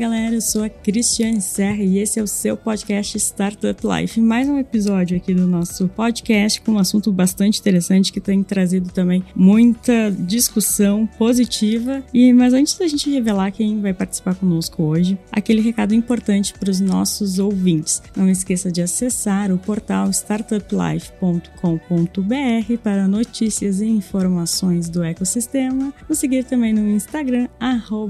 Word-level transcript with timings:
Galera, 0.00 0.34
eu 0.34 0.40
sou 0.40 0.64
a 0.64 0.68
Cristiane 0.70 1.42
Serra 1.42 1.82
e 1.82 1.98
esse 1.98 2.18
é 2.18 2.22
o 2.22 2.26
seu 2.26 2.56
podcast 2.56 3.18
Startup 3.18 3.78
Life. 3.86 4.18
Mais 4.18 4.48
um 4.48 4.58
episódio 4.58 5.14
aqui 5.14 5.34
do 5.34 5.46
nosso 5.46 5.88
podcast 5.88 6.58
com 6.62 6.72
um 6.72 6.78
assunto 6.78 7.12
bastante 7.12 7.60
interessante 7.60 8.10
que 8.10 8.18
tem 8.18 8.42
trazido 8.42 8.90
também 8.90 9.22
muita 9.36 10.10
discussão 10.10 11.06
positiva. 11.18 12.02
E 12.14 12.32
mas 12.32 12.54
antes 12.54 12.78
da 12.78 12.88
gente 12.88 13.10
revelar 13.10 13.50
quem 13.50 13.82
vai 13.82 13.92
participar 13.92 14.34
conosco 14.36 14.82
hoje, 14.82 15.18
aquele 15.30 15.60
recado 15.60 15.94
importante 15.94 16.54
para 16.54 16.70
os 16.70 16.80
nossos 16.80 17.38
ouvintes. 17.38 18.02
Não 18.16 18.30
esqueça 18.30 18.72
de 18.72 18.80
acessar 18.80 19.52
o 19.52 19.58
portal 19.58 20.08
startuplife.com.br 20.08 22.78
para 22.82 23.06
notícias 23.06 23.82
e 23.82 23.86
informações 23.86 24.88
do 24.88 25.02
ecossistema. 25.02 25.92
Nos 26.08 26.18
seguir 26.18 26.44
também 26.44 26.72
no 26.72 26.88
Instagram 26.88 27.48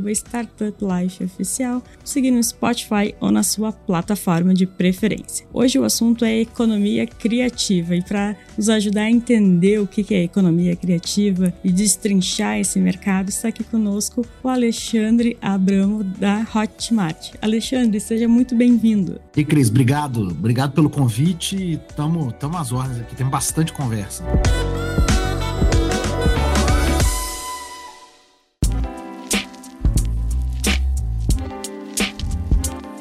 @startuplifeoficial 0.07 1.80
seguir 2.05 2.31
no 2.31 2.43
Spotify 2.43 3.15
ou 3.21 3.31
na 3.31 3.43
sua 3.43 3.73
plataforma 3.73 4.53
de 4.55 4.67
preferência. 4.67 5.47
Hoje 5.53 5.79
o 5.79 5.85
assunto 5.85 6.25
é 6.25 6.41
economia 6.41 7.07
criativa 7.07 7.95
e 7.95 8.03
para 8.03 8.37
nos 8.57 8.69
ajudar 8.69 9.03
a 9.03 9.11
entender 9.11 9.81
o 9.81 9.87
que 9.87 10.15
é 10.15 10.23
economia 10.23 10.75
criativa 10.77 11.53
e 11.65 11.73
destrinchar 11.73 12.59
esse 12.59 12.79
mercado, 12.79 13.29
está 13.29 13.49
aqui 13.49 13.65
conosco 13.65 14.27
o 14.43 14.49
Alexandre 14.49 15.37
Abramo 15.41 16.03
da 16.03 16.47
Hotmart. 16.55 17.35
Alexandre, 17.41 18.01
seja 18.01 18.29
muito 18.29 18.55
bem-vindo. 18.55 19.21
E 19.37 19.45
Cris, 19.45 19.69
obrigado. 19.69 20.29
Obrigado 20.29 20.73
pelo 20.73 20.91
convite. 20.91 21.81
Estamos 21.89 22.35
às 22.57 22.73
ordens 22.73 23.01
aqui, 23.01 23.15
tem 23.15 23.27
bastante 23.27 23.73
conversa. 23.73 24.25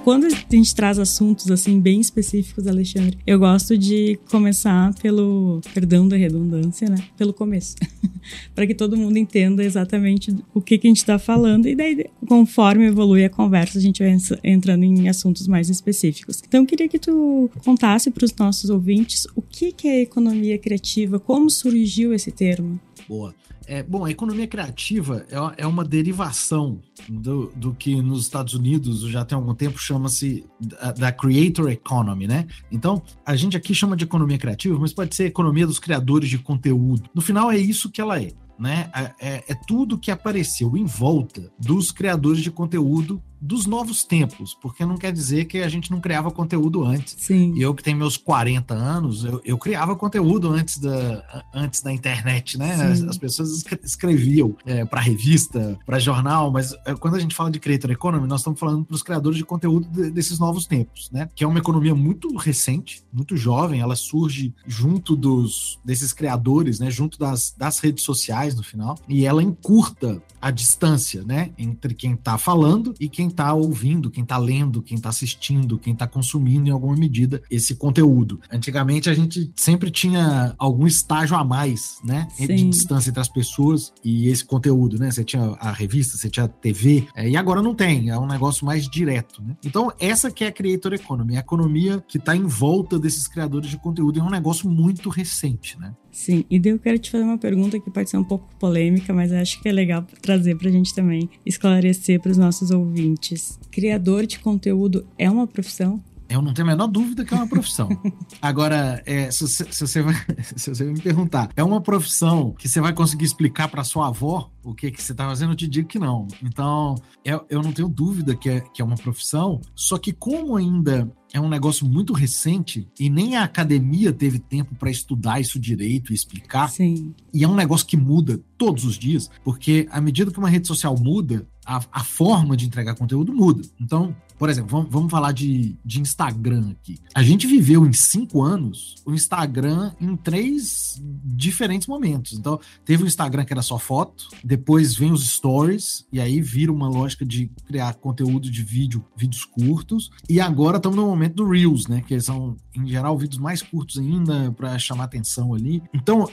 Quando 0.09 0.25
a 0.25 0.29
gente 0.29 0.73
traz 0.73 0.97
assuntos 0.97 1.51
assim 1.51 1.79
bem 1.79 2.01
específicos, 2.01 2.65
Alexandre, 2.65 3.15
eu 3.27 3.37
gosto 3.37 3.77
de 3.77 4.19
começar 4.31 4.91
pelo, 4.95 5.61
perdão 5.71 6.07
da 6.07 6.17
redundância, 6.17 6.89
né? 6.89 6.97
Pelo 7.15 7.31
começo. 7.31 7.75
para 8.55 8.65
que 8.65 8.73
todo 8.73 8.97
mundo 8.97 9.17
entenda 9.17 9.63
exatamente 9.63 10.35
o 10.51 10.61
que, 10.61 10.79
que 10.79 10.87
a 10.87 10.89
gente 10.89 10.97
está 10.97 11.19
falando 11.19 11.67
e 11.67 11.75
daí 11.75 12.07
conforme 12.27 12.87
evolui 12.87 13.23
a 13.23 13.29
conversa 13.29 13.77
a 13.77 13.81
gente 13.81 14.01
vai 14.01 14.17
entrando 14.43 14.83
em 14.83 15.07
assuntos 15.07 15.47
mais 15.47 15.69
específicos. 15.69 16.41
Então 16.43 16.61
eu 16.61 16.65
queria 16.65 16.89
que 16.89 16.97
tu 16.97 17.47
contasse 17.63 18.09
para 18.09 18.25
os 18.25 18.33
nossos 18.33 18.71
ouvintes 18.71 19.27
o 19.35 19.43
que, 19.43 19.71
que 19.71 19.87
é 19.87 20.01
economia 20.01 20.57
criativa, 20.57 21.19
como 21.19 21.51
surgiu 21.51 22.15
esse 22.15 22.31
termo. 22.31 22.79
Boa. 23.07 23.35
É, 23.71 23.83
bom, 23.83 24.03
a 24.03 24.09
economia 24.09 24.47
criativa 24.47 25.23
é, 25.29 25.61
é 25.61 25.67
uma 25.67 25.85
derivação 25.85 26.81
do, 27.07 27.51
do, 27.55 27.71
que 27.71 28.01
nos 28.01 28.23
Estados 28.23 28.55
Unidos 28.55 29.01
já 29.01 29.23
tem 29.23 29.35
algum 29.35 29.53
tempo 29.53 29.77
chama-se 29.77 30.43
da, 30.59 30.91
da, 30.91 31.11
creator 31.11 31.69
economy, 31.69 32.25
né? 32.25 32.47
Então, 32.71 32.99
a 33.23 33.35
gente 33.35 33.55
aqui 33.55 33.75
chama 33.75 33.95
de 33.95 34.05
economia 34.05 34.39
criativa, 34.39 34.79
mas 34.79 34.91
pode 34.91 35.15
ser 35.15 35.25
economia 35.25 35.67
dos 35.67 35.77
criadores 35.77 36.31
de 36.31 36.39
conteúdo. 36.39 37.07
No 37.13 37.21
final, 37.21 37.51
é 37.51 37.59
isso 37.59 37.91
que 37.91 38.01
ela 38.01 38.19
é. 38.19 38.31
Né? 38.57 38.89
É, 38.91 39.13
é, 39.19 39.43
é 39.49 39.55
tudo 39.67 39.99
que 39.99 40.09
apareceu 40.09 40.75
em 40.75 40.85
volta 40.85 41.51
dos 41.59 41.91
criadores 41.91 42.41
de 42.41 42.49
conteúdo 42.49 43.21
dos 43.41 43.65
novos 43.65 44.03
tempos, 44.03 44.57
porque 44.61 44.85
não 44.85 44.97
quer 44.97 45.11
dizer 45.11 45.45
que 45.45 45.59
a 45.59 45.69
gente 45.69 45.91
não 45.91 45.99
criava 45.99 46.29
conteúdo 46.31 46.83
antes. 46.83 47.15
Sim. 47.17 47.53
E 47.55 47.61
eu 47.61 47.73
que 47.73 47.83
tenho 47.83 47.97
meus 47.97 48.17
40 48.17 48.73
anos, 48.73 49.23
eu, 49.23 49.41
eu 49.45 49.57
criava 49.57 49.95
conteúdo 49.95 50.49
antes 50.49 50.77
da, 50.77 51.43
antes 51.53 51.81
da 51.81 51.91
internet, 51.91 52.57
né? 52.57 52.73
As, 52.73 53.01
as, 53.01 53.17
pessoas 53.17 53.63
escreviam 53.83 54.55
é, 54.65 54.85
para 54.85 54.99
revista, 54.99 55.77
para 55.85 55.99
jornal, 55.99 56.51
mas 56.51 56.73
é, 56.85 56.93
quando 56.95 57.15
a 57.15 57.19
gente 57.19 57.35
fala 57.35 57.49
de 57.49 57.59
creator 57.59 57.91
economy, 57.91 58.27
nós 58.27 58.41
estamos 58.41 58.59
falando 58.59 58.85
para 58.85 58.95
os 58.95 59.03
criadores 59.03 59.37
de 59.37 59.45
conteúdo 59.45 59.87
de, 59.87 60.11
desses 60.11 60.39
novos 60.39 60.65
tempos, 60.65 61.09
né? 61.11 61.29
Que 61.35 61.43
é 61.43 61.47
uma 61.47 61.59
economia 61.59 61.95
muito 61.95 62.35
recente, 62.35 63.03
muito 63.11 63.37
jovem, 63.37 63.81
ela 63.81 63.95
surge 63.95 64.53
junto 64.65 65.15
dos 65.15 65.79
desses 65.83 66.11
criadores, 66.13 66.79
né? 66.79 66.91
Junto 66.91 67.17
das, 67.17 67.53
das 67.57 67.79
redes 67.79 68.03
sociais 68.03 68.55
no 68.55 68.63
final, 68.63 68.97
e 69.07 69.25
ela 69.25 69.41
encurta 69.41 70.21
a 70.41 70.51
distância, 70.51 71.23
né? 71.23 71.51
Entre 71.57 71.93
quem 71.93 72.13
está 72.13 72.37
falando 72.37 72.93
e 72.99 73.07
quem 73.07 73.28
está 73.29 73.53
ouvindo, 73.53 74.11
quem 74.11 74.23
está 74.23 74.37
lendo, 74.37 74.81
quem 74.81 74.97
está 74.97 75.09
assistindo, 75.09 75.77
quem 75.77 75.93
está 75.93 76.07
consumindo 76.07 76.67
em 76.67 76.71
alguma 76.71 76.95
medida 76.95 77.41
esse 77.49 77.75
conteúdo. 77.75 78.39
Antigamente 78.51 79.09
a 79.09 79.13
gente 79.13 79.51
sempre 79.55 79.89
tinha 79.89 80.53
algum 80.57 80.85
estágio 80.85 81.35
a 81.35 81.43
mais, 81.43 81.97
né? 82.03 82.27
Sim. 82.35 82.47
De 82.47 82.69
distância 82.69 83.09
entre 83.09 83.21
as 83.21 83.29
pessoas 83.29 83.93
e 84.03 84.27
esse 84.27 84.43
conteúdo, 84.43 84.99
né? 84.99 85.11
Você 85.11 85.23
tinha 85.23 85.41
a 85.59 85.71
revista, 85.71 86.17
você 86.17 86.29
tinha 86.29 86.45
a 86.45 86.49
TV, 86.49 87.07
é, 87.15 87.29
e 87.29 87.37
agora 87.37 87.61
não 87.61 87.73
tem, 87.73 88.09
é 88.09 88.17
um 88.17 88.27
negócio 88.27 88.65
mais 88.65 88.87
direto, 88.87 89.41
né? 89.41 89.55
Então, 89.63 89.91
essa 89.99 90.31
que 90.31 90.43
é 90.43 90.47
a 90.47 90.51
Creator 90.51 90.93
Economy, 90.93 91.37
a 91.37 91.39
economia 91.39 92.03
que 92.07 92.17
está 92.17 92.35
em 92.35 92.45
volta 92.45 92.99
desses 92.99 93.27
criadores 93.27 93.69
de 93.69 93.77
conteúdo, 93.77 94.19
é 94.19 94.23
um 94.23 94.29
negócio 94.29 94.69
muito 94.69 95.09
recente, 95.09 95.79
né? 95.79 95.93
Sim, 96.11 96.43
e 96.49 96.59
daí 96.59 96.71
eu 96.71 96.79
quero 96.79 96.97
te 96.97 97.11
fazer 97.11 97.23
uma 97.23 97.37
pergunta 97.37 97.79
que 97.79 97.89
pode 97.89 98.09
ser 98.09 98.17
um 98.17 98.23
pouco 98.23 98.49
polêmica, 98.59 99.13
mas 99.13 99.31
acho 99.31 99.61
que 99.61 99.69
é 99.69 99.71
legal 99.71 100.05
trazer 100.21 100.55
para 100.57 100.69
a 100.69 100.71
gente 100.71 100.93
também 100.93 101.29
esclarecer 101.45 102.19
para 102.19 102.31
os 102.31 102.37
nossos 102.37 102.71
ouvintes. 102.71 103.59
Criador 103.71 104.25
de 104.25 104.39
conteúdo 104.39 105.05
é 105.17 105.29
uma 105.29 105.47
profissão? 105.47 106.01
Eu 106.29 106.41
não 106.41 106.53
tenho 106.53 106.67
a 106.67 106.71
menor 106.71 106.87
dúvida 106.87 107.25
que 107.25 107.33
é 107.33 107.37
uma 107.37 107.47
profissão. 107.47 107.89
Agora, 108.39 109.01
é, 109.05 109.31
se, 109.31 109.47
se, 109.47 109.65
você 109.87 110.01
vai, 110.01 110.13
se 110.55 110.69
você 110.69 110.85
me 110.85 111.01
perguntar, 111.01 111.49
é 111.55 111.63
uma 111.63 111.81
profissão 111.81 112.53
que 112.57 112.69
você 112.69 112.79
vai 112.79 112.93
conseguir 112.93 113.25
explicar 113.25 113.67
para 113.67 113.83
sua 113.83 114.07
avó 114.07 114.51
o 114.63 114.75
que, 114.75 114.91
que 114.91 115.01
você 115.01 115.13
está 115.13 115.25
fazendo? 115.25 115.53
Eu 115.53 115.55
te 115.55 115.67
digo 115.67 115.87
que 115.87 115.97
não. 115.97 116.27
Então, 116.43 116.95
eu, 117.25 117.43
eu 117.49 117.63
não 117.63 117.71
tenho 117.71 117.89
dúvida 117.89 118.35
que 118.35 118.49
é, 118.49 118.61
que 118.61 118.81
é 118.81 118.85
uma 118.85 118.95
profissão, 118.95 119.59
só 119.73 119.97
que 119.97 120.13
como 120.13 120.55
ainda 120.55 121.11
é 121.33 121.39
um 121.39 121.49
negócio 121.49 121.87
muito 121.87 122.13
recente 122.13 122.87
e 122.99 123.09
nem 123.09 123.35
a 123.35 123.43
academia 123.43 124.11
teve 124.11 124.39
tempo 124.39 124.75
para 124.75 124.89
estudar 124.89 125.39
isso 125.39 125.59
direito 125.59 126.11
e 126.11 126.15
explicar. 126.15 126.69
Sim. 126.69 127.13
E 127.33 127.43
é 127.43 127.47
um 127.47 127.55
negócio 127.55 127.85
que 127.85 127.97
muda 127.97 128.39
todos 128.57 128.83
os 128.83 128.97
dias, 128.97 129.29
porque 129.43 129.87
à 129.91 130.01
medida 130.01 130.31
que 130.31 130.39
uma 130.39 130.49
rede 130.49 130.67
social 130.67 130.95
muda, 130.99 131.47
a, 131.65 131.81
a 131.91 132.03
forma 132.03 132.57
de 132.57 132.65
entregar 132.65 132.95
conteúdo 132.95 133.31
muda. 133.31 133.61
Então, 133.79 134.15
por 134.39 134.49
exemplo, 134.49 134.71
vamos, 134.71 134.89
vamos 134.89 135.11
falar 135.11 135.33
de, 135.33 135.77
de 135.83 135.99
Instagram 135.99 136.71
aqui. 136.71 136.97
A 137.13 137.21
gente 137.21 137.45
viveu 137.45 137.85
em 137.85 137.91
cinco 137.91 138.41
anos 138.41 138.95
o 139.05 139.13
Instagram 139.13 139.91
em 139.99 140.15
três 140.15 140.99
diferentes 141.25 141.89
momentos. 141.89 142.31
Então, 142.31 142.57
teve 142.85 143.03
o 143.03 143.07
Instagram 143.07 143.43
que 143.43 143.51
era 143.51 143.61
só 143.61 143.77
foto, 143.77 144.29
depois 144.41 144.95
vem 144.95 145.11
os 145.11 145.27
stories, 145.27 146.05
e 146.11 146.21
aí 146.21 146.39
vira 146.39 146.71
uma 146.71 146.87
lógica 146.87 147.25
de 147.25 147.51
criar 147.67 147.95
conteúdo 147.95 148.49
de 148.49 148.63
vídeo, 148.63 149.05
vídeos 149.17 149.43
curtos. 149.43 150.09
E 150.29 150.39
agora 150.39 150.77
estamos 150.77 150.97
no 150.97 151.05
momento 151.05 151.35
do 151.35 151.49
Reels, 151.49 151.87
né? 151.87 152.01
Que 152.01 152.19
são, 152.21 152.55
em 152.73 152.87
geral, 152.87 153.17
vídeos 153.17 153.41
mais 153.41 153.61
curtos 153.61 153.97
ainda 153.97 154.53
para 154.53 154.79
chamar 154.79 155.03
atenção 155.03 155.53
ali. 155.53 155.83
Então, 155.93 156.29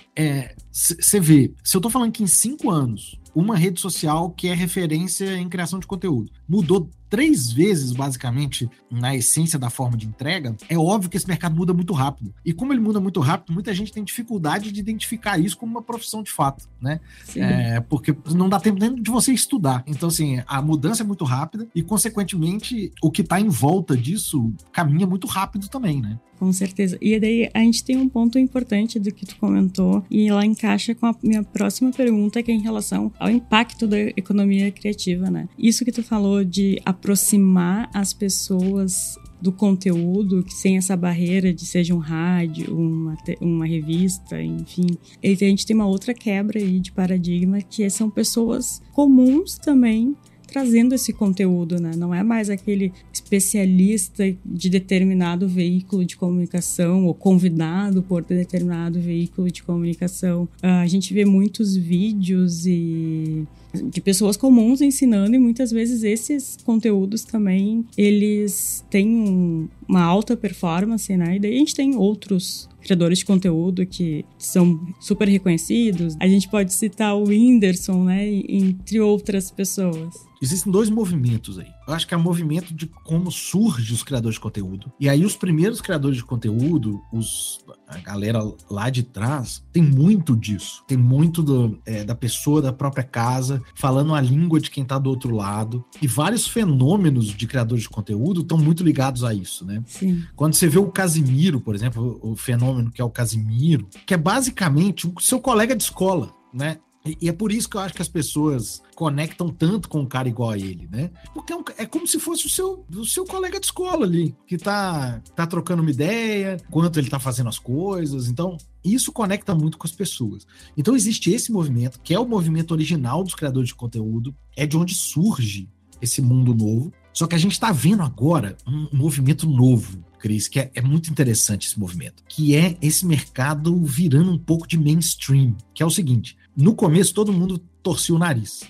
você 0.72 1.16
é, 1.16 1.20
vê, 1.20 1.52
se 1.64 1.76
eu 1.76 1.80
tô 1.80 1.90
falando 1.90 2.12
que 2.12 2.22
em 2.22 2.28
cinco 2.28 2.70
anos 2.70 3.18
uma 3.36 3.54
rede 3.54 3.78
social 3.78 4.30
que 4.30 4.48
é 4.48 4.54
referência 4.54 5.36
em 5.36 5.46
criação 5.46 5.78
de 5.78 5.86
conteúdo. 5.86 6.32
Mudou 6.48 6.88
três 7.10 7.52
vezes, 7.52 7.92
basicamente, 7.92 8.68
na 8.90 9.14
essência 9.14 9.58
da 9.58 9.68
forma 9.68 9.94
de 9.94 10.06
entrega, 10.06 10.56
é 10.70 10.76
óbvio 10.76 11.10
que 11.10 11.18
esse 11.18 11.28
mercado 11.28 11.54
muda 11.54 11.74
muito 11.74 11.92
rápido. 11.92 12.34
E 12.44 12.52
como 12.52 12.72
ele 12.72 12.80
muda 12.80 12.98
muito 12.98 13.20
rápido, 13.20 13.52
muita 13.52 13.74
gente 13.74 13.92
tem 13.92 14.02
dificuldade 14.02 14.72
de 14.72 14.80
identificar 14.80 15.38
isso 15.38 15.56
como 15.56 15.70
uma 15.70 15.82
profissão 15.82 16.22
de 16.22 16.32
fato, 16.32 16.66
né? 16.80 16.98
É, 17.36 17.80
porque 17.80 18.16
não 18.34 18.48
dá 18.48 18.58
tempo 18.58 18.80
nem 18.80 18.94
de 18.94 19.10
você 19.10 19.32
estudar. 19.32 19.84
Então, 19.86 20.08
assim, 20.08 20.42
a 20.46 20.62
mudança 20.62 21.02
é 21.02 21.06
muito 21.06 21.24
rápida 21.24 21.68
e, 21.74 21.82
consequentemente, 21.82 22.90
o 23.02 23.10
que 23.10 23.20
está 23.20 23.38
em 23.38 23.48
volta 23.48 23.94
disso 23.94 24.50
caminha 24.72 25.06
muito 25.06 25.26
rápido 25.26 25.68
também, 25.68 26.00
né? 26.00 26.18
Com 26.38 26.52
certeza. 26.52 26.98
E 27.00 27.18
daí 27.18 27.48
a 27.52 27.60
gente 27.60 27.82
tem 27.82 27.96
um 27.96 28.08
ponto 28.08 28.38
importante 28.38 28.98
do 28.98 29.12
que 29.12 29.26
tu 29.26 29.36
comentou 29.36 30.04
e 30.10 30.30
lá 30.30 30.44
encaixa 30.44 30.94
com 30.94 31.06
a 31.06 31.14
minha 31.22 31.42
próxima 31.42 31.90
pergunta, 31.90 32.42
que 32.42 32.50
é 32.50 32.54
em 32.54 32.60
relação 32.60 33.12
ao 33.18 33.30
impacto 33.30 33.86
da 33.86 33.98
economia 33.98 34.70
criativa, 34.70 35.30
né? 35.30 35.48
Isso 35.58 35.84
que 35.84 35.92
tu 35.92 36.02
falou 36.02 36.44
de 36.44 36.80
aproximar 36.84 37.88
as 37.92 38.12
pessoas 38.12 39.16
do 39.40 39.52
conteúdo, 39.52 40.42
que 40.42 40.54
sem 40.54 40.76
essa 40.76 40.96
barreira 40.96 41.52
de 41.52 41.66
seja 41.66 41.94
um 41.94 41.98
rádio, 41.98 42.74
uma, 42.74 43.16
uma 43.40 43.66
revista, 43.66 44.42
enfim. 44.42 44.86
E 45.22 45.30
a 45.30 45.34
gente 45.34 45.66
tem 45.66 45.76
uma 45.76 45.86
outra 45.86 46.14
quebra 46.14 46.58
aí 46.58 46.80
de 46.80 46.90
paradigma, 46.92 47.60
que 47.60 47.88
são 47.90 48.10
pessoas 48.10 48.82
comuns 48.92 49.58
também 49.58 50.16
trazendo 50.56 50.94
esse 50.94 51.12
conteúdo, 51.12 51.78
né? 51.78 51.90
Não 51.98 52.14
é 52.14 52.22
mais 52.22 52.48
aquele 52.48 52.90
especialista 53.12 54.24
de 54.42 54.70
determinado 54.70 55.46
veículo 55.46 56.02
de 56.02 56.16
comunicação 56.16 57.04
ou 57.04 57.12
convidado 57.12 58.02
por 58.02 58.24
determinado 58.24 58.98
veículo 58.98 59.50
de 59.50 59.62
comunicação. 59.62 60.44
Uh, 60.62 60.80
a 60.82 60.86
gente 60.86 61.12
vê 61.12 61.26
muitos 61.26 61.76
vídeos 61.76 62.64
e 62.64 63.44
de 63.92 64.00
pessoas 64.00 64.38
comuns 64.38 64.80
ensinando 64.80 65.36
e 65.36 65.38
muitas 65.38 65.70
vezes 65.70 66.02
esses 66.02 66.56
conteúdos 66.64 67.24
também 67.24 67.84
eles 67.94 68.82
têm 68.88 69.06
um, 69.06 69.68
uma 69.86 70.00
alta 70.00 70.34
performance, 70.34 71.14
né? 71.14 71.36
E 71.36 71.38
daí 71.38 71.54
a 71.54 71.58
gente 71.58 71.74
tem 71.74 71.94
outros 71.94 72.66
criadores 72.80 73.18
de 73.18 73.26
conteúdo 73.26 73.84
que 73.84 74.24
são 74.38 74.80
super 75.00 75.28
reconhecidos. 75.28 76.16
A 76.18 76.26
gente 76.26 76.48
pode 76.48 76.72
citar 76.72 77.14
o 77.14 77.24
Whindersson, 77.24 78.04
né? 78.04 78.26
Entre 78.48 78.98
outras 79.00 79.50
pessoas. 79.50 80.25
Existem 80.40 80.72
dois 80.72 80.90
movimentos 80.90 81.58
aí. 81.58 81.68
Eu 81.86 81.94
acho 81.94 82.06
que 82.06 82.14
é 82.14 82.16
o 82.16 82.20
movimento 82.20 82.74
de 82.74 82.86
como 82.86 83.30
surge 83.30 83.92
os 83.92 84.02
criadores 84.02 84.34
de 84.34 84.40
conteúdo. 84.40 84.92
E 85.00 85.08
aí 85.08 85.24
os 85.24 85.36
primeiros 85.36 85.80
criadores 85.80 86.16
de 86.16 86.24
conteúdo, 86.24 87.00
os, 87.12 87.60
a 87.86 87.98
galera 87.98 88.40
lá 88.70 88.90
de 88.90 89.02
trás, 89.02 89.64
tem 89.72 89.82
muito 89.82 90.36
disso. 90.36 90.82
Tem 90.86 90.98
muito 90.98 91.42
do, 91.42 91.78
é, 91.86 92.04
da 92.04 92.14
pessoa 92.14 92.60
da 92.60 92.72
própria 92.72 93.04
casa, 93.04 93.62
falando 93.74 94.14
a 94.14 94.20
língua 94.20 94.60
de 94.60 94.70
quem 94.70 94.84
tá 94.84 94.98
do 94.98 95.10
outro 95.10 95.34
lado. 95.34 95.84
E 96.00 96.06
vários 96.06 96.46
fenômenos 96.46 97.26
de 97.26 97.46
criadores 97.46 97.84
de 97.84 97.88
conteúdo 97.88 98.40
estão 98.42 98.58
muito 98.58 98.82
ligados 98.82 99.24
a 99.24 99.32
isso, 99.32 99.64
né? 99.64 99.82
Sim. 99.86 100.22
Quando 100.34 100.54
você 100.54 100.68
vê 100.68 100.78
o 100.78 100.90
Casimiro, 100.90 101.60
por 101.60 101.74
exemplo, 101.74 102.18
o 102.22 102.36
fenômeno 102.36 102.90
que 102.90 103.00
é 103.00 103.04
o 103.04 103.10
Casimiro, 103.10 103.88
que 104.04 104.14
é 104.14 104.16
basicamente 104.16 105.06
o 105.06 105.20
seu 105.20 105.40
colega 105.40 105.74
de 105.74 105.82
escola, 105.82 106.34
né? 106.52 106.78
E 107.20 107.28
é 107.28 107.32
por 107.32 107.52
isso 107.52 107.68
que 107.68 107.76
eu 107.76 107.80
acho 107.80 107.94
que 107.94 108.02
as 108.02 108.08
pessoas 108.08 108.82
conectam 108.94 109.48
tanto 109.48 109.88
com 109.88 110.00
um 110.00 110.06
cara 110.06 110.28
igual 110.28 110.50
a 110.50 110.58
ele, 110.58 110.88
né? 110.90 111.10
Porque 111.34 111.52
é, 111.52 111.56
um, 111.56 111.64
é, 111.78 111.86
como 111.86 112.06
se 112.06 112.18
fosse 112.18 112.46
o 112.46 112.48
seu, 112.48 112.84
o 112.94 113.04
seu 113.04 113.24
colega 113.24 113.60
de 113.60 113.66
escola 113.66 114.04
ali, 114.04 114.34
que 114.46 114.56
tá, 114.56 115.20
tá 115.34 115.46
trocando 115.46 115.82
uma 115.82 115.90
ideia, 115.90 116.56
quanto 116.70 116.98
ele 116.98 117.10
tá 117.10 117.18
fazendo 117.18 117.48
as 117.48 117.58
coisas. 117.58 118.28
Então, 118.28 118.56
isso 118.84 119.12
conecta 119.12 119.54
muito 119.54 119.78
com 119.78 119.86
as 119.86 119.92
pessoas. 119.92 120.46
Então, 120.76 120.96
existe 120.96 121.30
esse 121.30 121.52
movimento, 121.52 122.00
que 122.00 122.14
é 122.14 122.20
o 122.20 122.26
movimento 122.26 122.72
original 122.72 123.22
dos 123.22 123.34
criadores 123.34 123.68
de 123.68 123.74
conteúdo, 123.74 124.34
é 124.56 124.66
de 124.66 124.76
onde 124.76 124.94
surge 124.94 125.68
esse 126.00 126.20
mundo 126.20 126.54
novo. 126.54 126.92
Só 127.12 127.26
que 127.26 127.34
a 127.34 127.38
gente 127.38 127.52
está 127.52 127.72
vendo 127.72 128.02
agora 128.02 128.56
um 128.66 128.88
movimento 128.92 129.48
novo, 129.48 130.04
Cris, 130.18 130.48
que 130.48 130.60
é, 130.60 130.70
é, 130.74 130.82
muito 130.82 131.10
interessante 131.10 131.66
esse 131.66 131.78
movimento, 131.78 132.22
que 132.28 132.54
é 132.54 132.76
esse 132.82 133.06
mercado 133.06 133.82
virando 133.82 134.30
um 134.30 134.38
pouco 134.38 134.66
de 134.66 134.78
mainstream, 134.78 135.56
que 135.72 135.82
é 135.82 135.86
o 135.86 135.90
seguinte: 135.90 136.36
no 136.56 136.74
começo 136.74 137.12
todo 137.12 137.32
mundo 137.32 137.58
torcia 137.82 138.14
o 138.14 138.18
nariz 138.18 138.62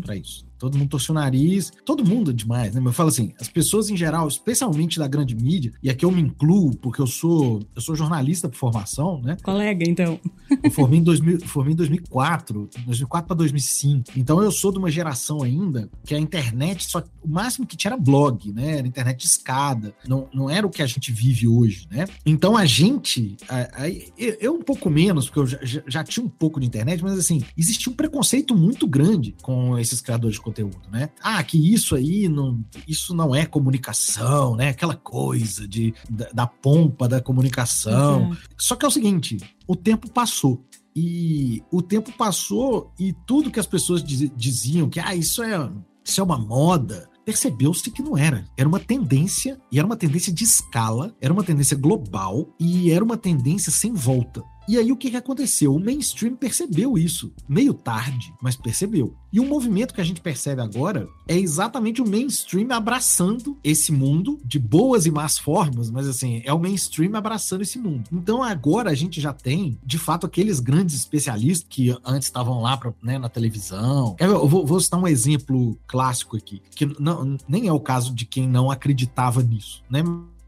para 0.00 0.16
isso. 0.16 0.45
Todo 0.58 0.78
mundo 0.78 0.90
torce 0.90 1.10
o 1.10 1.14
nariz, 1.14 1.72
todo 1.84 2.04
mundo 2.04 2.30
é 2.30 2.34
demais, 2.34 2.74
né? 2.74 2.82
Eu 2.84 2.92
falo 2.92 3.08
assim, 3.08 3.32
as 3.40 3.48
pessoas 3.48 3.90
em 3.90 3.96
geral, 3.96 4.26
especialmente 4.28 4.98
da 4.98 5.06
grande 5.06 5.34
mídia, 5.34 5.72
e 5.82 5.90
aqui 5.90 6.04
eu 6.04 6.10
me 6.10 6.22
incluo 6.22 6.76
porque 6.76 7.00
eu 7.00 7.06
sou 7.06 7.60
eu 7.74 7.80
sou 7.80 7.94
jornalista 7.94 8.48
por 8.48 8.56
formação, 8.56 9.20
né? 9.22 9.36
Colega, 9.42 9.84
então. 9.88 10.18
Eu 10.62 10.70
formei 10.70 11.00
em, 11.00 11.02
2000, 11.02 11.40
formei 11.40 11.72
em 11.72 11.76
2004, 11.76 12.68
2004 12.84 13.26
para 13.26 13.36
2005. 13.36 14.12
Então 14.16 14.42
eu 14.42 14.50
sou 14.50 14.72
de 14.72 14.78
uma 14.78 14.90
geração 14.90 15.42
ainda 15.42 15.90
que 16.04 16.14
a 16.14 16.18
internet 16.18 16.84
só 16.84 17.02
o 17.22 17.28
máximo 17.28 17.66
que 17.66 17.76
tinha 17.76 17.92
era 17.92 18.00
blog, 18.00 18.52
né? 18.52 18.78
Era 18.78 18.86
internet 18.86 19.18
de 19.18 19.26
escada, 19.26 19.94
não, 20.06 20.28
não 20.32 20.48
era 20.48 20.66
o 20.66 20.70
que 20.70 20.82
a 20.82 20.86
gente 20.86 21.12
vive 21.12 21.46
hoje, 21.48 21.86
né? 21.90 22.06
Então 22.24 22.56
a 22.56 22.64
gente, 22.64 23.36
aí 23.48 24.12
eu 24.16 24.54
um 24.54 24.62
pouco 24.62 24.88
menos, 24.88 25.26
porque 25.26 25.40
eu 25.40 25.46
já, 25.46 25.82
já 25.86 26.04
tinha 26.04 26.24
um 26.24 26.28
pouco 26.28 26.60
de 26.60 26.66
internet, 26.66 27.02
mas 27.02 27.18
assim, 27.18 27.42
existia 27.56 27.92
um 27.92 27.96
preconceito 27.96 28.56
muito 28.56 28.86
grande 28.86 29.34
com 29.42 29.78
esses 29.78 30.00
criadores 30.00 30.36
de 30.36 30.42
conteúdo, 30.46 30.78
né? 30.90 31.10
Ah, 31.20 31.42
que 31.42 31.58
isso 31.58 31.96
aí 31.96 32.28
não, 32.28 32.64
isso 32.86 33.12
não 33.14 33.34
é 33.34 33.44
comunicação, 33.44 34.54
né? 34.54 34.68
Aquela 34.68 34.94
coisa 34.94 35.66
de, 35.66 35.92
da, 36.08 36.28
da 36.32 36.46
pompa 36.46 37.08
da 37.08 37.20
comunicação. 37.20 38.30
Uhum. 38.30 38.36
Só 38.56 38.76
que 38.76 38.84
é 38.84 38.88
o 38.88 38.92
seguinte, 38.92 39.38
o 39.66 39.74
tempo 39.74 40.08
passou. 40.08 40.64
E 40.94 41.62
o 41.70 41.82
tempo 41.82 42.10
passou 42.12 42.90
e 42.98 43.12
tudo 43.26 43.50
que 43.50 43.60
as 43.60 43.66
pessoas 43.66 44.02
diziam 44.02 44.88
que 44.88 44.98
ah, 44.98 45.14
isso 45.14 45.42
é, 45.42 45.70
isso 46.02 46.20
é 46.20 46.24
uma 46.24 46.38
moda, 46.38 47.06
percebeu-se 47.22 47.90
que 47.90 48.02
não 48.02 48.16
era. 48.16 48.46
Era 48.56 48.68
uma 48.68 48.80
tendência, 48.80 49.60
e 49.70 49.78
era 49.78 49.86
uma 49.86 49.96
tendência 49.96 50.32
de 50.32 50.44
escala, 50.44 51.14
era 51.20 51.32
uma 51.32 51.44
tendência 51.44 51.76
global, 51.76 52.48
e 52.58 52.90
era 52.90 53.04
uma 53.04 53.16
tendência 53.16 53.70
sem 53.70 53.92
volta. 53.92 54.42
E 54.68 54.78
aí 54.78 54.90
o 54.90 54.96
que, 54.96 55.10
que 55.10 55.16
aconteceu? 55.16 55.74
O 55.74 55.80
mainstream 55.80 56.34
percebeu 56.34 56.98
isso, 56.98 57.32
meio 57.48 57.72
tarde, 57.72 58.32
mas 58.42 58.56
percebeu. 58.56 59.14
E 59.32 59.38
o 59.38 59.44
movimento 59.44 59.94
que 59.94 60.00
a 60.00 60.04
gente 60.04 60.20
percebe 60.20 60.62
agora 60.62 61.06
é 61.28 61.38
exatamente 61.38 62.00
o 62.00 62.08
mainstream 62.08 62.72
abraçando 62.72 63.58
esse 63.62 63.92
mundo 63.92 64.40
de 64.44 64.58
boas 64.58 65.06
e 65.06 65.10
más 65.10 65.38
formas, 65.38 65.90
mas 65.90 66.08
assim, 66.08 66.40
é 66.44 66.52
o 66.52 66.58
mainstream 66.58 67.14
abraçando 67.14 67.62
esse 67.62 67.78
mundo. 67.78 68.04
Então 68.10 68.42
agora 68.42 68.90
a 68.90 68.94
gente 68.94 69.20
já 69.20 69.32
tem, 69.32 69.78
de 69.84 69.98
fato, 69.98 70.26
aqueles 70.26 70.58
grandes 70.58 70.96
especialistas 70.96 71.66
que 71.68 71.94
antes 72.04 72.28
estavam 72.28 72.60
lá 72.60 72.76
pra, 72.76 72.92
né, 73.02 73.18
na 73.18 73.28
televisão. 73.28 74.16
Eu 74.18 74.48
vou, 74.48 74.66
vou 74.66 74.80
citar 74.80 74.98
um 74.98 75.06
exemplo 75.06 75.78
clássico 75.86 76.36
aqui, 76.36 76.62
que 76.74 76.86
não, 76.98 77.36
nem 77.46 77.68
é 77.68 77.72
o 77.72 77.80
caso 77.80 78.14
de 78.14 78.24
quem 78.24 78.48
não 78.48 78.70
acreditava 78.70 79.42
nisso, 79.42 79.82
né? 79.90 80.02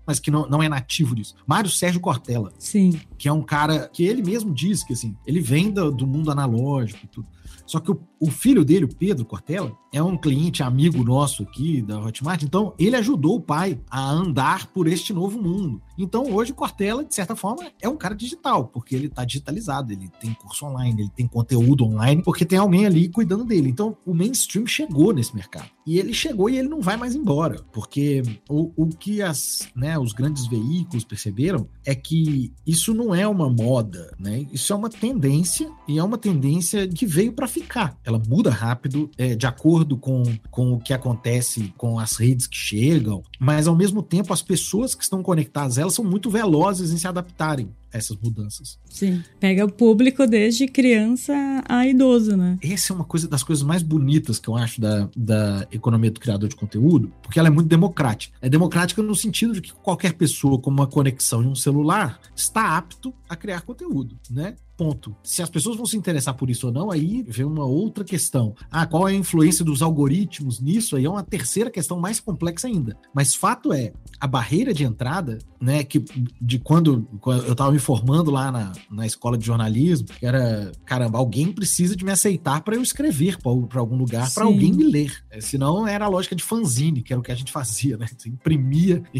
Mas 0.09 0.19
que 0.19 0.31
não, 0.31 0.49
não 0.49 0.63
é 0.63 0.71
nativo 0.71 1.15
disso. 1.15 1.35
Mário 1.47 1.69
Sérgio 1.69 2.01
Cortella. 2.01 2.51
Sim. 2.59 2.99
Que 3.19 3.29
é 3.29 3.33
um 3.33 3.43
cara 3.43 3.91
que 3.93 4.03
ele 4.03 4.23
mesmo 4.23 4.55
diz 4.55 4.83
que, 4.83 4.95
assim, 4.95 5.15
ele 5.27 5.39
vem 5.39 5.71
do, 5.71 5.93
do 5.93 6.07
mundo 6.07 6.31
analógico 6.31 7.01
e 7.05 7.09
tudo. 7.09 7.29
Só 7.69 7.81
que 7.81 7.91
o, 7.91 8.01
o, 8.19 8.31
filho 8.31 8.65
dele, 8.65 8.87
o 8.87 8.95
Pedro 8.95 9.27
Cortella, 9.27 9.77
é 9.93 10.03
um 10.03 10.17
cliente 10.17 10.63
amigo 10.63 11.05
nosso 11.05 11.43
aqui 11.43 11.83
da 11.83 12.01
Hotmart, 12.01 12.43
então 12.43 12.75
ele 12.79 12.97
ajudou 12.97 13.37
o 13.37 13.41
pai 13.41 13.79
a 13.91 14.11
andar 14.11 14.69
por 14.69 14.89
este 14.89 15.13
novo 15.13 15.41
mundo. 15.41 15.81
Então 15.97 16.33
hoje 16.33 16.53
o 16.53 16.55
Cortella, 16.55 17.05
de 17.05 17.15
certa 17.15 17.37
forma, 17.37 17.71
é 17.81 17.89
um 17.89 17.97
cara 17.97 18.15
digital, 18.15 18.69
porque 18.69 18.95
ele 18.95 19.09
está 19.09 19.23
digitalizado, 19.23 19.93
ele 19.93 20.11
tem 20.19 20.33
curso 20.33 20.65
online, 20.65 21.03
ele 21.03 21.11
tem 21.15 21.27
conteúdo 21.27 21.85
online, 21.85 22.23
porque 22.23 22.47
tem 22.47 22.59
alguém 22.59 22.87
ali 22.87 23.07
cuidando 23.09 23.45
dele. 23.45 23.69
Então 23.69 23.97
o 24.07 24.15
mainstream 24.15 24.67
chegou 24.67 25.13
nesse 25.13 25.35
mercado. 25.35 25.69
E 25.87 25.99
ele 25.99 26.13
chegou 26.13 26.51
e 26.51 26.59
ele 26.59 26.69
não 26.69 26.81
vai 26.81 26.97
mais 26.97 27.15
embora, 27.15 27.65
porque 27.73 28.23
o, 28.49 28.73
o 28.77 28.89
que 28.89 29.23
as, 29.23 29.69
né, 29.75 29.99
os 29.99 30.13
grandes 30.13 30.47
veículos 30.47 31.03
perceberam 31.03 31.67
é 31.85 31.95
que 31.95 32.53
isso 32.67 32.93
não 32.93 33.15
é 33.15 33.27
uma 33.27 33.49
moda, 33.49 34.15
né? 34.19 34.47
Isso 34.53 34.71
é 34.73 34.77
uma 34.77 34.91
tendência 34.91 35.71
e 35.89 35.99
é 35.99 36.05
uma 36.05 36.19
tendência 36.19 36.87
que 36.87 37.07
veio 37.07 37.33
para 37.33 37.49
ficar. 37.61 37.97
Ela 38.05 38.19
muda 38.19 38.51
rápido, 38.51 39.11
é, 39.17 39.35
de 39.35 39.47
acordo 39.47 39.97
com, 39.97 40.23
com 40.51 40.73
o 40.75 40.79
que 40.79 40.93
acontece 40.93 41.73
com 41.77 41.99
as 41.99 42.17
redes 42.17 42.47
que 42.47 42.57
chegam, 42.57 43.23
mas 43.39 43.67
ao 43.67 43.77
mesmo 43.77 44.03
tempo 44.03 44.33
as 44.33 44.43
pessoas 44.43 44.95
que 44.95 45.03
estão 45.03 45.23
conectadas, 45.23 45.79
elas 45.79 45.95
são 45.95 46.05
muito 46.05 46.31
velozes 46.31 46.93
em 46.93 46.99
se 46.99 47.07
adaptarem 47.07 47.69
essas 47.93 48.17
mudanças. 48.17 48.79
Sim. 48.89 49.23
Pega 49.41 49.65
o 49.65 49.73
público 49.73 50.27
desde 50.27 50.67
criança 50.67 51.33
a 51.67 51.87
idoso, 51.87 52.37
né? 52.37 52.59
Essa 52.63 52.93
é 52.93 52.97
uma 52.97 53.05
coisa 53.05 53.27
das 53.27 53.43
coisas 53.43 53.65
mais 53.65 53.83
bonitas 53.83 54.39
que 54.39 54.49
eu 54.49 54.57
acho 54.57 54.81
da, 54.81 55.09
da 55.17 55.67
economia 55.73 56.11
do 56.11 56.21
criador 56.21 56.49
de 56.49 56.57
conteúdo, 56.57 57.13
porque 57.23 57.39
ela 57.39 57.49
é 57.49 57.51
muito 57.51 57.69
democrática. 57.69 58.37
É 58.41 58.49
democrática 58.49 59.03
no 59.03 59.15
sentido 59.15 59.55
de 59.55 59.63
que 59.63 59.73
qualquer 59.73 60.15
pessoa 60.15 60.59
com 60.59 60.71
uma 60.71 60.87
conexão 60.87 61.43
em 61.43 61.49
um 61.49 61.55
celular 61.55 62.21
está 62.37 62.77
apto 62.77 63.15
a 63.29 63.35
criar 63.35 63.63
conteúdo, 63.63 64.19
né? 64.31 64.55
Ponto. 64.79 65.17
Se 65.25 65.43
as 65.43 65.51
pessoas 65.51 65.77
vão 65.77 65.85
se 65.85 65.97
interessar 65.97 66.35
por 66.35 66.49
isso 66.49 66.69
ou 66.69 66.73
não, 66.73 66.93
aí 66.93 67.25
vem 67.27 67.45
uma 67.45 67.65
outra 67.65 68.05
questão. 68.05 68.55
Ah, 68.71 68.87
qual 68.87 69.09
é 69.09 69.11
a 69.11 69.17
influência 69.17 69.65
dos 69.65 69.83
algoritmos 69.83 70.61
nisso? 70.61 70.95
Aí 70.95 71.05
é 71.05 71.11
uma 71.11 71.25
terceira 71.25 71.69
questão 71.69 71.99
mais 71.99 72.21
complexa 72.21 72.69
ainda. 72.69 72.97
Mas 73.13 73.35
fato 73.35 73.73
é, 73.73 73.93
a 74.21 74.27
barreira 74.29 74.73
de 74.73 74.85
entrada, 74.85 75.39
né, 75.61 75.83
que 75.83 76.05
de 76.41 76.61
quando, 76.61 77.09
quando 77.21 77.45
eu 77.47 77.53
estava 77.53 77.73
me 77.73 77.81
formando 77.81 78.31
lá 78.31 78.53
na, 78.53 78.73
na 78.89 79.05
escola 79.05 79.37
de 79.37 79.45
jornalismo, 79.45 80.07
era, 80.23 80.71
caramba, 80.85 81.19
alguém 81.19 81.51
precisa 81.53 81.97
de 81.97 82.05
me 82.05 82.13
aceitar 82.13 82.61
para 82.61 82.77
eu 82.77 82.83
escrever 82.83 83.37
para 83.39 83.81
algum 83.81 83.97
lugar, 83.97 84.33
para 84.33 84.45
alguém 84.45 84.73
me 84.73 84.85
ler. 84.85 85.13
É, 85.29 85.41
senão 85.41 85.89
era 85.89 86.05
a 86.05 86.09
lógica 86.09 86.37
de 86.37 86.45
fanzine, 86.45 87.03
que 87.03 87.13
era 87.13 87.19
o 87.19 87.23
que 87.23 87.33
a 87.33 87.35
gente 87.35 87.51
fazia, 87.51 87.97
né? 87.97 88.07
Você 88.17 88.29
imprimia 88.29 89.03
e, 89.13 89.19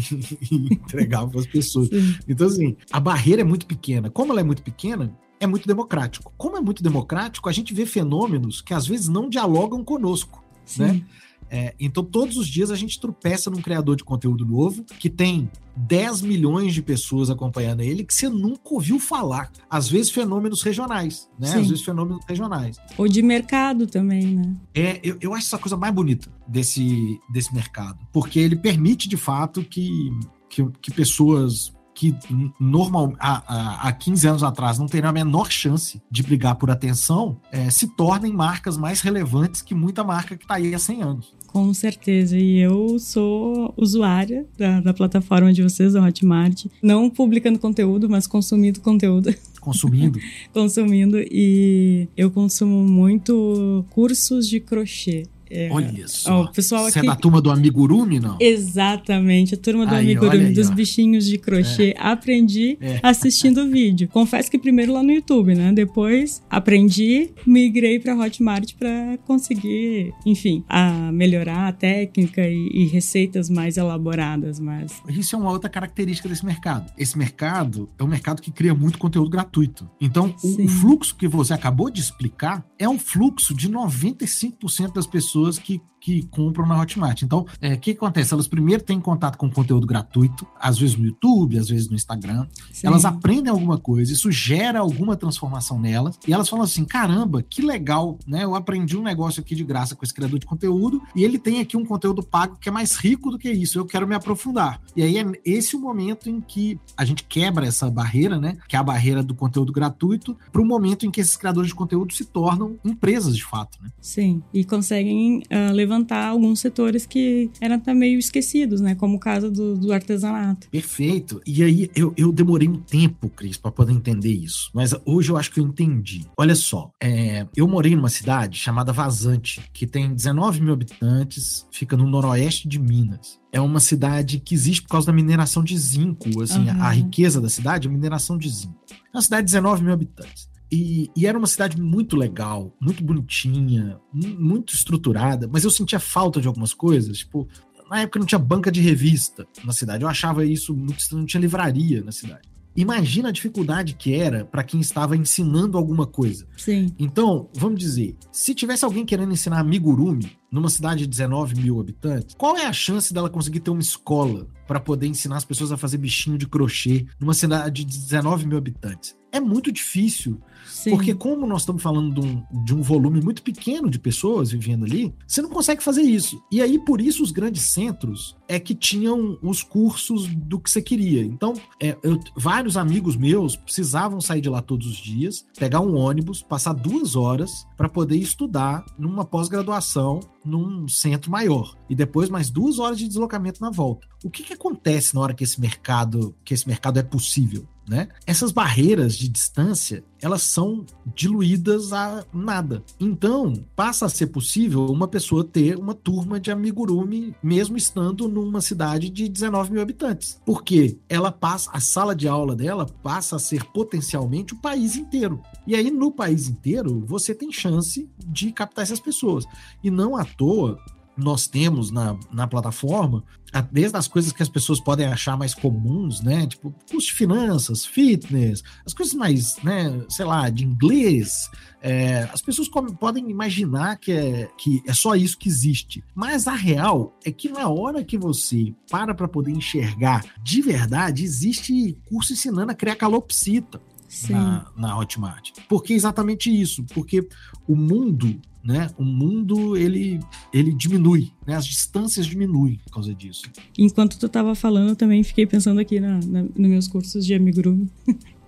e 0.51 0.73
entregava 0.73 1.29
para 1.29 1.41
as 1.41 1.47
pessoas. 1.47 1.89
Sim. 1.89 2.15
Então, 2.29 2.47
assim, 2.47 2.77
a 2.93 2.99
barreira 3.01 3.41
é 3.41 3.45
muito 3.45 3.65
pequena. 3.65 4.09
Como 4.09 4.31
ela 4.31 4.39
é 4.39 4.43
muito 4.43 4.63
pequena, 4.63 5.13
é 5.39 5.47
muito 5.47 5.67
democrático. 5.67 6.33
Como 6.37 6.57
é 6.57 6.61
muito 6.61 6.83
democrático, 6.83 7.49
a 7.49 7.51
gente 7.51 7.73
vê 7.73 7.85
fenômenos 7.85 8.61
que 8.61 8.73
às 8.73 8.85
vezes 8.85 9.07
não 9.07 9.29
dialogam 9.29 9.83
conosco, 9.83 10.43
Sim. 10.65 10.83
né? 10.83 11.05
É, 11.51 11.73
então, 11.79 12.03
todos 12.03 12.37
os 12.37 12.47
dias 12.47 12.69
a 12.69 12.75
gente 12.75 12.99
tropeça 12.99 13.49
num 13.49 13.61
criador 13.61 13.95
de 13.95 14.03
conteúdo 14.03 14.45
novo 14.45 14.83
que 14.83 15.09
tem 15.09 15.49
10 15.75 16.21
milhões 16.21 16.73
de 16.73 16.81
pessoas 16.81 17.29
acompanhando 17.29 17.81
ele 17.81 18.03
que 18.03 18.13
você 18.13 18.29
nunca 18.29 18.61
ouviu 18.65 18.99
falar. 18.99 19.51
Às 19.67 19.89
vezes, 19.89 20.11
fenômenos 20.11 20.61
regionais, 20.61 21.27
né? 21.39 21.47
Sim. 21.47 21.61
Às 21.61 21.69
vezes, 21.69 21.83
fenômenos 21.83 22.23
regionais. 22.27 22.77
Ou 22.97 23.07
de 23.07 23.23
mercado 23.23 23.87
também, 23.87 24.35
né? 24.35 24.55
É, 24.75 24.99
eu, 25.01 25.17
eu 25.19 25.33
acho 25.33 25.47
essa 25.47 25.57
coisa 25.57 25.75
mais 25.75 25.93
bonita 25.93 26.29
desse, 26.47 27.19
desse 27.31 27.53
mercado, 27.53 27.97
porque 28.13 28.39
ele 28.39 28.55
permite, 28.55 29.09
de 29.09 29.17
fato, 29.17 29.63
que, 29.63 30.11
que, 30.47 30.63
que 30.81 30.91
pessoas 30.91 31.73
que 31.99 32.15
normal 32.57 33.13
há, 33.19 33.89
há 33.89 33.91
15 33.91 34.27
anos 34.29 34.43
atrás 34.43 34.79
não 34.79 34.87
teriam 34.87 35.09
a 35.09 35.11
menor 35.11 35.51
chance 35.51 36.01
de 36.09 36.23
brigar 36.23 36.55
por 36.55 36.71
atenção, 36.71 37.35
é, 37.51 37.69
se 37.69 37.87
tornem 37.87 38.31
marcas 38.31 38.77
mais 38.77 39.01
relevantes 39.01 39.61
que 39.61 39.75
muita 39.75 40.01
marca 40.01 40.37
que 40.37 40.45
está 40.45 40.55
aí 40.55 40.73
há 40.73 40.79
100 40.79 41.01
anos. 41.03 41.33
Com 41.47 41.73
certeza. 41.73 42.37
E 42.37 42.57
eu 42.57 42.97
sou 42.99 43.73
usuária 43.75 44.45
da, 44.57 44.79
da 44.79 44.93
plataforma 44.93 45.51
de 45.51 45.61
vocês, 45.61 45.91
da 45.91 46.01
Hotmart. 46.01 46.67
Não 46.81 47.09
publicando 47.09 47.59
conteúdo, 47.59 48.07
mas 48.09 48.25
consumindo 48.25 48.79
conteúdo. 48.79 49.33
Consumindo? 49.59 50.17
consumindo. 50.53 51.17
E 51.19 52.07
eu 52.15 52.31
consumo 52.31 52.81
muito 52.81 53.83
cursos 53.89 54.47
de 54.47 54.61
crochê. 54.61 55.23
É, 55.49 55.69
olha 55.71 56.07
só. 56.07 56.41
Ó, 56.41 56.47
pessoal 56.47 56.83
aqui... 56.83 56.93
Você 56.93 56.99
é 56.99 57.03
da 57.03 57.15
turma 57.15 57.41
do 57.41 57.49
amigurumi, 57.49 58.19
não? 58.19 58.37
Exatamente, 58.39 59.55
a 59.55 59.57
turma 59.57 59.85
do 59.85 59.95
aí, 59.95 60.11
amigurumi, 60.11 60.45
aí, 60.45 60.53
dos 60.53 60.69
ó. 60.69 60.73
bichinhos 60.73 61.25
de 61.25 61.37
crochê. 61.37 61.95
É. 61.97 61.99
Aprendi 61.99 62.77
é. 62.79 62.99
assistindo 63.01 63.61
o 63.61 63.69
vídeo. 63.69 64.07
Confesso 64.09 64.49
que 64.51 64.59
primeiro 64.59 64.93
lá 64.93 65.01
no 65.01 65.11
YouTube, 65.11 65.55
né? 65.55 65.71
Depois 65.73 66.41
aprendi, 66.49 67.31
migrei 67.45 67.99
para 67.99 68.15
Hotmart 68.15 68.73
para 68.75 69.17
conseguir, 69.25 70.13
enfim, 70.25 70.63
a 70.69 71.11
melhorar 71.11 71.67
a 71.67 71.71
técnica 71.71 72.47
e, 72.47 72.69
e, 72.73 72.85
receitas 72.85 73.49
mais 73.49 73.77
elaboradas, 73.77 74.59
mas 74.59 75.01
isso 75.09 75.35
é 75.35 75.39
uma 75.39 75.51
outra 75.51 75.69
característica 75.69 76.27
desse 76.29 76.45
mercado. 76.45 76.91
Esse 76.97 77.17
mercado 77.17 77.89
é 77.97 78.03
um 78.03 78.07
mercado 78.07 78.41
que 78.41 78.51
cria 78.51 78.73
muito 78.73 78.97
conteúdo 78.97 79.29
gratuito. 79.29 79.89
Então, 79.99 80.35
o, 80.43 80.65
o 80.65 80.67
fluxo 80.67 81.15
que 81.15 81.27
você 81.27 81.53
acabou 81.53 81.89
de 81.89 82.01
explicar 82.01 82.65
é 82.77 82.87
um 82.87 82.99
fluxo 82.99 83.53
de 83.53 83.69
95% 83.69 84.93
das 84.93 85.07
pessoas 85.07 85.38
pessoas 85.39 85.59
que 85.59 85.81
que 85.99 86.23
compram 86.23 86.65
na 86.65 86.79
Hotmart. 86.79 87.21
Então, 87.21 87.41
o 87.41 87.47
é, 87.61 87.75
que 87.75 87.91
acontece? 87.91 88.33
Elas 88.33 88.47
primeiro 88.47 88.83
têm 88.83 88.99
contato 88.99 89.37
com 89.37 89.49
conteúdo 89.49 89.85
gratuito, 89.85 90.47
às 90.59 90.77
vezes 90.77 90.95
no 90.95 91.05
YouTube, 91.05 91.57
às 91.57 91.69
vezes 91.69 91.89
no 91.89 91.95
Instagram. 91.95 92.47
Sim. 92.71 92.87
Elas 92.87 93.05
aprendem 93.05 93.51
alguma 93.51 93.77
coisa, 93.77 94.11
isso 94.11 94.31
gera 94.31 94.79
alguma 94.79 95.15
transformação 95.15 95.79
nelas, 95.79 96.17
e 96.27 96.33
elas 96.33 96.49
falam 96.49 96.65
assim: 96.65 96.85
caramba, 96.85 97.41
que 97.41 97.61
legal, 97.61 98.17
né? 98.25 98.43
Eu 98.43 98.55
aprendi 98.55 98.97
um 98.97 99.03
negócio 99.03 99.41
aqui 99.41 99.55
de 99.55 99.63
graça 99.63 99.95
com 99.95 100.03
esse 100.03 100.13
criador 100.13 100.39
de 100.39 100.45
conteúdo, 100.45 101.01
e 101.15 101.23
ele 101.23 101.37
tem 101.37 101.59
aqui 101.59 101.75
um 101.75 101.85
conteúdo 101.85 102.23
pago 102.23 102.57
que 102.59 102.69
é 102.69 102.71
mais 102.71 102.95
rico 102.95 103.31
do 103.31 103.37
que 103.37 103.51
isso, 103.51 103.77
eu 103.77 103.85
quero 103.85 104.07
me 104.07 104.15
aprofundar. 104.15 104.81
E 104.95 105.03
aí 105.03 105.17
é 105.17 105.25
esse 105.45 105.75
o 105.75 105.79
momento 105.79 106.29
em 106.29 106.39
que 106.39 106.79
a 106.95 107.05
gente 107.05 107.23
quebra 107.23 107.65
essa 107.65 107.89
barreira, 107.89 108.39
né? 108.39 108.57
Que 108.67 108.75
é 108.75 108.79
a 108.79 108.83
barreira 108.83 109.23
do 109.23 109.35
conteúdo 109.35 109.71
gratuito, 109.71 110.37
para 110.51 110.61
o 110.61 110.65
momento 110.65 111.05
em 111.05 111.11
que 111.11 111.21
esses 111.21 111.35
criadores 111.35 111.69
de 111.69 111.75
conteúdo 111.75 112.13
se 112.13 112.25
tornam 112.25 112.77
empresas 112.83 113.35
de 113.35 113.43
fato, 113.43 113.77
né? 113.81 113.89
Sim, 113.99 114.41
e 114.53 114.63
conseguem 114.63 115.39
uh, 115.39 115.73
levar 115.73 115.88
levantar 115.89 116.27
alguns 116.27 116.59
setores 116.59 117.05
que 117.05 117.49
eram 117.59 117.75
até 117.75 117.93
meio 117.93 118.19
esquecidos, 118.19 118.79
né? 118.79 118.93
Como 118.93 119.17
o 119.17 119.19
caso 119.19 119.49
do, 119.49 119.75
do 119.75 119.91
artesanato. 119.91 120.69
Perfeito. 120.69 121.41
E 121.45 121.63
aí 121.63 121.89
eu, 121.95 122.13
eu 122.15 122.31
demorei 122.31 122.67
um 122.67 122.77
tempo, 122.77 123.27
Cris, 123.29 123.57
para 123.57 123.71
poder 123.71 123.93
entender 123.93 124.31
isso. 124.31 124.69
Mas 124.73 124.93
hoje 125.03 125.31
eu 125.31 125.37
acho 125.37 125.51
que 125.51 125.59
eu 125.59 125.65
entendi. 125.65 126.25
Olha 126.37 126.55
só, 126.55 126.91
é, 127.01 127.47
eu 127.55 127.67
morei 127.67 127.95
numa 127.95 128.09
cidade 128.09 128.57
chamada 128.59 128.93
Vazante, 128.93 129.61
que 129.73 129.87
tem 129.87 130.13
19 130.13 130.61
mil 130.61 130.73
habitantes, 130.73 131.65
fica 131.71 131.97
no 131.97 132.07
noroeste 132.07 132.67
de 132.67 132.79
Minas 132.79 133.39
é 133.51 133.59
uma 133.59 133.79
cidade 133.79 134.39
que 134.39 134.53
existe 134.53 134.83
por 134.83 134.89
causa 134.89 135.07
da 135.07 135.13
mineração 135.13 135.63
de 135.63 135.75
zinco. 135.75 136.39
Assim, 136.39 136.69
uhum. 136.69 136.81
a, 136.83 136.85
a, 136.85 136.91
riqueza 136.91 137.41
da 137.41 137.49
cidade 137.49 137.87
é 137.87 137.89
a 137.89 137.91
mineração 137.91 138.37
de 138.37 138.47
zinco. 138.47 138.75
É 138.91 139.17
uma 139.17 139.23
cidade 139.23 139.47
de 139.47 139.53
19 139.53 139.83
mil 139.83 139.93
habitantes. 139.93 140.47
E, 140.71 141.09
e, 141.15 141.25
era 141.25 141.37
uma 141.37 141.47
cidade 141.47 141.81
muito 141.81 142.15
legal, 142.15 142.75
muito 142.79 143.03
bonitinha, 143.03 143.99
muito 144.13 144.73
estruturada, 144.73 145.49
mas 145.51 145.63
eu 145.63 145.71
sentia 145.71 145.99
falta 145.99 146.39
de 146.39 146.47
algumas 146.47 146.73
coisas. 146.73 147.19
Tipo, 147.19 147.47
na 147.89 148.01
época 148.01 148.19
não 148.19 148.25
tinha 148.25 148.39
banca 148.39 148.71
de 148.71 148.79
revista 148.79 149.47
na 149.63 149.73
cidade. 149.73 150.03
Eu 150.03 150.09
achava 150.09 150.45
isso 150.45 150.75
muito 150.75 150.99
estranho, 150.99 151.21
não 151.21 151.25
tinha 151.25 151.41
livraria 151.41 152.03
na 152.03 152.11
cidade. 152.11 152.47
Imagina 152.75 153.29
a 153.29 153.31
dificuldade 153.31 153.95
que 153.95 154.13
era 154.13 154.45
para 154.45 154.63
quem 154.63 154.79
estava 154.79 155.17
ensinando 155.17 155.77
alguma 155.77 156.05
coisa. 156.05 156.47
Sim. 156.55 156.93
Então, 156.99 157.49
vamos 157.53 157.79
dizer, 157.79 158.15
se 158.31 158.53
tivesse 158.53 158.85
alguém 158.85 159.05
querendo 159.05 159.33
ensinar 159.33 159.59
amigurumi 159.59 160.37
numa 160.51 160.69
cidade 160.69 161.01
de 161.01 161.07
19 161.07 161.55
mil 161.55 161.79
habitantes, 161.79 162.35
qual 162.37 162.55
é 162.55 162.65
a 162.65 162.73
chance 162.73 163.13
dela 163.13 163.29
conseguir 163.29 163.59
ter 163.59 163.71
uma 163.71 163.81
escola 163.81 164.47
para 164.67 164.79
poder 164.79 165.07
ensinar 165.07 165.37
as 165.37 165.45
pessoas 165.45 165.71
a 165.71 165.77
fazer 165.77 165.97
bichinho 165.97 166.37
de 166.37 166.47
crochê 166.47 167.05
numa 167.19 167.33
cidade 167.33 167.83
de 167.83 167.97
19 167.97 168.47
mil 168.47 168.57
habitantes? 168.57 169.18
É 169.31 169.39
muito 169.39 169.71
difícil 169.71 170.41
Sim. 170.65 170.91
Porque 170.91 171.13
como 171.13 171.45
nós 171.45 171.61
estamos 171.61 171.81
falando 171.81 172.13
de 172.13 172.27
um, 172.27 172.63
de 172.63 172.75
um 172.75 172.81
volume 172.81 173.21
muito 173.21 173.41
pequeno 173.41 173.89
de 173.89 173.99
pessoas 173.99 174.51
vivendo 174.51 174.85
ali, 174.85 175.13
você 175.27 175.41
não 175.41 175.49
consegue 175.49 175.83
fazer 175.83 176.01
isso. 176.01 176.41
E 176.51 176.61
aí, 176.61 176.79
por 176.79 177.01
isso, 177.01 177.23
os 177.23 177.31
grandes 177.31 177.63
centros 177.63 178.37
é 178.47 178.59
que 178.59 178.75
tinham 178.75 179.37
os 179.41 179.61
cursos 179.61 180.27
do 180.27 180.59
que 180.59 180.69
você 180.69 180.81
queria. 180.81 181.23
Então, 181.23 181.53
é, 181.81 181.97
eu, 182.03 182.19
vários 182.35 182.77
amigos 182.77 183.15
meus 183.15 183.55
precisavam 183.55 184.21
sair 184.21 184.41
de 184.41 184.49
lá 184.49 184.61
todos 184.61 184.87
os 184.87 184.97
dias, 184.97 185.45
pegar 185.57 185.81
um 185.81 185.95
ônibus, 185.95 186.41
passar 186.41 186.73
duas 186.73 187.15
horas 187.15 187.67
para 187.75 187.89
poder 187.89 188.17
estudar 188.17 188.85
numa 188.97 189.25
pós-graduação 189.25 190.19
num 190.45 190.87
centro 190.87 191.29
maior 191.29 191.75
e 191.89 191.95
depois 191.95 192.29
mais 192.29 192.49
duas 192.49 192.79
horas 192.79 192.97
de 192.97 193.07
deslocamento 193.07 193.61
na 193.61 193.69
volta. 193.69 194.07
O 194.23 194.29
que, 194.29 194.43
que 194.43 194.53
acontece 194.53 195.13
na 195.13 195.21
hora 195.21 195.33
que 195.33 195.43
esse 195.43 195.59
mercado 195.59 196.35
que 196.43 196.53
esse 196.53 196.67
mercado 196.67 196.99
é 196.99 197.03
possível? 197.03 197.67
Né? 197.89 198.07
Essas 198.27 198.51
barreiras 198.51 199.17
de 199.17 199.27
distância, 199.27 200.03
elas 200.21 200.43
são 200.43 200.85
diluídas 201.15 201.91
a 201.91 202.23
nada. 202.31 202.83
Então, 202.99 203.51
passa 203.75 204.05
a 204.05 204.09
ser 204.09 204.27
possível 204.27 204.85
uma 204.85 205.07
pessoa 205.07 205.43
ter 205.43 205.75
uma 205.75 205.95
turma 205.95 206.39
de 206.39 206.51
amigurumi, 206.51 207.33
mesmo 207.41 207.75
estando 207.75 208.27
numa 208.27 208.61
cidade 208.61 209.09
de 209.09 209.27
19 209.27 209.71
mil 209.71 209.81
habitantes. 209.81 210.39
Porque 210.45 210.99
ela 211.09 211.31
passa, 211.31 211.71
a 211.73 211.79
sala 211.79 212.15
de 212.15 212.27
aula 212.27 212.55
dela 212.55 212.85
passa 212.85 213.37
a 213.37 213.39
ser 213.39 213.63
potencialmente 213.71 214.53
o 214.53 214.61
país 214.61 214.95
inteiro. 214.95 215.41
E 215.65 215.73
aí, 215.73 215.89
no 215.89 216.11
país 216.11 216.47
inteiro, 216.47 217.03
você 217.07 217.33
tem 217.33 217.51
chance 217.51 218.07
de 218.19 218.51
captar 218.51 218.83
essas 218.83 218.99
pessoas. 218.99 219.45
E 219.83 219.89
não 219.89 220.15
à 220.15 220.23
toa, 220.23 220.77
nós 221.19 221.47
temos 221.47 221.91
na, 221.91 222.17
na 222.31 222.47
plataforma, 222.47 223.23
desde 223.71 223.97
as 223.97 224.07
coisas 224.07 224.31
que 224.31 224.43
as 224.43 224.49
pessoas 224.49 224.79
podem 224.79 225.07
achar 225.07 225.37
mais 225.37 225.53
comuns, 225.53 226.21
né? 226.21 226.45
Tipo, 226.45 226.73
curso 226.89 227.07
de 227.07 227.13
finanças, 227.13 227.85
fitness, 227.85 228.63
as 228.85 228.93
coisas 228.93 229.13
mais, 229.13 229.57
né, 229.63 230.05
sei 230.07 230.25
lá, 230.25 230.49
de 230.49 230.63
inglês. 230.63 231.49
É, 231.81 232.29
as 232.33 232.41
pessoas 232.41 232.69
podem 232.99 233.29
imaginar 233.29 233.97
que 233.97 234.11
é, 234.11 234.49
que 234.57 234.83
é 234.85 234.93
só 234.93 235.15
isso 235.15 235.37
que 235.37 235.49
existe. 235.49 236.03
Mas 236.13 236.47
a 236.47 236.53
real 236.53 237.17
é 237.23 237.31
que 237.31 237.49
na 237.49 237.67
hora 237.69 238.03
que 238.03 238.17
você 238.17 238.73
para 238.89 239.15
para 239.15 239.27
poder 239.27 239.51
enxergar 239.51 240.23
de 240.43 240.61
verdade, 240.61 241.23
existe 241.23 241.97
curso 242.07 242.33
ensinando 242.33 242.71
a 242.71 242.75
criar 242.75 242.95
calopsita. 242.95 243.81
Na, 244.29 244.65
na 244.75 244.97
Hotmart. 244.97 245.51
Por 245.67 245.83
que 245.83 245.93
exatamente 245.93 246.49
isso? 246.49 246.83
Porque 246.85 247.27
o 247.67 247.75
mundo 247.75 248.39
né? 248.63 248.89
O 248.97 249.03
mundo 249.03 249.77
ele 249.77 250.19
ele 250.53 250.73
diminui, 250.73 251.31
né? 251.47 251.55
As 251.55 251.65
distâncias 251.65 252.25
diminuem 252.25 252.79
por 252.85 252.93
causa 252.95 253.13
disso. 253.13 253.43
Enquanto 253.77 254.19
tu 254.19 254.25
estava 254.25 254.53
falando, 254.53 254.89
eu 254.89 254.95
também 254.95 255.23
fiquei 255.23 255.45
pensando 255.45 255.79
aqui 255.79 255.99
na, 255.99 256.19
na, 256.19 256.43
nos 256.43 256.55
meus 256.55 256.87
cursos 256.87 257.25
de 257.25 257.33
amigurumi, 257.33 257.89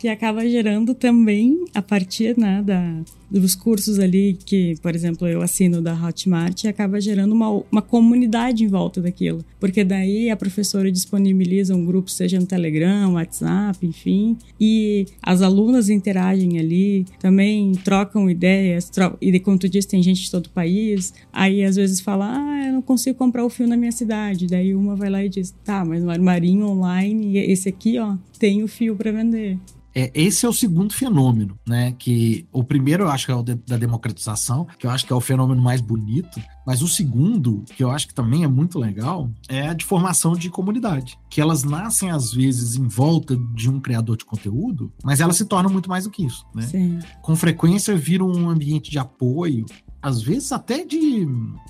que 0.01 0.09
acaba 0.09 0.49
gerando 0.49 0.95
também 0.95 1.63
a 1.75 1.81
partir 1.81 2.35
né, 2.35 2.63
da 2.65 3.03
dos 3.31 3.55
cursos 3.55 3.97
ali 3.97 4.37
que, 4.45 4.75
por 4.81 4.93
exemplo, 4.93 5.25
eu 5.25 5.41
assino 5.41 5.81
da 5.81 5.93
Hotmart, 5.93 6.65
acaba 6.65 6.99
gerando 6.99 7.31
uma, 7.31 7.63
uma 7.71 7.81
comunidade 7.81 8.65
em 8.65 8.67
volta 8.67 9.01
daquilo. 9.01 9.43
Porque 9.57 9.85
daí 9.85 10.29
a 10.29 10.35
professora 10.35 10.91
disponibiliza 10.91 11.73
um 11.73 11.85
grupo, 11.85 12.11
seja 12.11 12.37
no 12.39 12.45
Telegram, 12.45 13.13
WhatsApp, 13.13 13.87
enfim, 13.87 14.37
e 14.59 15.05
as 15.21 15.41
alunas 15.41 15.89
interagem 15.89 16.59
ali, 16.59 17.05
também 17.19 17.71
trocam 17.71 18.29
ideias, 18.29 18.89
tro 18.89 19.17
e 19.21 19.39
como 19.39 19.57
tu 19.57 19.69
disse, 19.69 19.87
tem 19.87 20.03
gente 20.03 20.23
de 20.23 20.31
todo 20.31 20.47
o 20.47 20.49
país, 20.49 21.13
aí 21.31 21.63
às 21.63 21.77
vezes 21.77 22.01
fala, 22.01 22.33
ah, 22.35 22.67
eu 22.67 22.73
não 22.73 22.81
consigo 22.81 23.17
comprar 23.17 23.45
o 23.45 23.49
fio 23.49 23.65
na 23.65 23.77
minha 23.77 23.93
cidade, 23.93 24.47
daí 24.47 24.75
uma 24.75 24.95
vai 24.95 25.09
lá 25.09 25.23
e 25.23 25.29
diz, 25.29 25.53
tá, 25.63 25.85
mas 25.85 26.03
no 26.03 26.11
armarinho 26.11 26.67
online, 26.67 27.37
esse 27.37 27.69
aqui, 27.69 27.97
ó, 27.97 28.17
tem 28.37 28.61
o 28.61 28.67
fio 28.67 28.93
para 28.95 29.11
vender. 29.11 29.57
É, 29.93 30.11
esse 30.13 30.45
é 30.45 30.49
o 30.49 30.53
segundo 30.53 30.93
fenômeno, 30.93 31.57
né? 31.67 31.93
Que 31.97 32.47
o 32.51 32.63
primeiro 32.63 33.03
eu 33.03 33.09
acho 33.09 33.25
que 33.25 33.31
é 33.31 33.35
o 33.35 33.43
de, 33.43 33.55
da 33.55 33.77
democratização, 33.77 34.67
que 34.77 34.85
eu 34.85 34.91
acho 34.91 35.05
que 35.05 35.13
é 35.13 35.15
o 35.15 35.21
fenômeno 35.21 35.61
mais 35.61 35.81
bonito, 35.81 36.41
mas 36.65 36.81
o 36.81 36.87
segundo, 36.87 37.63
que 37.75 37.83
eu 37.83 37.91
acho 37.91 38.07
que 38.07 38.13
também 38.13 38.43
é 38.43 38.47
muito 38.47 38.79
legal, 38.79 39.29
é 39.49 39.67
a 39.67 39.73
de 39.73 39.83
formação 39.83 40.33
de 40.33 40.49
comunidade. 40.49 41.17
Que 41.29 41.41
elas 41.41 41.63
nascem, 41.63 42.09
às 42.09 42.33
vezes, 42.33 42.75
em 42.75 42.87
volta 42.87 43.35
de 43.53 43.69
um 43.69 43.79
criador 43.79 44.17
de 44.17 44.25
conteúdo, 44.25 44.91
mas 45.03 45.19
elas 45.19 45.35
se 45.35 45.45
tornam 45.45 45.71
muito 45.71 45.89
mais 45.89 46.05
do 46.05 46.09
que 46.09 46.25
isso, 46.25 46.45
né? 46.53 46.63
Sim. 46.63 46.99
Com 47.21 47.35
frequência 47.35 47.95
viram 47.95 48.31
um 48.31 48.49
ambiente 48.49 48.89
de 48.89 48.99
apoio, 48.99 49.65
às 50.01 50.21
vezes 50.21 50.51
até 50.51 50.83
de, 50.83 51.27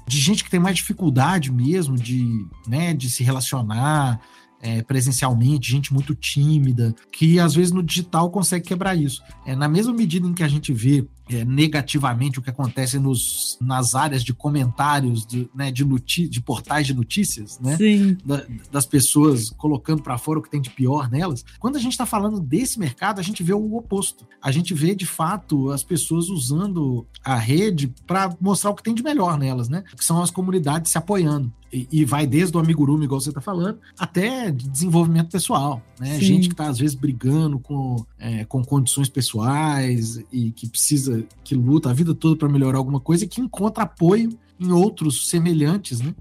de 0.07 0.19
gente 0.19 0.43
que 0.43 0.49
tem 0.49 0.59
mais 0.59 0.77
dificuldade 0.77 1.51
mesmo 1.51 1.97
de, 1.97 2.45
né, 2.67 2.93
de 2.93 3.09
se 3.09 3.23
relacionar, 3.23 4.21
é, 4.61 4.81
presencialmente, 4.83 5.71
gente 5.71 5.93
muito 5.93 6.13
tímida, 6.13 6.95
que 7.11 7.39
às 7.39 7.55
vezes 7.55 7.71
no 7.71 7.81
digital 7.81 8.29
consegue 8.29 8.67
quebrar 8.67 8.95
isso. 8.95 9.23
É, 9.45 9.55
na 9.55 9.67
mesma 9.67 9.93
medida 9.93 10.27
em 10.27 10.33
que 10.33 10.43
a 10.43 10.47
gente 10.47 10.71
vê 10.71 11.05
é, 11.29 11.45
negativamente 11.45 12.39
o 12.39 12.41
que 12.41 12.49
acontece 12.49 12.99
nos, 12.99 13.57
nas 13.61 13.95
áreas 13.95 14.23
de 14.23 14.33
comentários 14.33 15.25
de, 15.25 15.49
né, 15.55 15.71
de, 15.71 15.85
de 16.27 16.41
portais 16.41 16.85
de 16.85 16.93
notícias, 16.93 17.59
né? 17.59 17.77
Da, 18.23 18.45
das 18.71 18.85
pessoas 18.85 19.49
colocando 19.49 20.03
para 20.03 20.17
fora 20.17 20.39
o 20.39 20.41
que 20.41 20.49
tem 20.49 20.61
de 20.61 20.69
pior 20.69 21.09
nelas. 21.09 21.43
Quando 21.59 21.77
a 21.77 21.79
gente 21.79 21.93
está 21.93 22.05
falando 22.05 22.39
desse 22.39 22.79
mercado, 22.79 23.19
a 23.19 23.23
gente 23.23 23.43
vê 23.43 23.53
o 23.53 23.75
oposto. 23.75 24.27
A 24.41 24.51
gente 24.51 24.73
vê, 24.73 24.93
de 24.93 25.05
fato, 25.05 25.71
as 25.71 25.83
pessoas 25.83 26.29
usando 26.29 27.05
a 27.23 27.35
rede 27.35 27.93
para 28.05 28.35
mostrar 28.39 28.71
o 28.71 28.75
que 28.75 28.83
tem 28.83 28.93
de 28.93 29.03
melhor 29.03 29.37
nelas, 29.37 29.69
né? 29.69 29.83
Que 29.95 30.03
são 30.03 30.21
as 30.21 30.31
comunidades 30.31 30.91
se 30.91 30.97
apoiando. 30.97 31.51
E, 31.71 31.87
e 31.91 32.05
vai 32.05 32.27
desde 32.27 32.55
o 32.57 32.59
amigurumi, 32.59 33.05
igual 33.05 33.21
você 33.21 33.29
está 33.29 33.39
falando, 33.39 33.79
até 33.97 34.51
de 34.51 34.67
desenvolvimento 34.67 35.31
pessoal, 35.31 35.81
né? 35.99 36.15
Sim. 36.15 36.21
Gente 36.21 36.47
que 36.49 36.53
está 36.53 36.67
às 36.67 36.77
vezes 36.77 36.95
brigando 36.95 37.59
com, 37.59 38.05
é, 38.19 38.43
com 38.45 38.63
condições 38.63 39.07
pessoais 39.07 40.21
e 40.31 40.51
que 40.51 40.67
precisa, 40.67 41.25
que 41.43 41.55
luta 41.55 41.89
a 41.89 41.93
vida 41.93 42.13
toda 42.13 42.35
para 42.35 42.49
melhorar 42.49 42.77
alguma 42.77 42.99
coisa 42.99 43.23
e 43.23 43.27
que 43.27 43.39
encontra 43.39 43.83
apoio 43.83 44.37
em 44.59 44.71
outros 44.71 45.29
semelhantes, 45.29 46.01
né? 46.01 46.13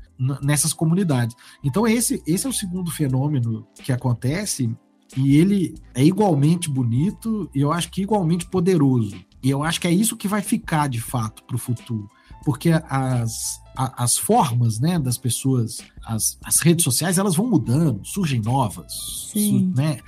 Nessas 0.42 0.72
comunidades. 0.72 1.34
Então 1.64 1.86
esse, 1.86 2.22
esse 2.26 2.46
é 2.46 2.50
o 2.50 2.52
segundo 2.52 2.90
fenômeno 2.90 3.66
que 3.82 3.92
acontece 3.92 4.70
e 5.16 5.36
ele 5.36 5.74
é 5.94 6.04
igualmente 6.04 6.70
bonito 6.70 7.50
e 7.54 7.60
eu 7.60 7.72
acho 7.72 7.90
que 7.90 8.02
igualmente 8.02 8.46
poderoso. 8.46 9.16
E 9.42 9.50
eu 9.50 9.62
acho 9.62 9.80
que 9.80 9.88
é 9.88 9.90
isso 9.90 10.16
que 10.16 10.28
vai 10.28 10.42
ficar 10.42 10.88
de 10.88 11.00
fato 11.00 11.42
para 11.44 11.56
o 11.56 11.58
futuro 11.58 12.08
porque 12.44 12.70
as, 12.88 13.60
as 13.76 14.18
formas 14.18 14.78
né, 14.78 14.98
das 14.98 15.16
pessoas, 15.16 15.78
as, 16.04 16.38
as 16.44 16.60
redes 16.60 16.84
sociais, 16.84 17.18
elas 17.18 17.36
vão 17.36 17.48
mudando, 17.48 18.00
surgem 18.04 18.40
novas, 18.40 18.92
su, 18.92 19.72
né, 19.76 19.98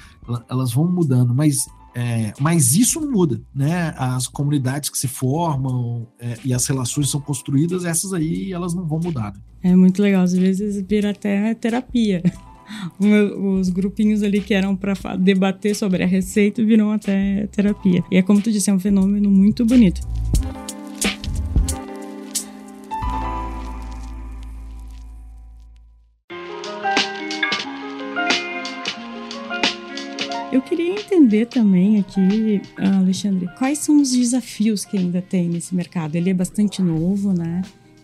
elas 0.49 0.73
vão 0.73 0.91
mudando, 0.91 1.35
mas, 1.35 1.67
é, 1.95 2.33
mas 2.41 2.75
isso 2.75 3.01
não 3.01 3.11
muda, 3.11 3.41
né? 3.55 3.95
As 3.97 4.27
comunidades 4.27 4.89
que 4.89 4.99
se 4.99 5.09
formam 5.09 6.07
é, 6.19 6.39
e 6.45 6.55
as 6.55 6.67
relações 6.67 7.11
são 7.11 7.21
construídas, 7.21 7.85
essas 7.85 8.13
aí 8.13 8.53
elas 8.53 8.75
não 8.75 8.87
vão 8.87 9.01
mudar. 9.01 9.33
Né? 9.33 9.41
É 9.63 9.77
muito 9.77 10.03
legal, 10.03 10.23
às 10.23 10.33
vezes 10.33 10.83
vira 10.87 11.11
até 11.11 11.55
terapia. 11.55 12.23
Os 12.99 13.69
grupinhos 13.69 14.23
ali 14.23 14.41
que 14.41 14.55
eram 14.55 14.75
para 14.75 14.95
debater 15.17 15.75
sobre 15.75 16.03
a 16.03 16.07
receita 16.07 16.65
viram 16.65 16.91
até 16.91 17.47
terapia. 17.49 18.03
E 18.11 18.17
é 18.17 18.23
como 18.23 18.41
tu 18.41 18.51
disse, 18.51 18.71
é 18.71 18.75
um 18.75 18.81
fenômeno 18.81 19.31
muito 19.31 19.65
bonito. 19.67 20.01
Eu 30.53 30.61
queria 30.61 31.01
entender 31.01 31.47
também 31.47 31.99
aqui, 31.99 32.61
Alexandre, 32.77 33.49
quais 33.57 33.79
são 33.79 34.03
os 34.03 34.13
desafios 34.13 34.85
que 34.85 34.99
ainda 34.99 35.23
tem 35.23 35.49
nesse 35.49 35.75
mercado? 35.75 36.15
Ele 36.15 36.29
é 36.29 36.35
bastante 36.35 36.83
novo, 36.83 37.33
né? 37.33 37.63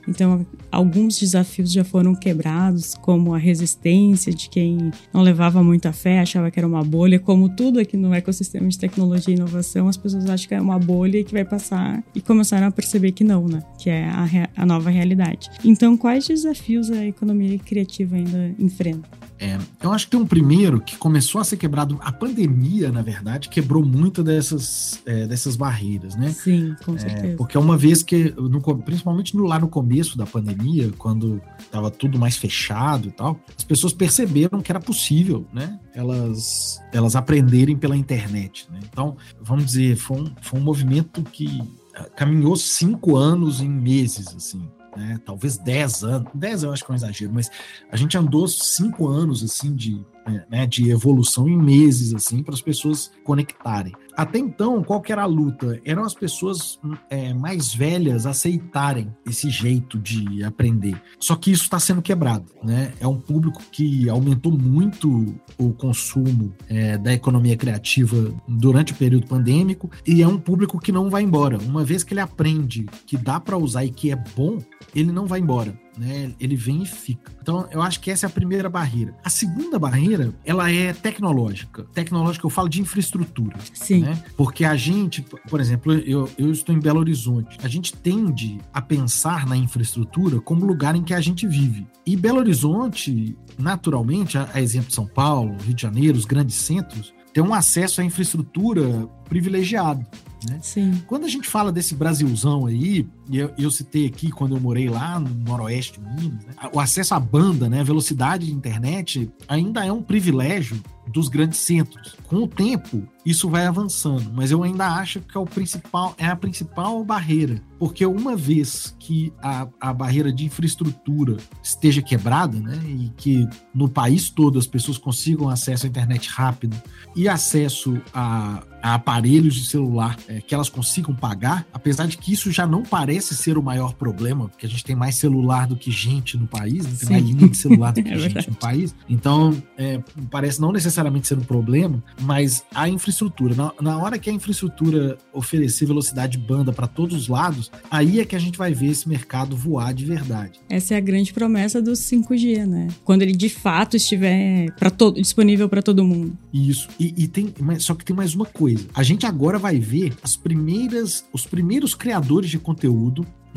Então, 0.09 0.47
alguns 0.73 1.21
desafios 1.21 1.71
já 1.71 1.85
foram 1.85 2.15
quebrados, 2.15 2.95
como 2.95 3.35
a 3.35 3.39
resistência 3.39 4.33
de 4.33 4.49
quem 4.49 4.91
não 5.13 5.21
levava 5.21 5.63
muita 5.63 5.93
fé, 5.93 6.21
achava 6.21 6.51
que 6.51 6.59
era 6.59 6.67
uma 6.67 6.83
bolha. 6.83 7.19
Como 7.19 7.51
tudo 7.51 7.79
aqui 7.79 7.99
no 7.99 8.15
ecossistema 8.15 8.67
de 8.67 8.79
tecnologia 8.79 9.35
e 9.35 9.37
inovação, 9.37 9.87
as 9.87 9.99
pessoas 9.99 10.25
acham 10.31 10.49
que 10.49 10.55
é 10.55 10.61
uma 10.61 10.79
bolha 10.79 11.19
e 11.19 11.25
que 11.25 11.33
vai 11.35 11.45
passar 11.45 12.03
e 12.15 12.23
começaram 12.23 12.69
a 12.69 12.71
perceber 12.71 13.13
que 13.13 13.23
não, 13.23 13.47
né? 13.47 13.63
Que 13.77 13.91
é 13.91 14.07
a, 14.07 14.27
a 14.57 14.65
nova 14.65 14.89
realidade. 14.89 15.51
Então, 15.63 15.99
quais 15.99 16.27
desafios 16.27 16.91
a 16.91 17.05
economia 17.05 17.59
criativa 17.59 18.17
ainda 18.17 18.55
enfrenta? 18.59 19.28
É, 19.41 19.57
eu 19.83 19.93
acho 19.93 20.07
que 20.07 20.11
tem 20.11 20.21
um 20.21 20.27
primeiro 20.27 20.81
que 20.81 20.97
começou 20.97 21.41
a 21.41 21.45
ser 21.45 21.57
quebrado. 21.57 21.99
A 22.03 22.11
pandemia, 22.11 22.91
na 22.91 23.03
verdade, 23.03 23.49
quebrou 23.49 23.85
muito 23.85 24.23
dessas, 24.23 25.01
é, 25.07 25.27
dessas 25.27 25.55
barreiras, 25.55 26.17
né? 26.17 26.31
Sim, 26.31 26.75
com 26.85 26.97
é, 26.97 26.99
certeza. 26.99 27.27
É, 27.27 27.37
porque 27.37 27.57
uma 27.57 27.77
vez 27.77 28.03
que, 28.03 28.35
no, 28.37 28.61
principalmente 28.79 29.37
no, 29.37 29.45
lá 29.45 29.59
no 29.59 29.69
começo 29.69 30.19
da 30.19 30.27
pandemia, 30.27 30.91
quando 30.99 31.41
estava 31.59 31.91
tudo 31.91 32.19
mais 32.19 32.37
fechado 32.37 33.09
e 33.09 33.13
tal, 33.13 33.39
as 33.57 33.65
pessoas 33.65 33.93
perceberam 33.93 34.61
que 34.61 34.73
era 34.73 34.81
possível, 34.81 35.47
né? 35.53 35.79
Elas, 35.95 36.81
elas 36.93 37.15
aprenderem 37.15 37.77
pela 37.77 37.97
internet. 37.97 38.67
Né? 38.71 38.81
Então, 38.91 39.17
vamos 39.41 39.67
dizer, 39.67 39.97
foi 39.97 40.21
um, 40.21 40.33
foi 40.43 40.61
um 40.61 40.63
movimento 40.63 41.23
que 41.23 41.63
ah, 41.95 42.05
caminhou 42.17 42.57
cinco 42.57 43.17
anos 43.17 43.61
em 43.61 43.69
meses, 43.69 44.27
assim 44.37 44.63
né? 44.97 45.21
Talvez 45.25 45.59
10 45.59 46.05
anos, 46.05 46.29
10 46.35 46.63
eu 46.63 46.73
acho 46.73 46.85
que 46.85 46.91
é 46.91 46.93
um 46.93 46.97
exagero, 46.97 47.33
mas 47.33 47.51
a 47.91 47.97
gente 47.97 48.17
andou 48.17 48.47
cinco 48.49 49.09
anos 49.09 49.43
assim 49.43 49.75
de 49.75 50.05
né, 50.51 50.67
de 50.67 50.91
evolução 50.91 51.49
em 51.49 51.57
meses, 51.57 52.15
assim, 52.15 52.43
para 52.43 52.55
as 52.55 52.61
pessoas 52.61 53.11
conectarem. 53.25 53.93
Até 54.17 54.39
então, 54.39 54.83
qual 54.83 55.01
que 55.01 55.13
era 55.13 55.23
a 55.23 55.27
luta? 55.27 55.81
Eram 55.85 56.05
as 56.05 56.13
pessoas 56.13 56.81
é, 57.09 57.33
mais 57.33 57.73
velhas 57.73 58.27
aceitarem 58.27 59.15
esse 59.25 59.49
jeito 59.49 59.97
de 59.97 60.43
aprender. 60.43 61.01
Só 61.21 61.37
que 61.37 61.53
isso 61.53 61.63
está 61.63 61.79
sendo 61.79 62.03
quebrado, 62.03 62.47
né? 62.65 62.93
É 62.99 63.07
um 63.07 63.19
público 63.19 63.63
que 63.71 64.09
aumentou 64.09 64.51
muito 64.51 65.39
o 65.57 65.73
consumo 65.73 66.53
é, 66.69 66.99
da 66.99 67.13
economia 67.13 67.57
criativa 67.57 68.35
durante 68.49 68.93
o 68.93 68.97
período 68.97 69.29
pandêmico 69.29 69.89
e 70.05 70.21
é 70.21 70.27
um 70.27 70.39
público 70.39 70.81
que 70.81 70.91
não 70.91 71.09
vai 71.09 71.23
embora. 71.23 71.57
Uma 71.59 71.85
vez 71.85 72.03
que 72.03 72.13
ele 72.13 72.21
aprende 72.21 72.87
que 73.07 73.17
dá 73.17 73.39
para 73.39 73.57
usar 73.57 73.85
e 73.85 73.91
que 73.91 74.11
é 74.11 74.17
bom, 74.17 74.59
ele 74.95 75.13
não 75.13 75.27
vai 75.27 75.39
embora 75.39 75.79
né? 75.99 76.33
Ele 76.39 76.57
vem 76.57 76.83
e 76.83 76.87
fica. 76.87 77.33
Então, 77.41 77.69
eu 77.71 77.83
acho 77.83 78.01
que 78.01 78.11
essa 78.11 78.27
é 78.27 78.29
a 78.29 78.31
primeira 78.31 78.69
barreira. 78.69 79.15
A 79.25 79.31
segunda 79.31 79.79
barreira, 79.79 80.33
ela 80.45 80.71
é 80.71 80.93
tecnológica. 80.93 81.85
Tecnológica, 81.93 82.47
eu 82.47 82.51
falo 82.51 82.69
de 82.69 82.81
infraestrutura. 82.81 83.57
Sim. 83.73 84.01
Né? 84.01 84.23
Porque 84.37 84.65
a 84.65 84.77
gente, 84.77 85.23
por 85.49 85.61
exemplo, 85.61 85.93
eu, 85.93 86.31
eu 86.39 86.51
estou 86.53 86.75
em 86.75 86.81
Belo 86.81 87.01
Horizonte. 87.01 87.59
A 87.63 87.69
gente 87.69 87.93
tende 87.93 88.59
a 88.73 88.81
pensar 88.81 89.47
na 89.47 89.57
infraestrutura 89.57 90.41
como 90.41 90.65
lugar 90.65 90.95
em 90.95 91.03
que 91.03 91.15
a 91.15 91.21
gente 91.21 91.47
vive. 91.47 91.87
E 92.07 92.17
Belo 92.17 92.39
Horizonte, 92.39 93.37
naturalmente, 93.59 94.39
a, 94.39 94.49
a 94.53 94.61
exemplo 94.61 94.89
de 94.89 94.95
São 94.95 95.07
Paulo, 95.07 95.57
Rio 95.63 95.75
de 95.75 95.83
Janeiro, 95.83 96.17
os 96.17 96.25
grandes 96.25 96.57
centros, 96.57 97.13
tem 97.33 97.43
um 97.43 97.55
acesso 97.55 98.01
à 98.01 98.05
infraestrutura 98.05 99.09
privilegiado. 99.29 100.05
Né? 100.49 100.59
Sim. 100.63 101.03
Quando 101.07 101.25
a 101.25 101.29
gente 101.29 101.49
fala 101.49 101.73
desse 101.73 101.95
Brasilzão 101.95 102.67
aí, 102.67 103.07
eu, 103.31 103.53
eu 103.59 103.71
citei 103.71 104.07
aqui 104.07 104.31
quando 104.31 104.57
eu 104.57 104.61
morei 104.61 104.89
lá 104.89 105.19
no 105.19 105.29
Noroeste 105.29 106.01
Minas, 106.01 106.45
né? 106.45 106.55
o 106.73 106.81
acesso 106.81 107.15
à 107.15 107.21
banda, 107.21 107.69
né, 107.69 107.81
a 107.81 107.85
velocidade 107.85 108.47
de 108.47 108.53
internet 108.53 109.31
ainda 109.49 109.85
é 109.85 109.93
um 109.93 110.03
privilégio 110.03 110.81
dos 111.09 111.29
grandes 111.29 111.59
centros. 111.61 112.17
Com 112.27 112.37
o 112.37 112.49
tempo, 112.49 113.03
isso 113.25 113.49
vai 113.49 113.67
avançando, 113.67 114.31
mas 114.33 114.51
eu 114.51 114.63
ainda 114.63 114.87
acho 114.87 115.21
que 115.21 115.37
é, 115.37 115.41
o 115.41 115.47
principal, 115.47 116.15
é 116.19 116.27
a 116.27 116.37
principal 116.37 117.03
barreira, 117.05 117.61
porque 117.79 118.05
uma 118.05 118.37
vez 118.37 118.95
que 118.99 119.33
a, 119.43 119.67
a 119.81 119.93
barreira 119.93 120.33
de 120.33 120.45
infraestrutura 120.45 121.37
esteja 121.63 122.03
quebrada, 122.03 122.59
né, 122.59 122.79
e 122.87 123.09
que 123.17 123.47
no 123.75 123.89
país 123.89 124.31
todo 124.31 124.59
as 124.59 124.67
pessoas 124.67 124.99
consigam 124.99 125.49
acesso 125.49 125.87
à 125.87 125.89
internet 125.89 126.29
rápido 126.29 126.77
e 127.17 127.29
acesso 127.29 128.01
a, 128.13 128.63
a 128.83 128.95
aparelhos 128.95 129.55
de 129.55 129.67
celular 129.67 130.17
é, 130.29 130.41
que 130.41 130.55
elas 130.55 130.69
consigam 130.69 131.15
pagar, 131.15 131.67
apesar 131.73 132.07
de 132.07 132.19
que 132.19 132.33
isso 132.33 132.51
já 132.51 132.67
não 132.67 132.83
parece 132.83 133.18
ser 133.21 133.59
o 133.59 133.63
maior 133.63 133.95
problema, 133.95 134.49
porque 134.49 134.67
a 134.67 134.69
gente 134.69 134.85
tem 134.85 134.97
mais 134.97 135.17
celular 135.17 135.67
do 135.67 135.77
que 135.77 135.91
gente 135.91 136.37
no 136.37 136.47
país, 136.47 136.85
né? 136.85 136.91
tem 136.91 137.09
Sim. 137.09 137.13
mais 137.13 137.25
linha 137.25 137.49
de 137.49 137.57
celular 137.57 137.93
do 137.93 138.03
que 138.03 138.09
é 138.09 138.19
gente 138.19 138.35
verdade. 138.35 138.51
no 138.51 138.57
país, 138.57 138.95
então 139.09 139.63
é, 139.77 140.01
parece 140.31 140.61
não 140.61 140.73
necessariamente 140.73 141.27
ser 141.27 141.39
um 141.39 141.43
problema, 141.43 142.03
mas 142.21 142.65
a 142.75 142.89
infraestrutura, 142.89 143.55
na, 143.55 143.73
na 143.81 143.99
hora 143.99 144.19
que 144.19 144.31
a 144.31 144.33
infraestrutura 144.33 145.19
oferecer 145.33 145.87
velocidade 145.87 146.33
de 146.33 146.39
banda 146.39 146.73
para 146.73 146.87
todos 146.87 147.17
os 147.17 147.29
lados, 147.29 147.71
aí 147.91 148.21
é 148.21 148.25
que 148.25 148.37
a 148.37 148.39
gente 148.39 148.59
vai 148.59 148.73
ver 148.73 148.89
esse 148.89 149.09
mercado 149.09 149.57
voar 149.57 149.93
de 149.93 150.05
verdade. 150.05 150.61
Essa 150.69 150.95
é 150.95 150.97
a 150.97 151.01
grande 151.01 151.33
promessa 151.33 151.81
do 151.81 151.93
5G, 151.93 152.67
né? 152.67 152.89
Quando 153.05 153.23
ele 153.23 153.33
de 153.33 153.49
fato 153.49 153.97
estiver 153.97 154.71
para 154.73 154.91
todo 154.91 155.21
disponível 155.21 155.69
para 155.69 155.83
todo 155.83 156.05
mundo. 156.05 156.37
Isso. 156.53 156.89
E, 156.99 157.15
e 157.17 157.29
tem, 157.29 157.53
só 157.79 157.95
que 157.95 158.05
tem 158.05 158.15
mais 158.15 158.35
uma 158.35 158.47
coisa. 158.47 158.87
A 158.95 159.03
gente 159.03 159.27
agora 159.27 159.59
vai 159.59 159.79
ver 159.79 160.15
as 160.23 160.37
primeiras, 160.37 161.25
os 161.33 161.47
primeiros 161.47 161.95
criadores 161.95 162.51
de 162.51 162.59
conteúdo 162.59 163.08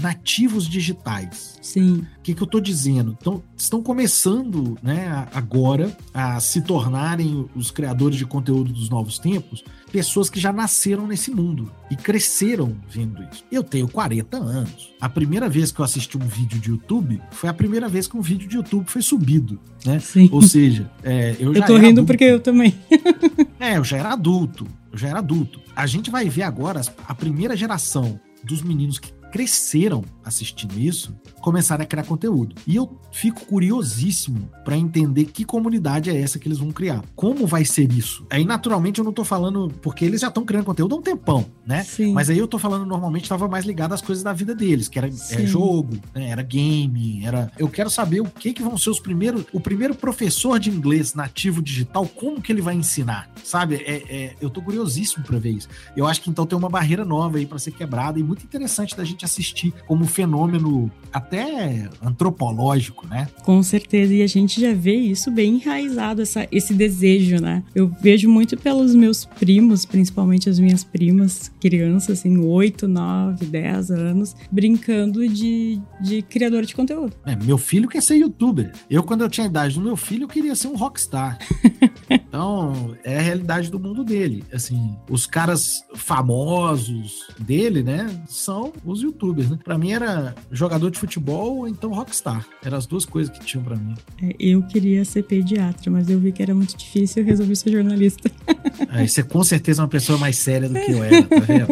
nativos 0.02 0.68
digitais. 0.68 1.58
Sim. 1.62 2.06
O 2.18 2.22
que, 2.24 2.34
que 2.34 2.42
eu 2.42 2.46
estou 2.46 2.60
dizendo? 2.62 3.16
Então, 3.20 3.44
estão 3.56 3.82
começando 3.82 4.78
né, 4.82 5.28
agora 5.34 5.96
a 6.14 6.40
se 6.40 6.62
tornarem 6.62 7.48
os 7.56 7.72
criadores 7.72 8.18
de 8.18 8.26
conteúdo 8.26 8.74
dos 8.74 8.90
novos 8.90 9.20
tempos 9.20 9.64
pessoas 9.92 10.30
que 10.30 10.40
já 10.40 10.54
nasceram 10.54 11.06
nesse 11.06 11.32
mundo 11.32 11.70
e 11.90 11.96
cresceram 11.98 12.78
vendo 12.90 13.22
isso. 13.24 13.44
Eu 13.52 13.62
tenho 13.62 13.88
40 13.90 14.38
anos. 14.38 14.90
A 15.02 15.10
primeira 15.10 15.50
vez 15.50 15.72
que 15.72 15.82
eu 15.82 15.86
assisti 15.86 16.18
um 16.18 16.26
vídeo 16.26 16.60
de 16.60 16.70
YouTube 16.70 17.22
foi 17.32 17.50
a 17.50 17.54
primeira 17.54 17.90
vez 17.90 18.08
que 18.08 18.16
um 18.16 18.22
vídeo 18.22 18.48
de 18.48 18.56
YouTube 18.56 18.86
foi 18.88 19.02
subido, 19.02 19.60
né? 19.86 20.00
Sim. 20.00 20.30
Ou 20.32 20.42
seja, 20.42 20.90
é, 21.04 21.36
eu, 21.38 21.50
eu 21.50 21.56
já 21.56 21.66
tô 21.66 21.76
rindo 21.76 22.00
adulto. 22.00 22.06
porque 22.06 22.24
eu 22.24 22.40
também. 22.40 22.74
é, 23.60 23.78
eu 23.78 23.84
já 23.84 23.98
era 23.98 24.14
adulto. 24.14 24.66
Eu 24.92 24.98
já 24.98 25.10
era 25.10 25.20
adulto. 25.20 25.60
A 25.76 25.86
gente 25.86 26.10
vai 26.10 26.30
ver 26.30 26.44
agora 26.44 26.82
a 27.06 27.14
primeira 27.14 27.56
geração 27.58 28.18
dos 28.44 28.62
meninos 28.62 28.98
que 28.98 29.12
cresceram 29.32 30.04
assistindo 30.23 30.79
isso 30.79 31.15
começarem 31.41 31.84
a 31.84 31.88
criar 31.88 32.03
conteúdo. 32.03 32.55
E 32.67 32.75
eu 32.75 32.99
fico 33.12 33.45
curiosíssimo 33.45 34.49
para 34.63 34.77
entender 34.77 35.25
que 35.25 35.43
comunidade 35.43 36.10
é 36.10 36.19
essa 36.19 36.38
que 36.38 36.47
eles 36.47 36.60
vão 36.60 36.71
criar. 36.71 37.03
Como 37.15 37.47
vai 37.47 37.65
ser 37.65 37.91
isso? 37.91 38.25
Aí, 38.29 38.45
naturalmente, 38.45 38.99
eu 38.99 39.05
não 39.05 39.12
tô 39.12 39.23
falando 39.23 39.69
porque 39.81 40.05
eles 40.05 40.21
já 40.21 40.27
estão 40.27 40.45
criando 40.45 40.65
conteúdo 40.65 40.95
há 40.95 40.97
um 40.99 41.01
tempão, 41.01 41.45
né? 41.65 41.84
Sim. 41.84 42.13
Mas 42.13 42.29
aí 42.29 42.38
eu 42.38 42.47
tô 42.47 42.60
falando 42.60 42.86
normalmente 42.86 43.23
estava 43.23 43.47
mais 43.47 43.65
ligado 43.65 43.93
às 43.93 44.01
coisas 44.01 44.23
da 44.23 44.34
vida 44.34 44.53
deles, 44.53 44.88
que 44.88 44.97
era 44.97 45.07
é, 45.07 45.45
jogo, 45.45 45.97
né? 46.13 46.29
era 46.29 46.43
game, 46.43 47.25
era. 47.25 47.51
Eu 47.57 47.69
quero 47.69 47.89
saber 47.89 48.21
o 48.21 48.25
que 48.25 48.53
que 48.53 48.62
vão 48.62 48.77
ser 48.77 48.89
os 48.89 48.99
primeiros, 48.99 49.45
o 49.51 49.60
primeiro 49.60 49.95
professor 49.95 50.60
de 50.60 50.69
inglês 50.69 51.13
nativo 51.13 51.62
digital, 51.62 52.05
como 52.07 52.41
que 52.41 52.51
ele 52.51 52.62
vai 52.62 52.75
ensinar, 52.75 53.29
sabe? 53.43 53.75
É, 53.75 54.03
é 54.10 54.36
eu 54.41 54.49
tô 54.49 54.62
curiosíssimo 54.62 55.23
para 55.23 55.39
ver 55.39 55.51
isso. 55.51 55.67
Eu 55.95 56.07
acho 56.07 56.21
que 56.21 56.29
então 56.29 56.45
tem 56.45 56.57
uma 56.57 56.69
barreira 56.69 57.05
nova 57.05 57.38
aí 57.38 57.45
para 57.45 57.60
ser 57.60 57.71
quebrada 57.71 58.19
e 58.19 58.23
muito 58.23 58.43
interessante 58.43 58.95
da 58.95 59.03
gente 59.03 59.25
assistir 59.25 59.73
como 59.88 60.05
fenômeno 60.12 60.91
até 61.12 61.89
antropológico, 62.02 63.08
né? 63.08 63.28
Com 63.43 63.62
certeza, 63.62 64.13
e 64.13 64.21
a 64.21 64.28
gente 64.28 64.62
já 64.62 64.74
vê 64.74 64.95
isso 64.95 65.30
bem 65.30 65.56
enraizado, 65.56 66.21
essa, 66.21 66.47
esse 66.52 66.74
desejo, 66.74 67.41
né? 67.41 67.63
Eu 67.76 67.91
vejo 68.02 68.30
muito 68.30 68.58
pelos 68.58 68.95
meus 68.95 69.26
primos, 69.26 69.86
principalmente 69.86 70.50
as 70.50 70.60
minhas 70.60 70.84
primas, 70.84 71.52
crianças, 71.60 72.19
assim, 72.19 72.38
8, 72.38 72.88
9, 72.88 73.45
10 73.45 73.91
anos, 73.91 74.36
brincando 74.52 75.28
de, 75.28 75.82
de 76.02 76.21
criador 76.21 76.65
de 76.65 76.74
conteúdo. 76.74 77.13
É, 77.26 77.36
meu 77.36 77.58
filho 77.58 77.89
quer 77.89 78.02
ser 78.02 78.15
youtuber. 78.15 78.71
Eu, 78.89 79.04
quando 79.04 79.21
eu 79.21 79.30
tinha 79.30 79.45
a 79.45 79.50
idade 79.50 79.76
do 79.76 79.82
meu 79.82 79.97
filho, 79.97 80.24
eu 80.24 80.30
queria 80.30 80.56
ser 80.56 80.67
um 80.67 80.76
rockstar. 80.76 81.38
então, 82.10 82.95
é 83.04 83.17
a 83.17 83.21
realidade 83.21 83.69
do 83.69 83.80
mundo 83.80 84.04
dele. 84.04 84.43
Assim, 84.54 84.95
os 85.10 85.26
caras 85.26 85.84
famosos 85.93 87.28
dele, 87.39 87.84
né, 87.84 88.10
são 88.28 88.71
os 88.86 89.02
youtubers, 89.02 89.50
né? 89.50 89.60
Pra 89.63 89.78
mim 89.78 89.91
era 90.04 90.36
jogador 90.52 90.90
de 90.90 91.00
futebol 91.00 91.58
ou 91.58 91.68
então 91.68 91.92
rockstar. 91.92 92.46
Eram 92.64 92.78
as 92.78 92.86
duas 92.86 93.06
coisas 93.06 93.36
que 93.36 93.44
tinham 93.46 93.64
para 93.64 93.76
mim. 93.76 93.96
É, 94.22 94.36
eu 94.40 94.62
queria 94.64 95.04
ser 95.06 95.24
pediatra, 95.24 95.92
mas 95.92 96.10
eu 96.10 96.20
vi 96.20 96.32
que 96.32 96.42
era 96.42 96.54
muito 96.54 96.76
difícil 96.78 97.24
e 97.24 97.26
resolvi 97.26 97.56
ser 97.56 97.72
jornalista. 97.72 98.32
Aí 98.90 99.08
você 99.08 99.24
com 99.24 99.44
certeza 99.44 99.82
é 99.82 99.84
uma 99.84 99.90
pessoa 99.90 100.18
mais 100.18 100.38
séria 100.38 100.68
do 100.68 100.76
que 100.76 100.92
eu 100.92 101.04
era, 101.04 101.24
tá 101.24 101.40
vendo? 101.40 101.68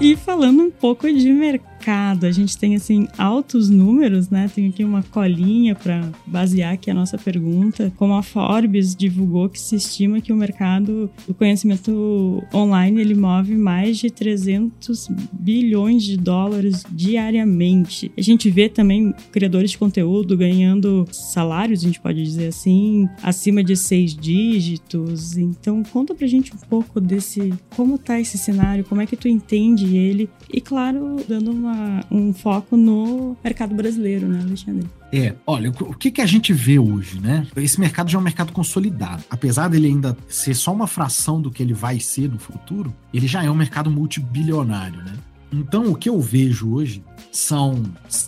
e 0.00 0.16
falando 0.16 0.62
um 0.62 0.70
pouco 0.70 1.06
de 1.12 1.32
mercado 1.32 1.73
A 1.92 2.30
gente 2.30 2.56
tem 2.56 2.74
assim 2.76 3.06
altos 3.18 3.68
números, 3.68 4.30
né? 4.30 4.50
Tem 4.54 4.68
aqui 4.68 4.84
uma 4.84 5.02
colinha 5.02 5.74
para 5.74 6.08
basear 6.26 6.74
aqui 6.74 6.90
a 6.90 6.94
nossa 6.94 7.18
pergunta. 7.18 7.92
Como 7.96 8.14
a 8.14 8.22
Forbes 8.22 8.94
divulgou 8.94 9.48
que 9.48 9.60
se 9.60 9.76
estima 9.76 10.20
que 10.20 10.32
o 10.32 10.36
mercado 10.36 11.10
do 11.26 11.34
conhecimento 11.34 12.42
online 12.54 13.00
ele 13.00 13.14
move 13.14 13.54
mais 13.56 13.98
de 13.98 14.10
300 14.10 15.08
bilhões 15.32 16.02
de 16.02 16.16
dólares 16.16 16.84
diariamente. 16.90 18.10
A 18.16 18.22
gente 18.22 18.50
vê 18.50 18.68
também 18.68 19.14
criadores 19.30 19.72
de 19.72 19.78
conteúdo 19.78 20.36
ganhando 20.36 21.06
salários, 21.12 21.80
a 21.80 21.86
gente 21.86 22.00
pode 22.00 22.22
dizer 22.22 22.48
assim, 22.48 23.08
acima 23.22 23.62
de 23.62 23.76
seis 23.76 24.14
dígitos. 24.14 25.36
Então 25.36 25.82
conta 25.82 26.14
pra 26.14 26.26
gente 26.26 26.54
um 26.54 26.58
pouco 26.68 27.00
desse 27.00 27.52
como 27.76 27.98
tá 27.98 28.20
esse 28.20 28.38
cenário, 28.38 28.84
como 28.84 29.00
é 29.00 29.06
que 29.06 29.16
tu 29.16 29.28
entende 29.28 29.96
ele 29.96 30.28
e 30.56 30.60
claro, 30.60 31.16
dando 31.28 31.50
uma 31.50 32.04
um 32.08 32.32
foco 32.32 32.76
no 32.76 33.36
mercado 33.42 33.74
brasileiro, 33.74 34.28
né, 34.28 34.40
Alexandre? 34.40 34.88
É, 35.12 35.34
olha, 35.44 35.70
o 35.70 35.94
que, 35.94 36.12
que 36.12 36.20
a 36.20 36.26
gente 36.26 36.52
vê 36.52 36.78
hoje, 36.78 37.20
né? 37.20 37.44
Esse 37.56 37.80
mercado 37.80 38.08
já 38.08 38.18
é 38.18 38.20
um 38.20 38.24
mercado 38.24 38.52
consolidado. 38.52 39.24
Apesar 39.28 39.68
dele 39.68 39.88
ainda 39.88 40.16
ser 40.28 40.54
só 40.54 40.72
uma 40.72 40.86
fração 40.86 41.40
do 41.40 41.50
que 41.50 41.60
ele 41.60 41.74
vai 41.74 41.98
ser 41.98 42.30
no 42.30 42.38
futuro, 42.38 42.94
ele 43.12 43.26
já 43.26 43.42
é 43.42 43.50
um 43.50 43.54
mercado 43.54 43.90
multibilionário, 43.90 45.02
né? 45.02 45.14
Então, 45.52 45.90
o 45.90 45.96
que 45.96 46.08
eu 46.08 46.20
vejo 46.20 46.72
hoje 46.72 47.02
são 47.32 47.82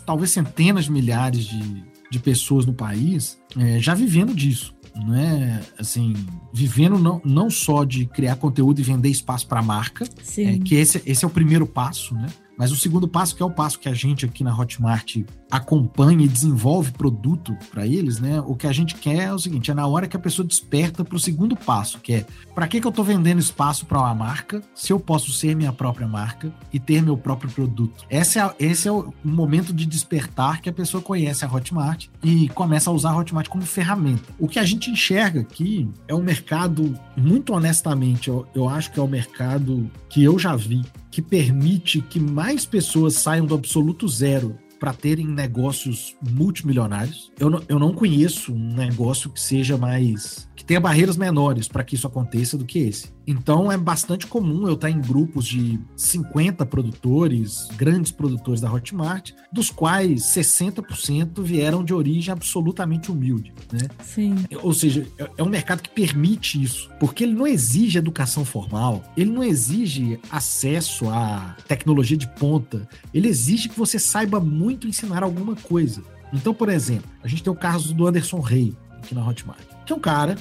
talvez 0.05 0.31
centenas 0.31 0.87
de 0.87 0.93
milhares 0.93 1.45
de, 1.45 1.85
de 2.11 2.19
pessoas 2.19 2.67
no 2.67 2.73
país 2.73 3.39
é, 3.57 3.79
já 3.81 3.95
vivendo 3.95 4.35
disso 4.35 4.76
não 5.05 5.15
é 5.15 5.61
assim, 5.79 6.15
vivendo 6.53 6.99
não, 6.99 7.21
não 7.25 7.51
só 7.51 7.85
de 7.85 8.07
criar 8.07 8.37
conteúdo 8.37 8.81
e 8.81 8.85
vender 8.85 9.09
espaço 9.09 9.47
para 9.47 9.61
a 9.61 9.63
marca, 9.63 10.05
é, 10.39 10.59
que 10.59 10.75
esse, 10.75 11.03
esse 11.05 11.25
é 11.25 11.29
o 11.29 11.31
primeiro 11.31 11.67
passo, 11.67 12.15
né? 12.15 12.27
Mas 12.57 12.73
o 12.73 12.77
segundo 12.77 13.07
passo, 13.07 13.37
que 13.37 13.43
é 13.43 13.47
o 13.47 13.51
passo 13.51 13.79
que 13.79 13.89
a 13.89 13.95
gente 13.95 14.25
aqui 14.25 14.43
na 14.43 14.57
Hotmart 14.57 15.19
acompanha 15.51 16.25
e 16.25 16.29
desenvolve 16.29 16.93
produto 16.93 17.57
para 17.71 17.87
eles, 17.87 18.19
né? 18.19 18.41
O 18.41 18.55
que 18.55 18.67
a 18.67 18.73
gente 18.73 18.95
quer 18.95 19.25
é 19.25 19.33
o 19.33 19.39
seguinte: 19.39 19.71
é 19.71 19.75
na 19.75 19.87
hora 19.87 20.09
que 20.09 20.17
a 20.17 20.21
pessoa 20.21 20.47
desperta 20.47 21.05
para 21.05 21.17
o 21.17 21.21
segundo 21.21 21.55
passo, 21.57 21.99
que 22.01 22.15
é 22.15 22.27
para 22.55 22.67
que, 22.67 22.81
que 22.81 22.87
eu 22.87 22.91
estou 22.91 23.05
vendendo 23.05 23.39
espaço 23.39 23.87
para 23.87 23.99
uma 23.99 24.15
marca 24.15 24.63
se 24.75 24.93
eu 24.93 24.99
posso 24.99 25.31
ser 25.33 25.55
minha 25.55 25.73
própria 25.73 26.09
marca 26.09 26.53
e 26.73 26.81
ter 26.81 27.03
meu 27.03 27.17
próprio 27.17 27.51
produto? 27.51 28.05
Esse 28.11 28.39
é, 28.39 28.55
esse 28.59 28.89
é 28.89 28.93
o 28.93 29.13
momento 29.23 29.73
de 29.73 29.87
despertar 29.87 30.61
que 30.61 30.69
a 30.69 30.73
pessoa 30.73 31.03
conhece 31.03 31.45
a 31.45 31.53
Hotmart 31.53 32.07
e 32.23 32.49
começa 32.51 32.91
a 32.91 32.93
usar 32.93 33.11
a 33.11 33.17
Hotmart 33.17 33.49
como 33.49 33.65
ferramenta. 33.65 34.25
O 34.39 34.49
que 34.49 34.59
a 34.59 34.65
gente 34.65 34.91
enxerga 34.91 35.41
aqui 35.41 35.89
é 36.09 36.15
um 36.15 36.23
mercado, 36.23 36.99
muito 37.17 37.53
honestamente, 37.53 38.29
eu, 38.29 38.47
eu 38.55 38.69
acho 38.69 38.91
que 38.91 38.99
é 38.99 39.03
o 39.03 39.09
mercado 39.09 39.91
que 40.09 40.25
eu 40.25 40.39
já 40.39 40.57
vi 40.57 40.83
que 41.11 41.23
permite 41.23 42.01
que 42.01 42.21
mais 42.21 42.67
pessoas 42.67 43.15
saiam 43.15 43.47
do 43.47 43.55
absoluto 43.55 44.09
zero 44.09 44.57
para 44.79 44.93
terem 44.93 45.27
negócios 45.27 46.15
multimilionários. 46.31 47.33
Eu 47.39 47.49
não, 47.49 47.63
eu 47.69 47.79
não 47.79 47.95
conheço 47.95 48.53
um 48.53 48.75
negócio 48.75 49.31
que 49.31 49.41
seja 49.41 49.77
mais 49.79 50.47
tenha 50.67 50.81
barreiras 50.81 51.17
menores 51.17 51.69
para 51.69 51.85
que 51.85 51.95
isso 51.95 52.07
aconteça 52.07 52.59
do 52.59 52.65
que 52.65 52.81
esse. 52.81 53.15
Então 53.27 53.71
é 53.73 53.77
bastante 53.77 54.27
comum 54.27 54.69
eu 54.69 54.75
estar 54.75 54.89
em 54.89 55.01
grupos 55.01 55.47
de 55.47 55.81
50 55.97 56.65
produtores, 56.67 57.69
grandes 57.77 58.13
produtores 58.13 58.61
da 58.61 58.73
Hotmart, 58.73 59.33
dos 59.53 59.69
quais 59.69 60.23
60% 60.23 61.43
vieram 61.43 61.85
de 61.85 61.93
origem 61.93 62.33
absolutamente 62.33 63.11
humilde. 63.11 63.53
Né? 63.73 63.89
Sim. 64.05 64.37
Ou 64.63 64.73
seja, 64.73 65.07
é, 65.19 65.29
é 65.39 65.43
um 65.43 65.49
mercado 65.49 65.83
que 65.83 65.91
permite 65.91 66.63
isso, 66.63 66.89
porque 67.01 67.25
ele 67.25 67.35
não 67.35 67.47
exige 67.47 67.99
educação 67.99 68.45
formal, 68.45 69.03
ele 69.17 69.31
não 69.31 69.43
exige 69.43 70.21
acesso 70.31 71.09
à 71.09 71.57
tecnologia 71.67 72.17
de 72.17 72.29
ponta, 72.35 72.89
ele 73.13 73.29
exige 73.29 73.69
que 73.69 73.79
você 73.79 73.99
saiba 73.99 74.39
muito 74.39 74.87
ensinar 74.87 75.23
alguma 75.23 75.57
coisa. 75.57 76.03
Então, 76.33 76.55
por 76.55 76.69
exemplo, 76.69 77.11
a 77.23 77.29
gente 77.29 77.43
tem 77.43 77.53
o 77.53 77.57
caso 77.57 77.95
do 77.95 78.07
Anderson 78.07 78.41
Rey 78.41 78.77
aqui 78.99 79.15
na 79.15 79.27
Hotmart, 79.27 79.61
que 79.85 79.93
é 79.93 79.97
um 79.97 80.01
cara 80.01 80.37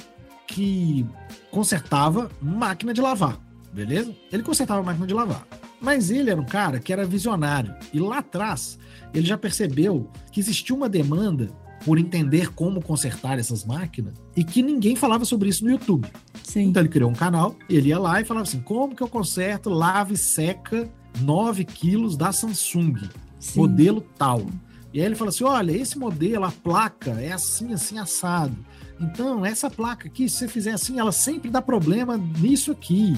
que 0.46 1.04
consertava 1.50 2.30
máquina 2.40 2.92
de 2.92 3.00
lavar, 3.00 3.38
beleza? 3.72 4.14
Ele 4.32 4.42
consertava 4.42 4.82
máquina 4.82 5.06
de 5.06 5.14
lavar. 5.14 5.46
Mas 5.80 6.10
ele 6.10 6.30
era 6.30 6.40
um 6.40 6.44
cara 6.44 6.80
que 6.80 6.92
era 6.92 7.04
visionário. 7.04 7.74
E 7.92 8.00
lá 8.00 8.18
atrás, 8.18 8.78
ele 9.12 9.26
já 9.26 9.36
percebeu 9.36 10.10
que 10.32 10.40
existia 10.40 10.74
uma 10.74 10.88
demanda 10.88 11.50
por 11.84 11.98
entender 11.98 12.52
como 12.54 12.82
consertar 12.82 13.38
essas 13.38 13.64
máquinas 13.64 14.14
e 14.34 14.42
que 14.42 14.62
ninguém 14.62 14.96
falava 14.96 15.24
sobre 15.24 15.48
isso 15.48 15.64
no 15.64 15.70
YouTube. 15.70 16.08
Sim. 16.42 16.68
Então 16.68 16.82
ele 16.82 16.88
criou 16.88 17.10
um 17.10 17.14
canal, 17.14 17.54
ele 17.68 17.90
ia 17.90 17.98
lá 17.98 18.20
e 18.20 18.24
falava 18.24 18.44
assim: 18.44 18.60
como 18.60 18.94
que 18.94 19.02
eu 19.02 19.08
conserto 19.08 19.68
lave 19.68 20.16
seca 20.16 20.90
9 21.20 21.64
quilos 21.64 22.16
da 22.16 22.32
Samsung, 22.32 23.08
Sim. 23.38 23.60
modelo 23.60 24.00
tal. 24.18 24.46
E 24.92 25.00
aí 25.00 25.06
ele 25.06 25.14
fala 25.14 25.30
assim: 25.30 25.44
olha, 25.44 25.72
esse 25.72 25.98
modelo, 25.98 26.44
a 26.44 26.50
placa 26.50 27.12
é 27.12 27.32
assim, 27.32 27.72
assim, 27.72 27.98
assado. 27.98 28.56
Então, 29.00 29.44
essa 29.44 29.68
placa 29.68 30.08
aqui, 30.08 30.28
se 30.28 30.38
você 30.38 30.48
fizer 30.48 30.72
assim, 30.72 30.98
ela 30.98 31.12
sempre 31.12 31.50
dá 31.50 31.60
problema 31.60 32.16
nisso 32.16 32.72
aqui. 32.72 33.14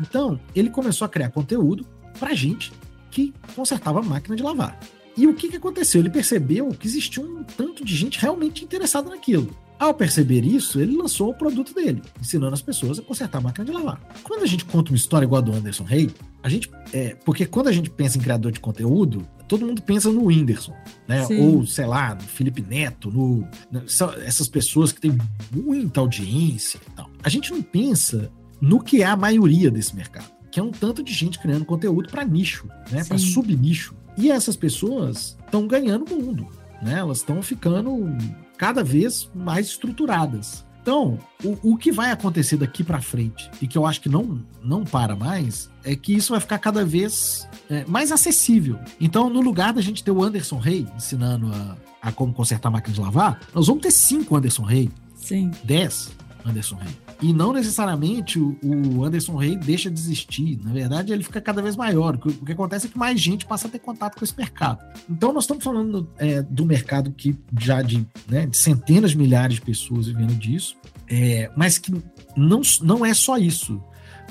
Então, 0.00 0.40
ele 0.54 0.70
começou 0.70 1.04
a 1.04 1.08
criar 1.08 1.30
conteúdo 1.30 1.86
para 2.18 2.34
gente 2.34 2.72
que 3.10 3.32
consertava 3.54 4.00
a 4.00 4.02
máquina 4.02 4.36
de 4.36 4.42
lavar. 4.42 4.78
E 5.16 5.26
o 5.26 5.34
que, 5.34 5.48
que 5.48 5.56
aconteceu? 5.56 6.00
Ele 6.00 6.10
percebeu 6.10 6.68
que 6.70 6.86
existia 6.86 7.22
um 7.22 7.42
tanto 7.42 7.84
de 7.84 7.94
gente 7.94 8.18
realmente 8.18 8.64
interessada 8.64 9.10
naquilo. 9.10 9.54
Ao 9.78 9.94
perceber 9.94 10.44
isso, 10.44 10.78
ele 10.80 10.96
lançou 10.96 11.30
o 11.30 11.34
produto 11.34 11.74
dele, 11.74 12.02
ensinando 12.20 12.52
as 12.52 12.62
pessoas 12.62 12.98
a 12.98 13.02
consertar 13.02 13.38
a 13.38 13.40
máquina 13.40 13.64
de 13.64 13.72
lavar. 13.72 13.98
Quando 14.22 14.42
a 14.42 14.46
gente 14.46 14.64
conta 14.64 14.90
uma 14.90 14.96
história 14.96 15.24
igual 15.24 15.40
a 15.40 15.44
do 15.44 15.52
Anderson 15.52 15.84
Rey, 15.84 16.10
a 16.42 16.48
gente. 16.48 16.70
É, 16.92 17.16
porque 17.24 17.46
quando 17.46 17.68
a 17.68 17.72
gente 17.72 17.88
pensa 17.88 18.18
em 18.18 18.20
criador 18.20 18.52
de 18.52 18.60
conteúdo, 18.60 19.26
todo 19.50 19.66
mundo 19.66 19.82
pensa 19.82 20.08
no 20.12 20.26
Whindersson, 20.26 20.72
né? 21.08 21.24
Sim. 21.24 21.40
Ou, 21.40 21.66
sei 21.66 21.84
lá, 21.84 22.14
no 22.14 22.20
Felipe 22.20 22.62
Neto, 22.62 23.10
no, 23.10 23.44
essas 24.24 24.46
pessoas 24.46 24.92
que 24.92 25.00
têm 25.00 25.18
muita 25.50 25.98
audiência 25.98 26.78
e 26.86 26.90
tal. 26.92 27.10
A 27.20 27.28
gente 27.28 27.50
não 27.50 27.60
pensa 27.60 28.30
no 28.60 28.80
que 28.80 29.02
é 29.02 29.06
a 29.06 29.16
maioria 29.16 29.68
desse 29.68 29.96
mercado, 29.96 30.30
que 30.52 30.60
é 30.60 30.62
um 30.62 30.70
tanto 30.70 31.02
de 31.02 31.12
gente 31.12 31.36
criando 31.40 31.64
conteúdo 31.64 32.08
para 32.08 32.24
nicho, 32.24 32.68
né? 32.92 33.02
Para 33.02 33.18
subnicho. 33.18 33.92
E 34.16 34.30
essas 34.30 34.54
pessoas 34.54 35.36
estão 35.44 35.66
ganhando 35.66 36.04
o 36.04 36.22
mundo, 36.22 36.46
né? 36.80 37.00
Elas 37.00 37.18
estão 37.18 37.42
ficando 37.42 38.06
cada 38.56 38.84
vez 38.84 39.28
mais 39.34 39.66
estruturadas. 39.66 40.64
Então, 40.82 41.18
o, 41.44 41.72
o 41.72 41.76
que 41.76 41.92
vai 41.92 42.10
acontecer 42.10 42.56
daqui 42.56 42.82
para 42.82 43.00
frente, 43.00 43.50
e 43.60 43.66
que 43.66 43.76
eu 43.76 43.86
acho 43.86 44.00
que 44.00 44.08
não, 44.08 44.40
não 44.62 44.84
para 44.84 45.14
mais, 45.14 45.70
é 45.84 45.94
que 45.94 46.14
isso 46.14 46.32
vai 46.32 46.40
ficar 46.40 46.58
cada 46.58 46.84
vez 46.84 47.48
é, 47.68 47.84
mais 47.86 48.10
acessível. 48.10 48.78
Então, 49.00 49.28
no 49.28 49.40
lugar 49.40 49.72
da 49.72 49.80
gente 49.80 50.02
ter 50.02 50.10
o 50.10 50.22
Anderson 50.22 50.58
Rey 50.58 50.86
ensinando 50.96 51.52
a, 51.52 51.76
a 52.08 52.12
como 52.12 52.32
consertar 52.32 52.68
a 52.68 52.72
máquina 52.72 52.94
de 52.94 53.00
lavar, 53.00 53.40
nós 53.54 53.66
vamos 53.66 53.82
ter 53.82 53.90
cinco 53.90 54.36
Anderson 54.36 54.62
Rey. 54.62 54.90
Sim. 55.14 55.50
Dez 55.64 56.10
Anderson 56.44 56.76
Rey. 56.76 57.09
E 57.22 57.32
não 57.32 57.52
necessariamente 57.52 58.38
o, 58.38 59.04
Anderson 59.04 59.36
Rey 59.36 59.56
deixa 59.56 59.90
de 59.90 60.00
existir. 60.00 60.58
Na 60.64 60.72
verdade, 60.72 61.12
ele 61.12 61.22
fica 61.22 61.40
cada 61.40 61.60
vez 61.60 61.76
maior. 61.76 62.14
O 62.16 62.44
que 62.44 62.52
acontece 62.52 62.86
é 62.86 62.90
que 62.90 62.98
mais 62.98 63.20
gente 63.20 63.44
passa 63.44 63.68
a 63.68 63.70
ter 63.70 63.78
contato 63.78 64.18
com 64.18 64.24
esse 64.24 64.36
mercado. 64.36 64.84
Então, 65.08 65.32
nós 65.32 65.44
estamos 65.44 65.62
falando 65.62 66.08
é, 66.18 66.42
do 66.42 66.64
mercado 66.64 67.12
que 67.12 67.36
já 67.58 67.82
de, 67.82 68.06
né, 68.28 68.46
de 68.46 68.56
centenas 68.56 69.10
de 69.10 69.18
milhares 69.18 69.56
de 69.56 69.60
pessoas 69.60 70.06
vivendo 70.06 70.34
disso, 70.34 70.76
é, 71.08 71.50
mas 71.56 71.78
que 71.78 71.92
não, 72.36 72.62
não 72.82 73.04
é 73.04 73.12
só 73.12 73.36
isso. 73.36 73.82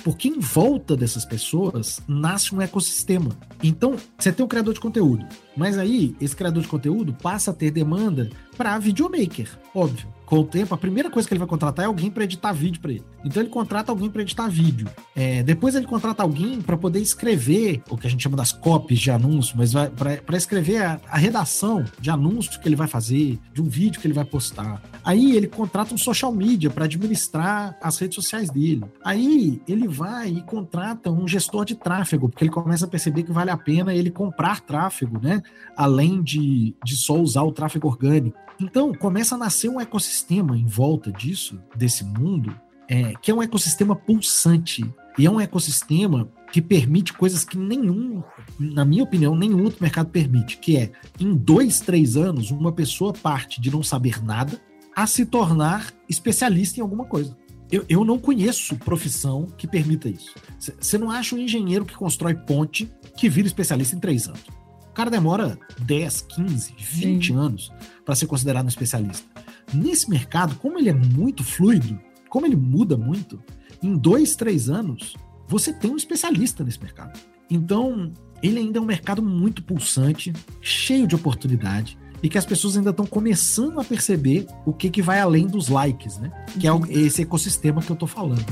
Porque 0.03 0.29
em 0.29 0.39
volta 0.39 0.95
dessas 0.95 1.25
pessoas 1.25 1.99
nasce 2.07 2.55
um 2.55 2.61
ecossistema. 2.61 3.31
Então, 3.61 3.95
você 4.17 4.31
tem 4.31 4.45
um 4.45 4.49
criador 4.49 4.73
de 4.73 4.79
conteúdo, 4.79 5.25
mas 5.55 5.77
aí 5.77 6.15
esse 6.19 6.35
criador 6.35 6.63
de 6.63 6.69
conteúdo 6.69 7.13
passa 7.13 7.51
a 7.51 7.53
ter 7.53 7.71
demanda 7.71 8.29
para 8.57 8.77
videomaker, 8.77 9.49
óbvio 9.73 10.07
com 10.29 10.41
o 10.41 10.43
tempo, 10.43 10.75
a 10.75 10.77
primeira 10.77 11.09
coisa 11.09 11.27
que 11.27 11.33
ele 11.33 11.39
vai 11.39 11.47
contratar 11.47 11.83
é 11.83 11.87
alguém 11.87 12.11
para 12.11 12.23
editar 12.23 12.51
vídeo 12.51 12.79
para 12.79 12.91
ele. 12.91 13.03
Então 13.25 13.41
ele 13.41 13.49
contrata 13.49 13.91
alguém 13.91 14.11
para 14.11 14.21
editar 14.21 14.47
vídeo. 14.47 14.87
É, 15.15 15.41
depois 15.41 15.73
ele 15.73 15.87
contrata 15.87 16.21
alguém 16.21 16.61
para 16.61 16.77
poder 16.77 16.99
escrever 16.99 17.81
o 17.89 17.97
que 17.97 18.05
a 18.05 18.09
gente 18.11 18.21
chama 18.21 18.37
das 18.37 18.51
copies 18.51 18.99
de 18.99 19.09
anúncio, 19.09 19.55
mas 19.57 19.73
para 19.73 20.37
escrever 20.37 20.83
a, 20.83 21.01
a, 21.09 21.17
redação 21.17 21.83
de 21.99 22.11
anúncio 22.11 22.59
que 22.61 22.67
ele 22.67 22.75
vai 22.75 22.87
fazer, 22.87 23.39
de 23.51 23.59
um 23.59 23.65
vídeo 23.65 23.99
que 23.99 24.05
ele 24.05 24.13
vai 24.13 24.23
postar. 24.23 24.79
Aí 25.03 25.35
ele 25.35 25.47
contrata 25.47 25.95
um 25.95 25.97
social 25.97 26.31
media 26.31 26.69
para 26.69 26.85
administrar 26.85 27.75
as 27.81 27.97
redes 27.97 28.13
sociais 28.13 28.51
dele. 28.51 28.85
Aí 29.03 29.59
ele 29.67 29.87
vai 29.87 30.29
e 30.29 30.43
contrata 30.43 31.09
um 31.09 31.27
gestor 31.27 31.65
de 31.65 31.73
tráfego, 31.73 32.29
porque 32.29 32.43
ele 32.43 32.51
começa 32.51 32.85
a 32.85 32.87
perceber 32.87 33.23
que 33.23 33.31
vale 33.31 33.49
a 33.49 33.57
pena 33.57 33.95
ele 33.95 34.11
comprar 34.11 34.61
tráfego, 34.61 35.19
né? 35.19 35.41
Além 35.75 36.21
de, 36.21 36.75
de 36.83 36.97
só 36.97 37.19
usar 37.19 37.43
o 37.43 37.51
tráfego 37.51 37.87
orgânico. 37.87 38.37
Então 38.59 38.93
começa 38.93 39.35
a 39.35 39.37
nascer 39.37 39.69
um 39.69 39.79
ecossistema 39.79 40.57
em 40.57 40.65
volta 40.65 41.11
disso, 41.11 41.59
desse 41.75 42.03
mundo, 42.03 42.53
é, 42.87 43.13
que 43.21 43.31
é 43.31 43.33
um 43.33 43.41
ecossistema 43.41 43.95
pulsante. 43.95 44.83
E 45.17 45.25
é 45.25 45.31
um 45.31 45.39
ecossistema 45.39 46.29
que 46.51 46.61
permite 46.61 47.13
coisas 47.13 47.43
que 47.43 47.57
nenhum, 47.57 48.23
na 48.59 48.83
minha 48.83 49.03
opinião, 49.03 49.35
nenhum 49.35 49.63
outro 49.63 49.81
mercado 49.81 50.09
permite, 50.09 50.57
que 50.57 50.77
é, 50.77 50.91
em 51.19 51.35
dois, 51.35 51.79
três 51.79 52.15
anos, 52.17 52.51
uma 52.51 52.71
pessoa 52.71 53.13
parte 53.13 53.61
de 53.61 53.69
não 53.69 53.83
saber 53.83 54.23
nada 54.23 54.59
a 54.95 55.05
se 55.05 55.25
tornar 55.25 55.93
especialista 56.09 56.79
em 56.79 56.81
alguma 56.81 57.05
coisa. 57.05 57.37
Eu, 57.71 57.85
eu 57.87 58.03
não 58.03 58.17
conheço 58.17 58.75
profissão 58.77 59.45
que 59.57 59.67
permita 59.67 60.09
isso. 60.09 60.33
Você 60.57 60.97
não 60.97 61.11
acha 61.11 61.35
um 61.35 61.39
engenheiro 61.39 61.85
que 61.85 61.95
constrói 61.95 62.33
ponte 62.33 62.91
que 63.15 63.29
vira 63.29 63.47
especialista 63.47 63.95
em 63.95 63.99
três 63.99 64.27
anos 64.27 64.58
cara 64.93 65.09
demora 65.09 65.57
10, 65.79 66.21
15, 66.21 66.73
20 66.77 67.27
Sim. 67.27 67.35
anos 67.35 67.71
para 68.05 68.15
ser 68.15 68.27
considerado 68.27 68.65
um 68.65 68.69
especialista. 68.69 69.27
Nesse 69.73 70.09
mercado, 70.09 70.55
como 70.55 70.77
ele 70.79 70.89
é 70.89 70.93
muito 70.93 71.43
fluido, 71.43 71.99
como 72.29 72.45
ele 72.45 72.55
muda 72.55 72.97
muito, 72.97 73.41
em 73.81 73.95
dois, 73.95 74.35
três 74.35 74.69
anos, 74.69 75.15
você 75.47 75.73
tem 75.73 75.91
um 75.91 75.97
especialista 75.97 76.63
nesse 76.63 76.81
mercado. 76.81 77.19
Então, 77.49 78.11
ele 78.41 78.59
ainda 78.59 78.77
é 78.77 78.81
um 78.81 78.85
mercado 78.85 79.21
muito 79.21 79.63
pulsante, 79.63 80.33
cheio 80.61 81.07
de 81.07 81.15
oportunidade 81.15 81.97
e 82.21 82.29
que 82.29 82.37
as 82.37 82.45
pessoas 82.45 82.77
ainda 82.77 82.89
estão 82.89 83.05
começando 83.05 83.79
a 83.79 83.83
perceber 83.83 84.45
o 84.65 84.73
que, 84.73 84.89
que 84.89 85.01
vai 85.01 85.19
além 85.19 85.47
dos 85.47 85.69
likes, 85.69 86.17
né? 86.17 86.31
Que 86.59 86.67
é 86.67 86.71
esse 86.99 87.21
ecossistema 87.21 87.81
que 87.81 87.89
eu 87.89 87.95
estou 87.95 88.07
falando. 88.07 88.45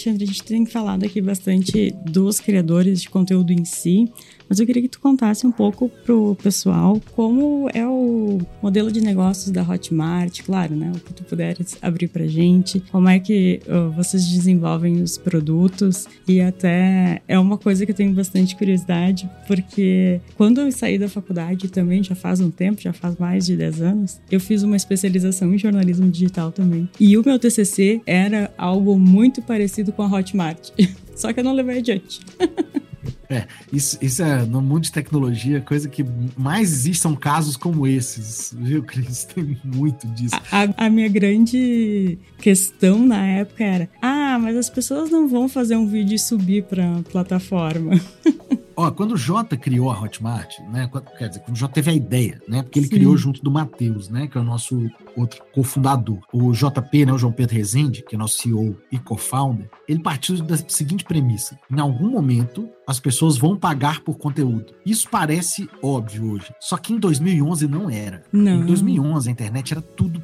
Alexandre, 0.00 0.24
a 0.24 0.26
gente 0.26 0.42
tem 0.42 0.64
falado 0.64 1.04
aqui 1.04 1.20
bastante 1.20 1.94
dos 2.06 2.40
criadores 2.40 3.02
de 3.02 3.10
conteúdo 3.10 3.52
em 3.52 3.66
si, 3.66 4.10
mas 4.50 4.58
eu 4.58 4.66
queria 4.66 4.82
que 4.82 4.88
tu 4.88 4.98
contasse 4.98 5.46
um 5.46 5.52
pouco 5.52 5.88
pro 6.04 6.36
pessoal 6.42 7.00
como 7.14 7.70
é 7.72 7.86
o 7.86 8.38
modelo 8.60 8.90
de 8.90 9.00
negócios 9.00 9.50
da 9.52 9.62
Hotmart, 9.62 10.42
claro, 10.42 10.74
né? 10.74 10.90
O 10.92 10.98
que 10.98 11.14
tu 11.14 11.22
puderes 11.22 11.76
abrir 11.80 12.08
pra 12.08 12.26
gente, 12.26 12.82
como 12.90 13.08
é 13.08 13.20
que 13.20 13.60
uh, 13.68 13.92
vocês 13.92 14.26
desenvolvem 14.26 15.02
os 15.02 15.16
produtos 15.16 16.08
e 16.26 16.40
até 16.40 17.22
é 17.28 17.38
uma 17.38 17.56
coisa 17.56 17.86
que 17.86 17.92
eu 17.92 17.96
tenho 17.96 18.12
bastante 18.12 18.56
curiosidade, 18.56 19.30
porque 19.46 20.20
quando 20.36 20.62
eu 20.62 20.72
saí 20.72 20.98
da 20.98 21.08
faculdade 21.08 21.68
também, 21.68 22.02
já 22.02 22.16
faz 22.16 22.40
um 22.40 22.50
tempo, 22.50 22.80
já 22.80 22.92
faz 22.92 23.16
mais 23.18 23.46
de 23.46 23.56
10 23.56 23.82
anos, 23.82 24.20
eu 24.32 24.40
fiz 24.40 24.64
uma 24.64 24.76
especialização 24.76 25.54
em 25.54 25.58
jornalismo 25.58 26.10
digital 26.10 26.50
também. 26.50 26.88
E 26.98 27.16
o 27.16 27.22
meu 27.24 27.38
TCC 27.38 28.00
era 28.04 28.52
algo 28.58 28.98
muito 28.98 29.40
parecido 29.42 29.89
com 29.92 30.02
a 30.02 30.06
Hotmart, 30.06 30.70
só 31.14 31.32
que 31.32 31.40
eu 31.40 31.44
não 31.44 31.52
levei 31.52 31.78
adiante. 31.78 32.20
É, 33.30 33.46
isso, 33.72 33.96
isso 34.02 34.20
é, 34.24 34.44
no 34.44 34.60
mundo 34.60 34.82
de 34.82 34.90
tecnologia, 34.90 35.60
coisa 35.60 35.88
que 35.88 36.04
mais 36.36 36.72
existe 36.72 37.00
são 37.00 37.14
casos 37.14 37.56
como 37.56 37.86
esses, 37.86 38.52
viu, 38.58 38.82
Cris? 38.82 39.22
Tem 39.32 39.56
muito 39.64 40.04
disso. 40.08 40.34
A, 40.50 40.86
a, 40.86 40.90
minha 40.90 41.08
grande 41.08 42.18
questão 42.38 43.06
na 43.06 43.24
época 43.24 43.62
era: 43.62 43.88
ah, 44.02 44.36
mas 44.40 44.56
as 44.56 44.68
pessoas 44.68 45.10
não 45.10 45.28
vão 45.28 45.48
fazer 45.48 45.76
um 45.76 45.86
vídeo 45.86 46.16
e 46.16 46.18
subir 46.18 46.64
pra 46.64 47.02
plataforma. 47.10 47.92
Ó, 48.76 48.90
quando 48.90 49.12
o 49.12 49.16
Jota 49.16 49.56
criou 49.56 49.90
a 49.90 50.00
Hotmart, 50.00 50.58
né? 50.70 50.90
Quer 51.18 51.28
dizer, 51.28 51.40
quando 51.40 51.56
o 51.56 51.58
Jota 51.58 51.74
teve 51.74 51.90
a 51.90 51.94
ideia, 51.94 52.40
né? 52.48 52.62
Porque 52.62 52.78
ele 52.78 52.86
Sim. 52.86 52.94
criou 52.96 53.16
junto 53.16 53.42
do 53.42 53.50
Matheus, 53.50 54.08
né? 54.08 54.26
Que 54.26 54.38
é 54.38 54.40
o 54.40 54.44
nosso 54.44 54.90
outro 55.16 55.42
cofundador. 55.52 56.18
O 56.32 56.52
JP, 56.52 57.06
né? 57.06 57.12
O 57.12 57.18
João 57.18 57.32
Pedro 57.32 57.56
Rezende, 57.56 58.02
que 58.02 58.14
é 58.14 58.18
nosso 58.18 58.38
CEO 58.38 58.76
e 58.90 58.98
co-founder, 58.98 59.68
ele 59.88 60.00
partiu 60.00 60.36
da 60.42 60.56
seguinte 60.56 61.04
premissa: 61.04 61.58
em 61.70 61.80
algum 61.80 62.10
momento 62.10 62.68
as 62.86 62.98
pessoas 62.98 63.36
vão 63.36 63.56
pagar 63.56 64.00
por 64.00 64.18
conteúdo. 64.18 64.74
Isso 64.84 65.08
parece 65.08 65.68
óbvio 65.82 66.32
hoje, 66.32 66.52
só 66.60 66.76
que 66.76 66.92
em 66.92 66.98
2011 66.98 67.68
não 67.68 67.88
era. 67.88 68.24
Não. 68.32 68.62
Em 68.62 68.66
2011 68.66 69.28
a 69.28 69.32
internet 69.32 69.72
era 69.72 69.80
tudo 69.80 70.22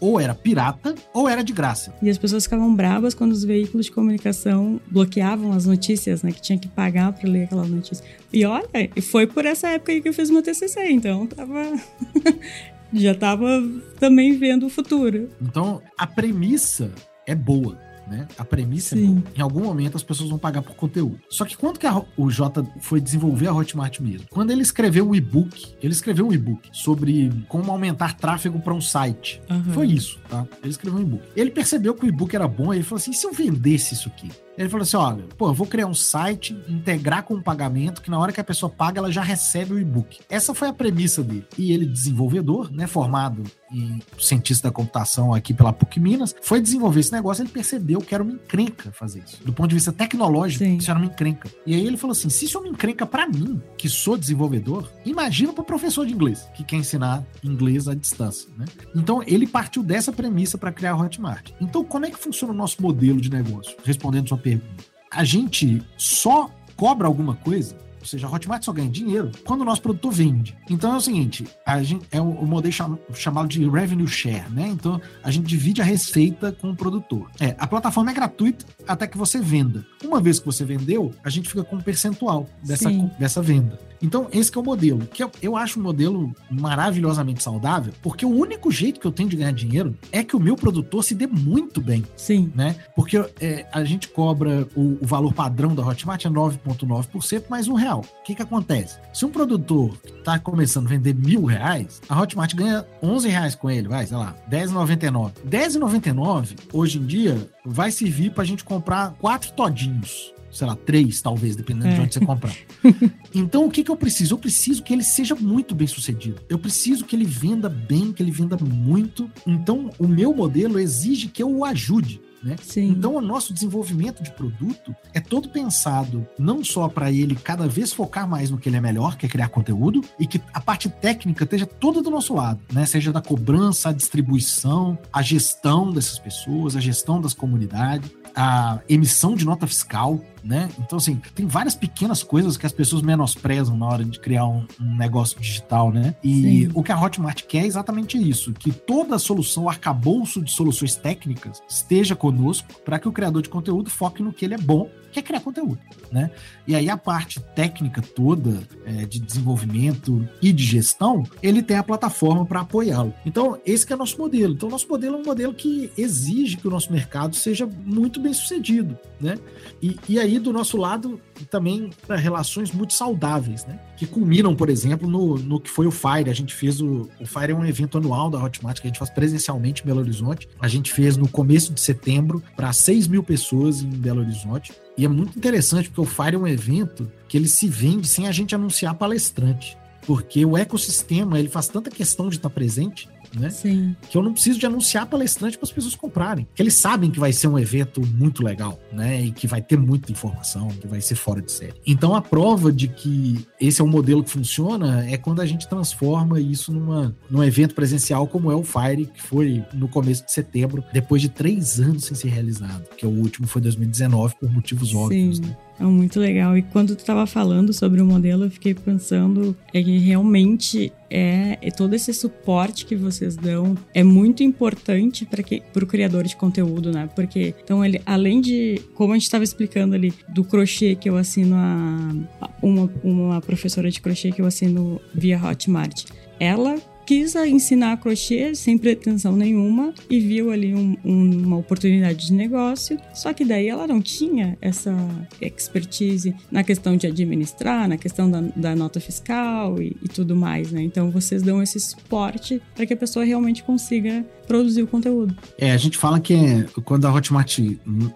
ou 0.00 0.20
era 0.20 0.34
pirata 0.34 0.94
ou 1.12 1.28
era 1.28 1.42
de 1.42 1.52
graça. 1.52 1.94
E 2.02 2.10
as 2.10 2.18
pessoas 2.18 2.44
ficavam 2.44 2.74
bravas 2.74 3.14
quando 3.14 3.32
os 3.32 3.44
veículos 3.44 3.86
de 3.86 3.92
comunicação 3.92 4.80
bloqueavam 4.90 5.52
as 5.52 5.66
notícias, 5.66 6.22
né? 6.22 6.32
Que 6.32 6.42
tinha 6.42 6.58
que 6.58 6.68
pagar 6.68 7.12
para 7.12 7.28
ler 7.28 7.44
aquela 7.44 7.64
notícia. 7.64 8.04
E 8.32 8.44
olha, 8.44 8.68
foi 9.02 9.26
por 9.26 9.44
essa 9.44 9.68
época 9.68 9.92
aí 9.92 10.00
que 10.00 10.08
eu 10.08 10.14
fiz 10.14 10.30
meu 10.30 10.42
TCC, 10.42 10.90
então 10.90 11.26
tava. 11.26 11.72
já 12.92 13.14
tava 13.14 13.62
também 13.98 14.36
vendo 14.36 14.66
o 14.66 14.70
futuro. 14.70 15.28
Então, 15.42 15.82
a 15.98 16.06
premissa 16.06 16.92
é 17.26 17.34
boa 17.34 17.78
né? 18.06 18.26
A 18.38 18.44
premissa 18.44 18.96
Sim. 18.96 19.22
é, 19.34 19.38
em 19.38 19.42
algum 19.42 19.62
momento 19.62 19.96
as 19.96 20.02
pessoas 20.02 20.30
vão 20.30 20.38
pagar 20.38 20.62
por 20.62 20.74
conteúdo. 20.74 21.20
Só 21.28 21.44
que 21.44 21.56
quando 21.56 21.78
que 21.78 21.86
a, 21.86 22.02
o 22.16 22.30
Jota 22.30 22.66
foi 22.80 23.00
desenvolver 23.00 23.48
a 23.48 23.54
Hotmart 23.54 24.00
mesmo? 24.00 24.26
Quando 24.30 24.50
ele 24.50 24.62
escreveu 24.62 25.08
um 25.08 25.14
e-book, 25.14 25.74
ele 25.82 25.92
escreveu 25.92 26.28
um 26.28 26.32
e-book 26.32 26.68
sobre 26.72 27.30
como 27.48 27.70
aumentar 27.70 28.16
tráfego 28.16 28.60
para 28.60 28.74
um 28.74 28.80
site. 28.80 29.40
Uhum. 29.50 29.64
Foi 29.72 29.86
isso, 29.86 30.18
tá? 30.28 30.46
Ele 30.62 30.70
escreveu 30.70 30.98
um 30.98 31.02
e-book. 31.02 31.22
Ele 31.36 31.50
percebeu 31.50 31.94
que 31.94 32.04
o 32.04 32.08
e-book 32.08 32.34
era 32.34 32.48
bom 32.48 32.72
e 32.72 32.78
ele 32.78 32.84
falou 32.84 32.98
assim: 32.98 33.12
se 33.12 33.26
eu 33.26 33.32
vendesse 33.32 33.94
isso 33.94 34.08
aqui? 34.08 34.30
Ele 34.56 34.68
falou 34.68 34.82
assim: 34.82 34.96
olha, 34.96 35.24
pô, 35.36 35.48
eu 35.48 35.54
vou 35.54 35.66
criar 35.66 35.86
um 35.86 35.94
site, 35.94 36.56
integrar 36.68 37.22
com 37.22 37.34
o 37.34 37.42
pagamento, 37.42 38.02
que 38.02 38.10
na 38.10 38.18
hora 38.18 38.32
que 38.32 38.40
a 38.40 38.44
pessoa 38.44 38.70
paga, 38.70 38.98
ela 38.98 39.10
já 39.10 39.22
recebe 39.22 39.74
o 39.74 39.78
e-book. 39.78 40.20
Essa 40.28 40.54
foi 40.54 40.68
a 40.68 40.72
premissa 40.72 41.22
dele. 41.22 41.46
E 41.58 41.72
ele, 41.72 41.86
desenvolvedor, 41.86 42.72
né, 42.72 42.86
formado 42.86 43.42
em 43.72 44.00
cientista 44.18 44.68
da 44.68 44.72
computação 44.72 45.34
aqui 45.34 45.52
pela 45.52 45.72
PUC 45.72 45.98
Minas, 45.98 46.34
foi 46.40 46.60
desenvolver 46.60 47.00
esse 47.00 47.12
negócio. 47.12 47.42
Ele 47.42 47.50
percebeu 47.50 48.00
que 48.00 48.14
era 48.14 48.22
uma 48.22 48.32
encrenca 48.32 48.92
fazer 48.92 49.24
isso. 49.26 49.42
Do 49.44 49.52
ponto 49.52 49.68
de 49.68 49.74
vista 49.74 49.92
tecnológico, 49.92 50.64
Sim. 50.64 50.76
isso 50.76 50.90
era 50.90 50.98
uma 50.98 51.06
encrenca. 51.06 51.50
E 51.66 51.74
aí 51.74 51.86
ele 51.86 51.96
falou 51.96 52.12
assim: 52.12 52.28
se 52.28 52.44
isso 52.44 52.56
é 52.56 52.60
uma 52.60 52.68
encrenca 52.68 53.04
para 53.04 53.26
mim, 53.26 53.60
que 53.76 53.88
sou 53.88 54.16
desenvolvedor, 54.16 54.90
imagina 55.04 55.52
para 55.52 55.62
o 55.62 55.64
professor 55.64 56.06
de 56.06 56.12
inglês, 56.12 56.48
que 56.54 56.62
quer 56.62 56.76
ensinar 56.76 57.24
inglês 57.42 57.88
à 57.88 57.94
distância, 57.94 58.48
né? 58.56 58.64
Então 58.94 59.22
ele 59.26 59.46
partiu 59.46 59.82
dessa 59.82 60.12
premissa 60.12 60.56
para 60.56 60.72
criar 60.72 60.92
a 60.92 60.96
Hotmart. 60.96 61.50
Então, 61.60 61.84
como 61.84 62.06
é 62.06 62.10
que 62.10 62.18
funciona 62.18 62.52
o 62.52 62.56
nosso 62.56 62.80
modelo 62.80 63.20
de 63.20 63.30
negócio? 63.30 63.76
Respondendo 63.84 64.28
sua 64.28 64.38
pergunta. 64.44 64.84
A 65.10 65.24
gente 65.24 65.82
só 65.96 66.50
cobra 66.76 67.06
alguma 67.06 67.34
coisa 67.36 67.76
ou 68.04 68.06
seja, 68.06 68.26
a 68.26 68.30
Hotmart 68.30 68.62
só 68.62 68.70
ganha 68.70 68.90
dinheiro 68.90 69.32
quando 69.46 69.62
o 69.62 69.64
nosso 69.64 69.80
produtor 69.80 70.12
vende. 70.12 70.54
Então 70.68 70.92
é 70.92 70.96
o 70.98 71.00
seguinte, 71.00 71.46
a 71.64 71.82
gente, 71.82 72.06
é 72.12 72.20
o, 72.20 72.44
modelo 72.44 72.70
cham, 72.70 72.98
chamado 73.14 73.48
de 73.48 73.66
revenue 73.66 74.06
share, 74.06 74.44
né? 74.50 74.68
Então 74.68 75.00
a 75.22 75.30
gente 75.30 75.46
divide 75.46 75.80
a 75.80 75.84
receita 75.84 76.52
com 76.52 76.70
o 76.70 76.76
produtor. 76.76 77.30
É, 77.40 77.56
a 77.58 77.66
plataforma 77.66 78.10
é 78.10 78.14
gratuita 78.14 78.66
até 78.86 79.06
que 79.06 79.16
você 79.16 79.40
venda. 79.40 79.86
Uma 80.04 80.20
vez 80.20 80.38
que 80.38 80.44
você 80.44 80.66
vendeu, 80.66 81.12
a 81.24 81.30
gente 81.30 81.48
fica 81.48 81.64
com 81.64 81.76
um 81.76 81.80
percentual 81.80 82.46
dessa, 82.62 82.90
dessa 83.18 83.40
venda. 83.40 83.78
Então, 84.04 84.28
esse 84.30 84.54
é 84.54 84.60
o 84.60 84.62
modelo, 84.62 85.06
que 85.06 85.24
eu, 85.24 85.30
eu 85.40 85.56
acho 85.56 85.80
um 85.80 85.82
modelo 85.82 86.30
maravilhosamente 86.50 87.42
saudável, 87.42 87.90
porque 88.02 88.26
o 88.26 88.28
único 88.28 88.70
jeito 88.70 89.00
que 89.00 89.06
eu 89.06 89.10
tenho 89.10 89.30
de 89.30 89.36
ganhar 89.36 89.52
dinheiro 89.52 89.96
é 90.12 90.22
que 90.22 90.36
o 90.36 90.40
meu 90.40 90.56
produtor 90.56 91.02
se 91.02 91.14
dê 91.14 91.26
muito 91.26 91.80
bem. 91.80 92.04
Sim. 92.14 92.52
Né? 92.54 92.76
Porque 92.94 93.16
é, 93.40 93.66
a 93.72 93.82
gente 93.82 94.08
cobra 94.08 94.68
o, 94.76 94.98
o, 95.00 95.06
valor 95.06 95.32
padrão 95.32 95.74
da 95.74 95.82
Hotmart 95.82 96.22
é 96.22 96.28
9,9% 96.28 97.44
mais 97.48 97.66
um 97.66 97.72
real. 97.72 98.04
O 98.20 98.24
que, 98.24 98.34
que 98.34 98.42
acontece? 98.42 98.98
Se 99.14 99.24
um 99.24 99.30
produtor 99.30 99.96
está 100.18 100.38
começando 100.38 100.84
a 100.86 100.90
vender 100.90 101.14
mil 101.14 101.46
reais, 101.46 102.02
a 102.06 102.20
Hotmart 102.20 102.54
ganha 102.54 102.84
11 103.02 103.28
reais 103.28 103.54
com 103.54 103.70
ele, 103.70 103.88
vai, 103.88 104.06
sei 104.06 104.18
lá, 104.18 104.36
10,99. 104.50 105.32
10,99 105.48 106.58
hoje 106.74 106.98
em 106.98 107.06
dia 107.06 107.48
vai 107.64 107.90
servir 107.90 108.32
para 108.32 108.42
a 108.42 108.46
gente 108.46 108.64
comprar 108.64 109.14
quatro 109.18 109.50
todinhos 109.52 110.34
sei 110.54 110.66
lá, 110.66 110.76
três, 110.76 111.20
talvez, 111.20 111.56
dependendo 111.56 111.88
é. 111.88 111.94
de 111.94 112.00
onde 112.00 112.14
você 112.14 112.24
comprar. 112.24 112.54
então, 113.34 113.66
o 113.66 113.70
que, 113.70 113.82
que 113.82 113.90
eu 113.90 113.96
preciso? 113.96 114.34
Eu 114.34 114.38
preciso 114.38 114.82
que 114.82 114.92
ele 114.92 115.02
seja 115.02 115.34
muito 115.34 115.74
bem 115.74 115.86
sucedido. 115.86 116.40
Eu 116.48 116.58
preciso 116.58 117.04
que 117.04 117.16
ele 117.16 117.24
venda 117.24 117.68
bem, 117.68 118.12
que 118.12 118.22
ele 118.22 118.30
venda 118.30 118.56
muito. 118.56 119.30
Então, 119.46 119.90
o 119.98 120.06
meu 120.06 120.34
modelo 120.34 120.78
exige 120.78 121.28
que 121.28 121.42
eu 121.42 121.50
o 121.50 121.64
ajude. 121.64 122.20
Né? 122.42 122.56
Então, 122.76 123.16
o 123.16 123.22
nosso 123.22 123.54
desenvolvimento 123.54 124.22
de 124.22 124.30
produto 124.30 124.94
é 125.14 125.20
todo 125.20 125.48
pensado 125.48 126.26
não 126.38 126.62
só 126.62 126.88
para 126.88 127.10
ele 127.10 127.34
cada 127.34 127.66
vez 127.66 127.90
focar 127.90 128.28
mais 128.28 128.50
no 128.50 128.58
que 128.58 128.68
ele 128.68 128.76
é 128.76 128.82
melhor, 128.82 129.16
que 129.16 129.24
é 129.24 129.28
criar 129.28 129.48
conteúdo, 129.48 130.02
e 130.20 130.26
que 130.26 130.38
a 130.52 130.60
parte 130.60 130.90
técnica 130.90 131.44
esteja 131.44 131.64
toda 131.64 132.02
do 132.02 132.10
nosso 132.10 132.34
lado, 132.34 132.60
né? 132.70 132.84
Seja 132.84 133.10
da 133.10 133.22
cobrança, 133.22 133.88
a 133.88 133.92
distribuição, 133.92 134.98
a 135.10 135.22
gestão 135.22 135.90
dessas 135.90 136.18
pessoas, 136.18 136.76
a 136.76 136.80
gestão 136.80 137.18
das 137.18 137.32
comunidades 137.32 138.10
a 138.34 138.80
emissão 138.88 139.34
de 139.34 139.44
nota 139.44 139.66
fiscal, 139.66 140.20
né? 140.44 140.68
Então, 140.78 140.98
assim, 140.98 141.20
tem 141.34 141.46
várias 141.46 141.74
pequenas 141.74 142.22
coisas 142.22 142.56
que 142.56 142.66
as 142.66 142.72
pessoas 142.72 143.00
menosprezam 143.00 143.76
na 143.76 143.86
hora 143.86 144.04
de 144.04 144.20
criar 144.20 144.46
um, 144.46 144.66
um 144.80 144.94
negócio 144.96 145.40
digital, 145.40 145.90
né? 145.90 146.14
E 146.22 146.66
Sim. 146.66 146.70
o 146.74 146.82
que 146.82 146.92
a 146.92 147.00
Hotmart 147.00 147.42
quer 147.44 147.62
é 147.62 147.66
exatamente 147.66 148.18
isso: 148.18 148.52
que 148.52 148.70
toda 148.70 149.16
a 149.16 149.18
solução, 149.18 149.64
o 149.64 149.68
arcabouço 149.68 150.42
de 150.42 150.52
soluções 150.52 150.94
técnicas 150.94 151.62
esteja 151.68 152.14
conosco 152.14 152.68
para 152.84 152.98
que 152.98 153.08
o 153.08 153.12
criador 153.12 153.40
de 153.40 153.48
conteúdo 153.48 153.88
foque 153.88 154.22
no 154.22 154.32
que 154.32 154.44
ele 154.44 154.54
é 154.54 154.58
bom 154.58 154.88
que 155.14 155.20
é 155.20 155.22
criar 155.22 155.40
conteúdo, 155.40 155.78
né? 156.10 156.28
E 156.66 156.74
aí 156.74 156.90
a 156.90 156.96
parte 156.96 157.40
técnica 157.54 158.02
toda 158.02 158.66
é, 158.84 159.06
de 159.06 159.20
desenvolvimento 159.20 160.28
e 160.42 160.52
de 160.52 160.64
gestão, 160.64 161.24
ele 161.40 161.62
tem 161.62 161.76
a 161.76 161.84
plataforma 161.84 162.44
para 162.44 162.62
apoiá-lo. 162.62 163.14
Então, 163.24 163.56
esse 163.64 163.90
é 163.92 163.94
o 163.94 163.98
nosso 163.98 164.18
modelo. 164.18 164.54
Então, 164.54 164.68
nosso 164.68 164.88
modelo 164.88 165.14
é 165.14 165.18
um 165.20 165.24
modelo 165.24 165.54
que 165.54 165.92
exige 165.96 166.56
que 166.56 166.66
o 166.66 166.70
nosso 166.70 166.92
mercado 166.92 167.36
seja 167.36 167.64
muito 167.64 168.18
bem 168.18 168.32
sucedido, 168.32 168.98
né? 169.20 169.38
E, 169.80 169.96
e 170.08 170.18
aí, 170.18 170.33
do 170.38 170.52
nosso 170.52 170.76
lado, 170.76 171.20
também 171.50 171.90
para 172.06 172.16
relações 172.16 172.72
muito 172.72 172.92
saudáveis, 172.92 173.64
né? 173.66 173.78
Que 173.96 174.06
culminam, 174.06 174.54
por 174.54 174.68
exemplo, 174.68 175.08
no, 175.08 175.36
no 175.38 175.60
que 175.60 175.70
foi 175.70 175.86
o 175.86 175.90
Fire. 175.90 176.30
A 176.30 176.34
gente 176.34 176.54
fez 176.54 176.80
o, 176.80 177.08
o 177.20 177.26
Fire 177.26 177.52
é 177.52 177.54
um 177.54 177.64
evento 177.64 177.98
anual 177.98 178.30
da 178.30 178.42
Hotmart 178.42 178.80
que 178.80 178.86
a 178.86 178.90
gente 178.90 178.98
faz 178.98 179.10
presencialmente 179.10 179.82
em 179.82 179.86
Belo 179.86 180.00
Horizonte. 180.00 180.48
A 180.60 180.68
gente 180.68 180.92
fez 180.92 181.16
no 181.16 181.28
começo 181.28 181.72
de 181.72 181.80
setembro 181.80 182.42
para 182.56 182.72
6 182.72 183.08
mil 183.08 183.22
pessoas 183.22 183.82
em 183.82 183.88
Belo 183.88 184.20
Horizonte. 184.20 184.72
E 184.96 185.04
é 185.04 185.08
muito 185.08 185.36
interessante 185.36 185.88
porque 185.88 186.00
o 186.00 186.04
Fire 186.04 186.36
é 186.36 186.38
um 186.38 186.46
evento 186.46 187.10
que 187.28 187.36
ele 187.36 187.48
se 187.48 187.68
vende 187.68 188.06
sem 188.06 188.28
a 188.28 188.32
gente 188.32 188.54
anunciar 188.54 188.94
palestrante. 188.94 189.76
Porque 190.06 190.44
o 190.44 190.56
ecossistema 190.56 191.38
ele 191.38 191.48
faz 191.48 191.68
tanta 191.68 191.90
questão 191.90 192.28
de 192.28 192.36
estar 192.36 192.50
presente 192.50 193.08
né? 193.38 193.50
Sim. 193.50 193.96
Que 194.08 194.16
eu 194.16 194.22
não 194.22 194.32
preciso 194.32 194.58
de 194.58 194.66
anunciar 194.66 195.06
palestrante 195.06 195.58
para 195.58 195.66
as 195.66 195.72
pessoas 195.72 195.94
comprarem. 195.94 196.46
Que 196.54 196.62
eles 196.62 196.74
sabem 196.74 197.10
que 197.10 197.18
vai 197.18 197.32
ser 197.32 197.48
um 197.48 197.58
evento 197.58 198.00
muito 198.06 198.42
legal, 198.42 198.78
né? 198.92 199.22
E 199.22 199.32
que 199.32 199.46
vai 199.46 199.60
ter 199.60 199.78
muita 199.78 200.10
informação, 200.10 200.68
que 200.68 200.86
vai 200.86 201.00
ser 201.00 201.14
fora 201.14 201.40
de 201.40 201.50
série. 201.50 201.74
Então 201.86 202.14
a 202.14 202.22
prova 202.22 202.72
de 202.72 202.88
que 202.88 203.46
esse 203.60 203.80
é 203.80 203.84
um 203.84 203.88
modelo 203.88 204.22
que 204.22 204.30
funciona 204.30 205.04
é 205.08 205.16
quando 205.16 205.40
a 205.40 205.46
gente 205.46 205.68
transforma 205.68 206.40
isso 206.40 206.72
numa, 206.72 207.14
num 207.30 207.42
evento 207.42 207.74
presencial 207.74 208.26
como 208.26 208.50
é 208.50 208.54
o 208.54 208.62
Fire, 208.62 209.06
que 209.06 209.22
foi 209.22 209.64
no 209.72 209.88
começo 209.88 210.24
de 210.24 210.32
setembro, 210.32 210.84
depois 210.92 211.22
de 211.22 211.28
três 211.28 211.78
anos 211.80 212.04
sem 212.04 212.16
ser 212.16 212.28
realizado. 212.28 212.84
Que 212.96 213.06
o 213.06 213.10
último 213.10 213.46
foi 213.46 213.60
2019 213.62 214.34
por 214.40 214.50
motivos 214.50 214.94
óbvios, 214.94 215.38
Sim. 215.38 215.44
né? 215.44 215.56
É 215.78 215.84
muito 215.84 216.20
legal. 216.20 216.56
E 216.56 216.62
quando 216.62 216.94
tu 216.94 217.00
estava 217.00 217.26
falando 217.26 217.72
sobre 217.72 218.00
o 218.00 218.06
modelo, 218.06 218.44
eu 218.44 218.50
fiquei 218.50 218.74
pensando 218.74 219.56
é 219.72 219.82
que 219.82 219.98
realmente 219.98 220.92
é, 221.10 221.58
é, 221.60 221.70
todo 221.70 221.94
esse 221.94 222.12
suporte 222.12 222.86
que 222.86 222.94
vocês 222.94 223.36
dão 223.36 223.76
é 223.92 224.02
muito 224.02 224.42
importante 224.42 225.26
para 225.26 225.84
o 225.84 225.86
criador 225.86 226.24
de 226.24 226.36
conteúdo, 226.36 226.92
né? 226.92 227.08
Porque 227.14 227.54
então 227.62 227.84
ele, 227.84 228.00
além 228.06 228.40
de 228.40 228.80
como 228.94 229.12
a 229.12 229.16
gente 229.16 229.24
estava 229.24 229.44
explicando 229.44 229.94
ali 229.94 230.12
do 230.28 230.44
crochê 230.44 230.94
que 230.94 231.08
eu 231.08 231.16
assino 231.16 231.56
a, 231.56 232.48
uma, 232.62 232.90
uma 233.02 233.40
professora 233.40 233.90
de 233.90 234.00
crochê 234.00 234.30
que 234.30 234.40
eu 234.40 234.46
assino 234.46 235.00
via 235.12 235.40
Hotmart, 235.42 236.04
ela 236.38 236.76
quis 237.06 237.34
ensinar 237.34 237.96
crochê 237.98 238.54
sem 238.54 238.78
pretensão 238.78 239.36
nenhuma 239.36 239.92
e 240.08 240.20
viu 240.20 240.50
ali 240.50 240.74
um, 240.74 240.96
um, 241.04 241.42
uma 241.46 241.56
oportunidade 241.58 242.26
de 242.26 242.32
negócio. 242.32 242.98
Só 243.12 243.32
que 243.32 243.44
daí 243.44 243.68
ela 243.68 243.86
não 243.86 244.00
tinha 244.00 244.56
essa 244.60 244.94
expertise 245.40 246.34
na 246.50 246.64
questão 246.64 246.96
de 246.96 247.06
administrar, 247.06 247.88
na 247.88 247.96
questão 247.96 248.30
da, 248.30 248.40
da 248.40 248.74
nota 248.74 249.00
fiscal 249.00 249.80
e, 249.80 249.96
e, 250.02 250.08
tudo 250.08 250.34
mais, 250.34 250.72
né? 250.72 250.82
Então 250.82 251.10
vocês 251.10 251.42
dão 251.42 251.62
esse 251.62 251.78
suporte 251.78 252.60
para 252.74 252.86
que 252.86 252.94
a 252.94 252.96
pessoa 252.96 253.24
realmente 253.24 253.62
consiga 253.62 254.24
produzir 254.46 254.82
o 254.82 254.86
conteúdo. 254.86 255.34
É, 255.58 255.72
a 255.72 255.76
gente 255.76 255.98
fala 255.98 256.20
que 256.20 256.64
quando 256.84 257.06
a 257.06 257.12
Hotmart 257.12 257.58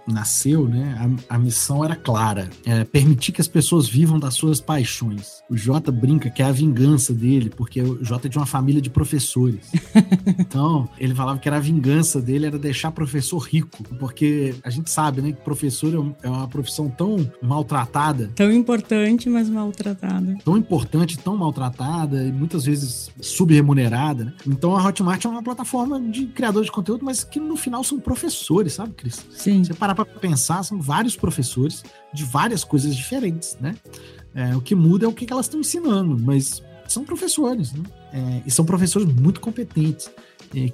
nasceu, 0.07 0.69
né, 0.69 1.17
a, 1.29 1.37
a 1.37 1.39
missão 1.39 1.85
era 1.85 1.97
clara: 1.97 2.51
é 2.65 2.85
permitir 2.85 3.33
que 3.33 3.41
as 3.41 3.49
pessoas 3.49 3.89
vivam 3.89 4.19
das 4.19 4.35
suas 4.35 4.61
paixões. 4.61 5.43
O 5.51 5.57
Jota 5.57 5.91
brinca 5.91 6.31
que 6.31 6.43
é 6.43 6.45
a 6.45 6.53
vingança 6.53 7.13
dele, 7.13 7.51
porque 7.51 7.81
o 7.81 8.05
Jota 8.05 8.29
é 8.29 8.31
de 8.31 8.37
uma 8.37 8.47
família 8.47 8.81
de 8.81 8.91
professores. 8.91 9.71
então, 10.39 10.89
ele 10.99 11.15
falava 11.15 11.39
que 11.39 11.49
era 11.49 11.57
a 11.57 11.61
vingança 11.61 12.21
dele 12.21 12.47
era 12.47 12.59
deixar 12.59 12.93
professor 12.93 13.39
rico, 13.39 13.83
porque 13.99 14.55
a 14.63 14.71
gente 14.71 14.91
sabe, 14.91 15.21
né, 15.21 15.33
que 15.33 15.41
professor 15.41 16.17
é, 16.23 16.27
é 16.27 16.31
uma 16.31 16.49
profissão 16.49 16.89
tão 16.89 17.31
maltratada. 17.43 18.31
Tão 18.35 18.53
importante, 18.53 19.29
mas 19.29 19.49
maltratada. 19.49 20.37
Tão 20.45 20.57
importante, 20.57 21.19
tão 21.19 21.37
maltratada 21.37 22.23
e 22.25 22.33
muitas 22.33 22.65
vezes 22.65 23.11
subremunerada. 23.21 24.25
Né? 24.27 24.33
Então, 24.47 24.77
a 24.77 24.85
Hotmart 24.85 25.25
é 25.25 25.29
uma 25.29 25.43
plataforma 25.43 26.01
de 26.01 26.18
de 26.27 26.33
criadores 26.33 26.67
de 26.67 26.73
conteúdo, 26.73 27.05
mas 27.05 27.25
que 27.25 27.39
no 27.39 27.57
final 27.57 27.85
são 27.85 28.01
professores, 28.01 28.75
sabe, 28.75 28.95
Cris? 28.95 29.25
Sim. 29.31 29.65
Você 29.65 29.75
parar 29.75 29.95
para 29.95 30.05
pensar, 30.05 30.63
são 30.63 30.81
vários 30.81 31.17
professores 31.17 31.85
de 32.13 32.25
várias 32.25 32.65
coisas 32.65 32.97
diferentes, 32.97 33.57
né? 33.61 33.75
É, 34.35 34.57
o 34.57 34.61
que 34.61 34.75
muda 34.75 35.05
é 35.07 35.09
o 35.09 35.13
que, 35.13 35.27
que 35.27 35.33
elas 35.33 35.47
estão 35.47 35.61
ensinando, 35.61 36.19
mas 36.19 36.63
são 36.93 37.05
professores, 37.05 37.73
né? 37.73 37.83
É, 38.13 38.43
e 38.47 38.51
são 38.51 38.65
professores 38.65 39.07
muito 39.07 39.41
competentes 39.41 40.11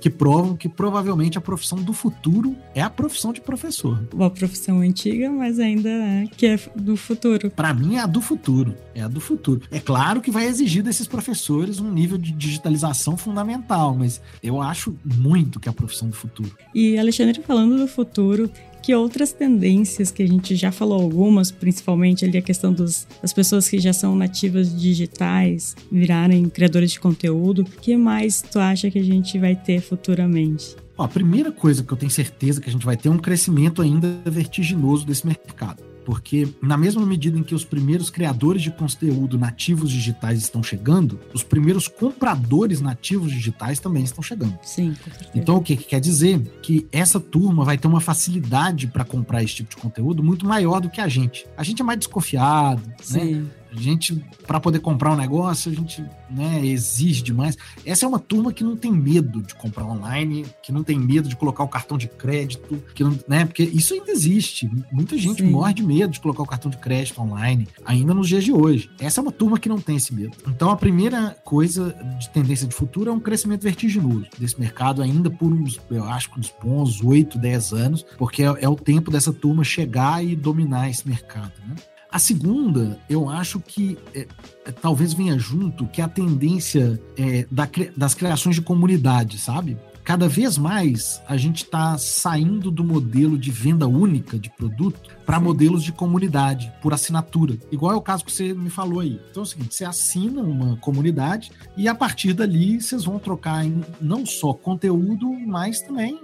que 0.01 0.09
provam 0.09 0.57
que 0.57 0.69
provavelmente 0.69 1.37
a 1.37 1.41
profissão 1.41 1.83
do 1.83 1.93
futuro 1.93 2.57
é 2.75 2.83
a 2.83 2.91
profissão 2.91 3.33
de 3.33 3.41
professor. 3.41 4.07
Uma 4.13 4.31
profissão 4.31 4.81
antiga, 4.81 5.31
mas 5.31 5.59
ainda 5.59 5.89
é 5.89 6.27
que 6.27 6.47
é 6.47 6.59
do 6.77 6.97
futuro. 6.97 7.51
Para 7.51 7.75
mim 7.75 7.97
é 7.97 8.01
a 8.01 8.07
do 8.07 8.21
futuro, 8.21 8.75
é 8.95 9.03
a 9.03 9.09
do 9.09 9.21
futuro. 9.21 9.63
É 9.71 9.81
claro 9.81 10.21
que 10.21 10.31
vai 10.31 10.47
exigir 10.47 10.83
desses 10.83 11.07
professores 11.07 11.81
um 11.81 11.93
nível 11.93 12.17
de 12.17 12.33
digitalização 12.33 13.17
fundamental, 13.17 13.95
mas 13.95 14.21
eu 14.43 14.61
acho 14.63 14.97
muito 15.05 15.59
que 15.59 15.69
é 15.69 15.71
a 15.71 15.75
profissão 15.75 16.09
do 16.09 16.15
futuro. 16.15 16.53
E 16.75 16.97
Alexandre 16.99 17.43
falando 17.43 17.77
do 17.77 17.89
futuro, 17.89 18.51
que 18.85 18.95
outras 18.95 19.33
tendências 19.33 20.11
que 20.11 20.23
a 20.23 20.29
gente 20.29 20.55
já 20.55 20.71
falou 20.71 21.01
algumas, 21.01 21.51
principalmente 21.51 22.23
ali 22.23 22.37
a 22.37 22.43
questão 22.43 22.71
dos, 22.71 23.09
das 23.23 23.33
pessoas 23.33 23.67
que 23.67 23.79
já 23.79 23.95
são 23.95 24.15
nativas 24.15 24.79
digitais 24.79 25.75
virarem 25.91 26.51
criadores 26.51 26.93
de 26.93 27.01
conteúdo, 27.01 27.65
que 27.65 27.97
mais 27.97 28.43
tu 28.43 28.59
acha 28.59 28.91
que 28.91 28.99
a 28.99 29.03
gente 29.03 29.39
vai 29.39 29.57
ter 29.57 29.81
futuramente? 29.81 30.77
A 30.99 31.09
primeira 31.09 31.51
coisa 31.51 31.83
que 31.83 31.91
eu 31.91 31.97
tenho 31.97 32.13
certeza 32.13 32.61
que 32.61 32.69
a 32.69 32.73
gente 32.73 32.85
vai 32.85 32.95
ter 32.95 33.09
é 33.09 33.11
um 33.11 33.17
crescimento 33.17 33.81
ainda 33.81 34.21
vertiginoso 34.27 35.07
desse 35.07 35.27
mercado 35.27 35.94
porque 36.05 36.49
na 36.63 36.77
mesma 36.77 37.05
medida 37.05 37.39
em 37.39 37.43
que 37.43 37.55
os 37.55 37.65
primeiros 37.65 38.11
criadores 38.11 38.63
de 38.63 38.71
conteúdo 38.71 39.39
nativos 39.39 39.91
digitais 39.91 40.39
estão 40.39 40.63
chegando, 40.63 41.19
os 41.33 41.43
primeiros 41.43 41.89
compradores 41.89 42.81
nativos 42.81 43.33
digitais 43.33 43.79
também 43.79 44.05
estão 44.05 44.23
chegando. 44.23 44.59
Sim. 44.63 44.95
Então 45.35 45.57
o 45.57 45.63
que, 45.63 45.77
que 45.77 45.85
quer 45.85 46.01
dizer? 46.01 46.41
Que 46.63 46.87
essa 46.93 47.19
turma 47.19 47.65
vai 47.65 47.79
ter 47.79 47.87
uma 47.87 48.01
facilidade 48.01 48.87
para 48.87 49.05
comprar 49.05 49.43
esse 49.43 49.55
tipo 49.55 49.71
de 49.71 49.77
conteúdo 49.77 50.23
muito 50.23 50.47
maior 50.47 50.81
do 50.81 50.91
que 50.91 51.01
a 51.01 51.09
gente. 51.09 51.47
A 51.57 51.63
gente 51.63 51.81
é 51.81 51.85
mais 51.85 51.99
desconfiado, 51.99 52.83
né? 52.87 52.97
Sim. 53.01 53.35
né? 53.35 53.47
A 53.75 53.81
gente, 53.81 54.25
para 54.47 54.61
poder 54.61 54.79
comprar 54.79 55.13
um 55.13 55.17
negócio, 55.17 55.71
a 55.71 55.75
gente 55.75 56.05
né, 56.31 56.65
exige 56.65 57.23
demais. 57.23 57.57
Essa 57.85 58.07
é 58.07 58.09
uma 58.09 58.19
turma 58.19 58.53
que 58.53 58.63
não 58.63 58.77
tem 58.77 58.93
medo 58.93 59.43
de 59.43 59.55
comprar 59.55 59.85
online, 59.85 60.47
que 60.63 60.73
não 60.73 60.85
tem 60.85 60.99
medo 60.99 61.29
de 61.29 61.37
colocar 61.37 61.65
o 61.65 61.69
cartão 61.69 61.99
de 61.99 62.09
crédito, 62.09 62.83
que 62.95 63.03
não, 63.03 63.19
né, 63.27 63.45
porque 63.45 63.63
isso 63.63 63.95
ainda 63.95 64.13
existe. 64.13 64.71
Muita 64.93 65.19
gente 65.19 65.43
Sim. 65.43 65.51
morre 65.51 65.75
de 65.75 65.83
medo 65.83 66.13
de 66.13 66.21
colocar 66.21 66.43
o 66.43 66.47
cartão 66.47 66.71
de 66.71 66.77
crédito 66.79 67.21
online, 67.21 67.67
ainda 67.85 68.15
nos 68.15 68.29
dias 68.29 68.45
de 68.45 68.53
hoje. 68.53 68.91
Essa 69.01 69.21
é 69.21 69.23
uma 69.23 69.33
turma 69.33 69.59
que 69.59 69.69
não 69.69 69.81
tem 69.81 69.97
esse 69.97 70.15
medo. 70.15 70.37
Então, 70.47 70.71
a 70.71 70.77
primeira 70.77 71.37
coisa 71.45 71.95
de 72.19 72.31
tendência 72.31 72.67
de 72.67 72.75
futuro 72.75 73.11
é 73.11 73.13
um 73.13 73.21
crescimento 73.21 73.63
vertiginoso 73.63 74.27
desse 74.39 74.59
mercado, 74.59 75.03
ainda 75.03 75.31
por 75.31 75.53
uns, 75.53 75.81
eu 75.91 76.05
acho 76.05 76.31
que 76.31 76.39
uns 76.39 76.53
bons 76.63 77.03
8, 77.03 77.39
10 77.39 77.73
anos, 77.73 78.07
porque 78.17 78.43
é, 78.43 78.55
é 78.61 78.69
o 78.69 78.77
tempo 78.77 79.11
dessa 79.11 79.33
turma 79.33 79.65
chegar 79.65 80.25
e 80.25 80.37
dominar 80.37 80.89
esse 80.89 81.07
mercado. 81.09 81.53
Né? 81.67 81.75
A 82.15 82.19
segunda, 82.21 82.97
eu 83.11 83.29
acho 83.29 83.59
que 83.59 83.99
é, 84.15 84.29
é, 84.65 84.71
talvez 84.71 85.13
venha 85.13 85.37
junto, 85.37 85.85
que 85.89 86.01
é 86.01 86.05
a 86.05 86.09
tendência 86.09 87.03
é, 87.19 87.45
da, 87.51 87.69
das 87.97 88.15
criações 88.15 88.55
de 88.55 88.63
comunidade, 88.63 89.37
sabe? 89.37 89.77
Cada 90.05 90.29
vez 90.29 90.59
mais 90.59 91.23
a 91.27 91.37
gente 91.37 91.65
está 91.65 91.97
saindo 91.99 92.71
do 92.71 92.85
modelo 92.85 93.39
de 93.39 93.51
venda 93.51 93.89
única 93.89 94.39
de 94.39 94.51
produto 94.51 95.11
para 95.25 95.41
modelos 95.41 95.83
de 95.83 95.91
comunidade, 95.91 96.71
por 96.83 96.93
assinatura. 96.93 97.57
Igual 97.73 97.93
é 97.93 97.97
o 97.97 98.01
caso 98.03 98.25
que 98.25 98.31
você 98.31 98.53
me 98.53 98.69
falou 98.69 99.01
aí. 99.01 99.19
Então 99.31 99.43
é 99.43 99.47
o 99.47 99.49
seguinte: 99.49 99.75
você 99.75 99.85
assina 99.85 100.43
uma 100.43 100.77
comunidade 100.77 101.51
e 101.77 101.89
a 101.89 101.95
partir 101.95 102.35
dali 102.35 102.81
vocês 102.81 103.05
vão 103.05 103.19
trocar 103.19 103.65
em, 103.65 103.83
não 104.01 104.27
só 104.27 104.53
conteúdo, 104.53 105.27
mas 105.47 105.81
também 105.81 106.21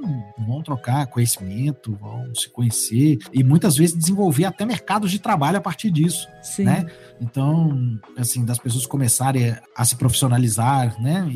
vão 0.46 0.62
trocar 0.62 1.06
conhecimento, 1.06 1.96
vão 2.00 2.34
se 2.34 2.48
conhecer 2.50 3.18
e 3.32 3.42
muitas 3.42 3.76
vezes 3.76 3.96
desenvolver 3.96 4.44
até 4.44 4.64
mercados 4.64 5.10
de 5.10 5.18
trabalho 5.18 5.56
a 5.56 5.60
partir 5.60 5.90
disso. 5.90 6.28
Sim. 6.42 6.64
Né? 6.64 6.86
Então, 7.20 7.98
assim, 8.16 8.44
das 8.44 8.58
pessoas 8.58 8.86
começarem 8.86 9.54
a 9.76 9.84
se 9.84 9.94
profissionalizar, 9.96 11.00
né, 11.00 11.28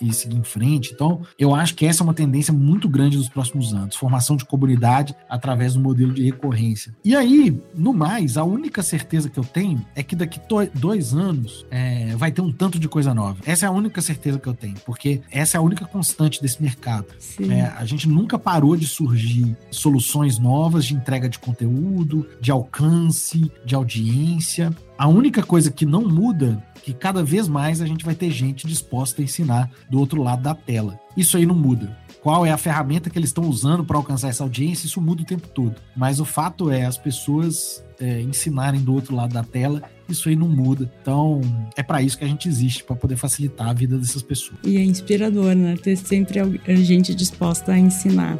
e, 0.00 0.08
e, 0.08 0.12
seguir 0.12 0.36
em 0.36 0.44
frente. 0.44 0.92
Então, 0.94 1.22
eu 1.38 1.54
acho 1.54 1.74
que 1.76 1.84
essa 1.84 2.02
é 2.02 2.04
uma 2.04 2.14
tendência 2.14 2.52
muito 2.52 2.88
grande 2.88 3.18
dos 3.18 3.28
próximos 3.28 3.74
anos, 3.74 3.94
formação 3.94 4.36
de 4.36 4.44
comunidade 4.44 5.14
através 5.28 5.74
do 5.74 5.80
modelo 5.80 6.14
de 6.14 6.24
recorrência. 6.24 6.96
E 7.04 7.14
aí, 7.14 7.60
no 7.74 7.92
mais, 7.92 8.38
a 8.38 8.44
única 8.44 8.82
certeza 8.82 9.28
que 9.28 9.38
eu 9.38 9.44
tenho 9.44 9.84
é 9.94 10.02
que 10.02 10.16
daqui 10.16 10.40
dois 10.74 11.12
anos 11.12 11.66
é, 11.70 12.16
vai 12.16 12.32
ter 12.32 12.40
um 12.40 12.50
tanto 12.50 12.78
de 12.78 12.88
coisa 12.88 13.12
nova. 13.12 13.38
Essa 13.44 13.66
é 13.66 13.68
a 13.68 13.72
única 13.72 14.00
certeza 14.00 14.38
que 14.38 14.48
eu 14.48 14.54
tenho, 14.54 14.76
porque 14.86 15.20
essa 15.30 15.56
é 15.56 15.58
a 15.58 15.62
única 15.62 15.84
constante 15.84 16.40
desse 16.40 16.62
mercado. 16.62 17.06
É, 17.50 17.62
a 17.62 17.84
gente 17.84 18.08
nunca 18.08 18.38
parou 18.38 18.76
de 18.76 18.86
surgir 18.86 19.54
soluções 19.70 20.38
novas 20.38 20.86
de 20.86 20.94
entrega 20.94 21.28
de 21.28 21.38
conteúdo, 21.38 22.26
de 22.40 22.50
alcance, 22.50 23.50
de 23.64 23.74
audiência. 23.74 24.74
A 24.96 25.08
única 25.08 25.42
coisa 25.42 25.70
que 25.70 25.84
não 25.84 26.02
muda 26.02 26.62
que 26.86 26.94
cada 26.94 27.24
vez 27.24 27.48
mais 27.48 27.82
a 27.82 27.86
gente 27.86 28.04
vai 28.04 28.14
ter 28.14 28.30
gente 28.30 28.64
disposta 28.64 29.20
a 29.20 29.24
ensinar 29.24 29.68
do 29.90 29.98
outro 29.98 30.22
lado 30.22 30.40
da 30.40 30.54
tela. 30.54 30.96
Isso 31.16 31.36
aí 31.36 31.44
não 31.44 31.56
muda. 31.56 31.98
Qual 32.22 32.46
é 32.46 32.52
a 32.52 32.56
ferramenta 32.56 33.10
que 33.10 33.18
eles 33.18 33.30
estão 33.30 33.42
usando 33.42 33.84
para 33.84 33.96
alcançar 33.96 34.28
essa 34.28 34.44
audiência? 34.44 34.86
Isso 34.86 35.00
muda 35.00 35.22
o 35.22 35.24
tempo 35.24 35.48
todo. 35.48 35.74
Mas 35.96 36.20
o 36.20 36.24
fato 36.24 36.70
é 36.70 36.86
as 36.86 36.96
pessoas 36.96 37.84
é, 37.98 38.20
ensinarem 38.20 38.80
do 38.80 38.94
outro 38.94 39.16
lado 39.16 39.34
da 39.34 39.42
tela. 39.42 39.82
Isso 40.08 40.28
aí 40.28 40.36
não 40.36 40.48
muda. 40.48 40.88
Então, 41.02 41.40
é 41.76 41.82
para 41.82 42.02
isso 42.02 42.16
que 42.16 42.24
a 42.24 42.28
gente 42.28 42.48
existe, 42.48 42.84
para 42.84 42.94
poder 42.94 43.16
facilitar 43.16 43.68
a 43.68 43.72
vida 43.72 43.98
dessas 43.98 44.22
pessoas. 44.22 44.60
E 44.62 44.76
é 44.76 44.84
inspirador, 44.84 45.56
né? 45.56 45.76
Ter 45.82 45.96
sempre 45.96 46.40
gente 46.84 47.16
disposta 47.16 47.72
a 47.72 47.78
ensinar. 47.78 48.38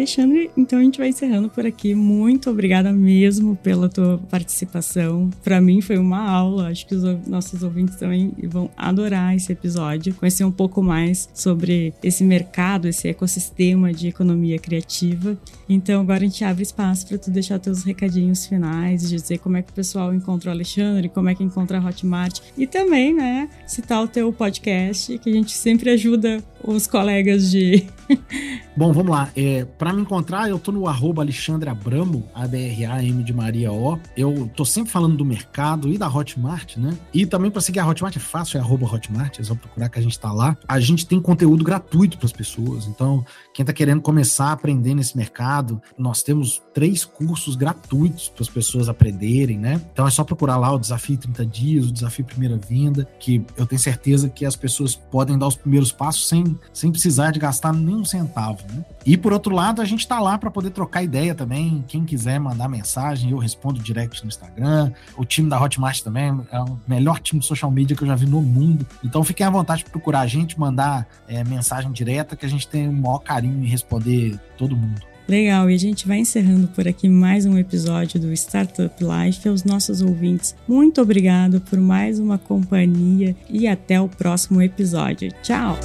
Alexandre, 0.00 0.50
então 0.56 0.78
a 0.78 0.82
gente 0.82 0.98
vai 0.98 1.10
encerrando 1.10 1.50
por 1.50 1.66
aqui. 1.66 1.94
Muito 1.94 2.48
obrigada 2.48 2.90
mesmo 2.90 3.54
pela 3.56 3.86
tua 3.86 4.16
participação. 4.30 5.28
Para 5.44 5.60
mim 5.60 5.82
foi 5.82 5.98
uma 5.98 6.26
aula. 6.26 6.68
Acho 6.68 6.86
que 6.86 6.94
os 6.94 7.02
nossos 7.28 7.62
ouvintes 7.62 7.96
também 7.96 8.32
vão 8.44 8.70
adorar 8.74 9.36
esse 9.36 9.52
episódio, 9.52 10.14
conhecer 10.14 10.44
um 10.44 10.50
pouco 10.50 10.82
mais 10.82 11.28
sobre 11.34 11.92
esse 12.02 12.24
mercado, 12.24 12.88
esse 12.88 13.08
ecossistema 13.08 13.92
de 13.92 14.08
economia 14.08 14.58
criativa. 14.58 15.38
Então 15.68 16.00
agora 16.00 16.20
a 16.20 16.26
gente 16.26 16.42
abre 16.44 16.62
espaço 16.62 17.06
para 17.06 17.18
tu 17.18 17.30
deixar 17.30 17.58
teus 17.58 17.82
recadinhos 17.82 18.46
finais, 18.46 19.06
dizer 19.06 19.38
como 19.38 19.58
é 19.58 19.62
que 19.62 19.70
o 19.70 19.74
pessoal 19.74 20.14
encontra 20.14 20.48
o 20.48 20.52
Alexandre, 20.52 21.10
como 21.10 21.28
é 21.28 21.34
que 21.34 21.44
encontra 21.44 21.78
a 21.78 21.86
Hotmart 21.86 22.40
e 22.56 22.66
também, 22.66 23.14
né, 23.14 23.50
citar 23.66 24.02
o 24.02 24.08
teu 24.08 24.32
podcast, 24.32 25.18
que 25.18 25.28
a 25.28 25.32
gente 25.32 25.52
sempre 25.52 25.90
ajuda 25.90 26.42
os 26.62 26.86
colegas 26.86 27.50
de. 27.50 27.86
Bom, 28.76 28.92
vamos 28.92 29.10
lá. 29.10 29.30
É, 29.36 29.64
para 29.64 29.92
me 29.92 30.00
encontrar, 30.02 30.48
eu 30.48 30.58
tô 30.58 30.72
no 30.72 30.86
arroba 30.86 31.22
Alexandre 31.22 31.68
Abramo, 31.68 32.24
A-B-R-A-M 32.34 33.22
de 33.22 33.32
Maria 33.32 33.72
O. 33.72 33.98
Eu 34.16 34.50
tô 34.54 34.64
sempre 34.64 34.90
falando 34.90 35.16
do 35.16 35.24
mercado 35.24 35.92
e 35.92 35.98
da 35.98 36.08
Hotmart, 36.08 36.76
né? 36.76 36.96
E 37.12 37.26
também 37.26 37.50
para 37.50 37.60
seguir 37.60 37.80
a 37.80 37.86
Hotmart 37.86 38.16
é 38.16 38.20
fácil, 38.20 38.58
é 38.58 38.60
arroba 38.60 38.86
Hotmart, 38.86 39.38
é 39.38 39.42
só 39.42 39.54
procurar 39.54 39.88
que 39.88 39.98
a 39.98 40.02
gente 40.02 40.18
tá 40.18 40.32
lá. 40.32 40.56
A 40.66 40.80
gente 40.80 41.06
tem 41.06 41.20
conteúdo 41.20 41.64
gratuito 41.64 42.16
para 42.16 42.26
as 42.26 42.32
pessoas. 42.32 42.86
Então, 42.86 43.24
quem 43.52 43.64
tá 43.64 43.72
querendo 43.72 44.00
começar 44.00 44.46
a 44.46 44.52
aprender 44.52 44.94
nesse 44.94 45.16
mercado, 45.16 45.80
nós 45.98 46.22
temos 46.22 46.62
três 46.72 47.04
cursos 47.04 47.56
gratuitos 47.56 48.28
para 48.28 48.42
as 48.42 48.48
pessoas 48.48 48.88
aprenderem, 48.88 49.58
né? 49.58 49.80
Então 49.92 50.06
é 50.06 50.10
só 50.10 50.24
procurar 50.24 50.56
lá 50.56 50.72
o 50.72 50.78
Desafio 50.78 51.18
30 51.18 51.44
Dias, 51.46 51.86
o 51.86 51.92
Desafio 51.92 52.24
Primeira 52.24 52.56
Venda, 52.56 53.06
que 53.18 53.44
eu 53.56 53.66
tenho 53.66 53.80
certeza 53.80 54.28
que 54.28 54.44
as 54.44 54.56
pessoas 54.56 54.94
podem 54.94 55.36
dar 55.38 55.48
os 55.48 55.56
primeiros 55.56 55.92
passos 55.92 56.28
sem 56.72 56.90
precisar 56.90 57.30
de 57.30 57.38
gastar 57.38 57.72
nenhum 57.72 58.04
centavo. 58.04 58.62
Né? 58.72 58.84
E 59.04 59.16
por 59.16 59.32
outro 59.32 59.54
lado, 59.54 59.80
a 59.80 59.84
gente 59.84 60.00
está 60.00 60.20
lá 60.20 60.38
para 60.38 60.50
poder 60.50 60.70
trocar 60.70 61.02
ideia 61.02 61.34
também. 61.34 61.84
Quem 61.88 62.04
quiser 62.04 62.38
mandar 62.38 62.68
mensagem, 62.68 63.30
eu 63.30 63.38
respondo 63.38 63.80
direct 63.80 64.22
no 64.22 64.28
Instagram. 64.28 64.92
O 65.16 65.24
time 65.24 65.48
da 65.48 65.60
Hotmart 65.60 66.00
também 66.02 66.40
é 66.50 66.60
o 66.60 66.78
melhor 66.86 67.18
time 67.20 67.40
de 67.40 67.46
social 67.46 67.70
media 67.70 67.96
que 67.96 68.02
eu 68.02 68.08
já 68.08 68.14
vi 68.14 68.26
no 68.26 68.40
mundo. 68.40 68.86
Então 69.04 69.24
fiquem 69.24 69.46
à 69.46 69.50
vontade 69.50 69.84
de 69.84 69.90
procurar 69.90 70.20
a 70.20 70.26
gente, 70.26 70.58
mandar 70.58 71.06
é, 71.28 71.42
mensagem 71.44 71.90
direta, 71.92 72.36
que 72.36 72.46
a 72.46 72.48
gente 72.48 72.66
tem 72.68 72.88
o 72.88 72.92
maior 72.92 73.18
carinho 73.18 73.64
em 73.64 73.66
responder 73.66 74.38
todo 74.56 74.76
mundo. 74.76 75.10
Legal, 75.30 75.70
e 75.70 75.74
a 75.74 75.78
gente 75.78 76.08
vai 76.08 76.18
encerrando 76.18 76.66
por 76.66 76.88
aqui 76.88 77.08
mais 77.08 77.46
um 77.46 77.56
episódio 77.56 78.18
do 78.18 78.32
Startup 78.32 78.92
Life. 79.00 79.48
Aos 79.48 79.62
nossos 79.62 80.02
ouvintes, 80.02 80.56
muito 80.66 81.00
obrigado 81.00 81.60
por 81.60 81.78
mais 81.78 82.18
uma 82.18 82.36
companhia 82.36 83.36
e 83.48 83.68
até 83.68 84.00
o 84.00 84.08
próximo 84.08 84.60
episódio. 84.60 85.30
Tchau! 85.40 85.78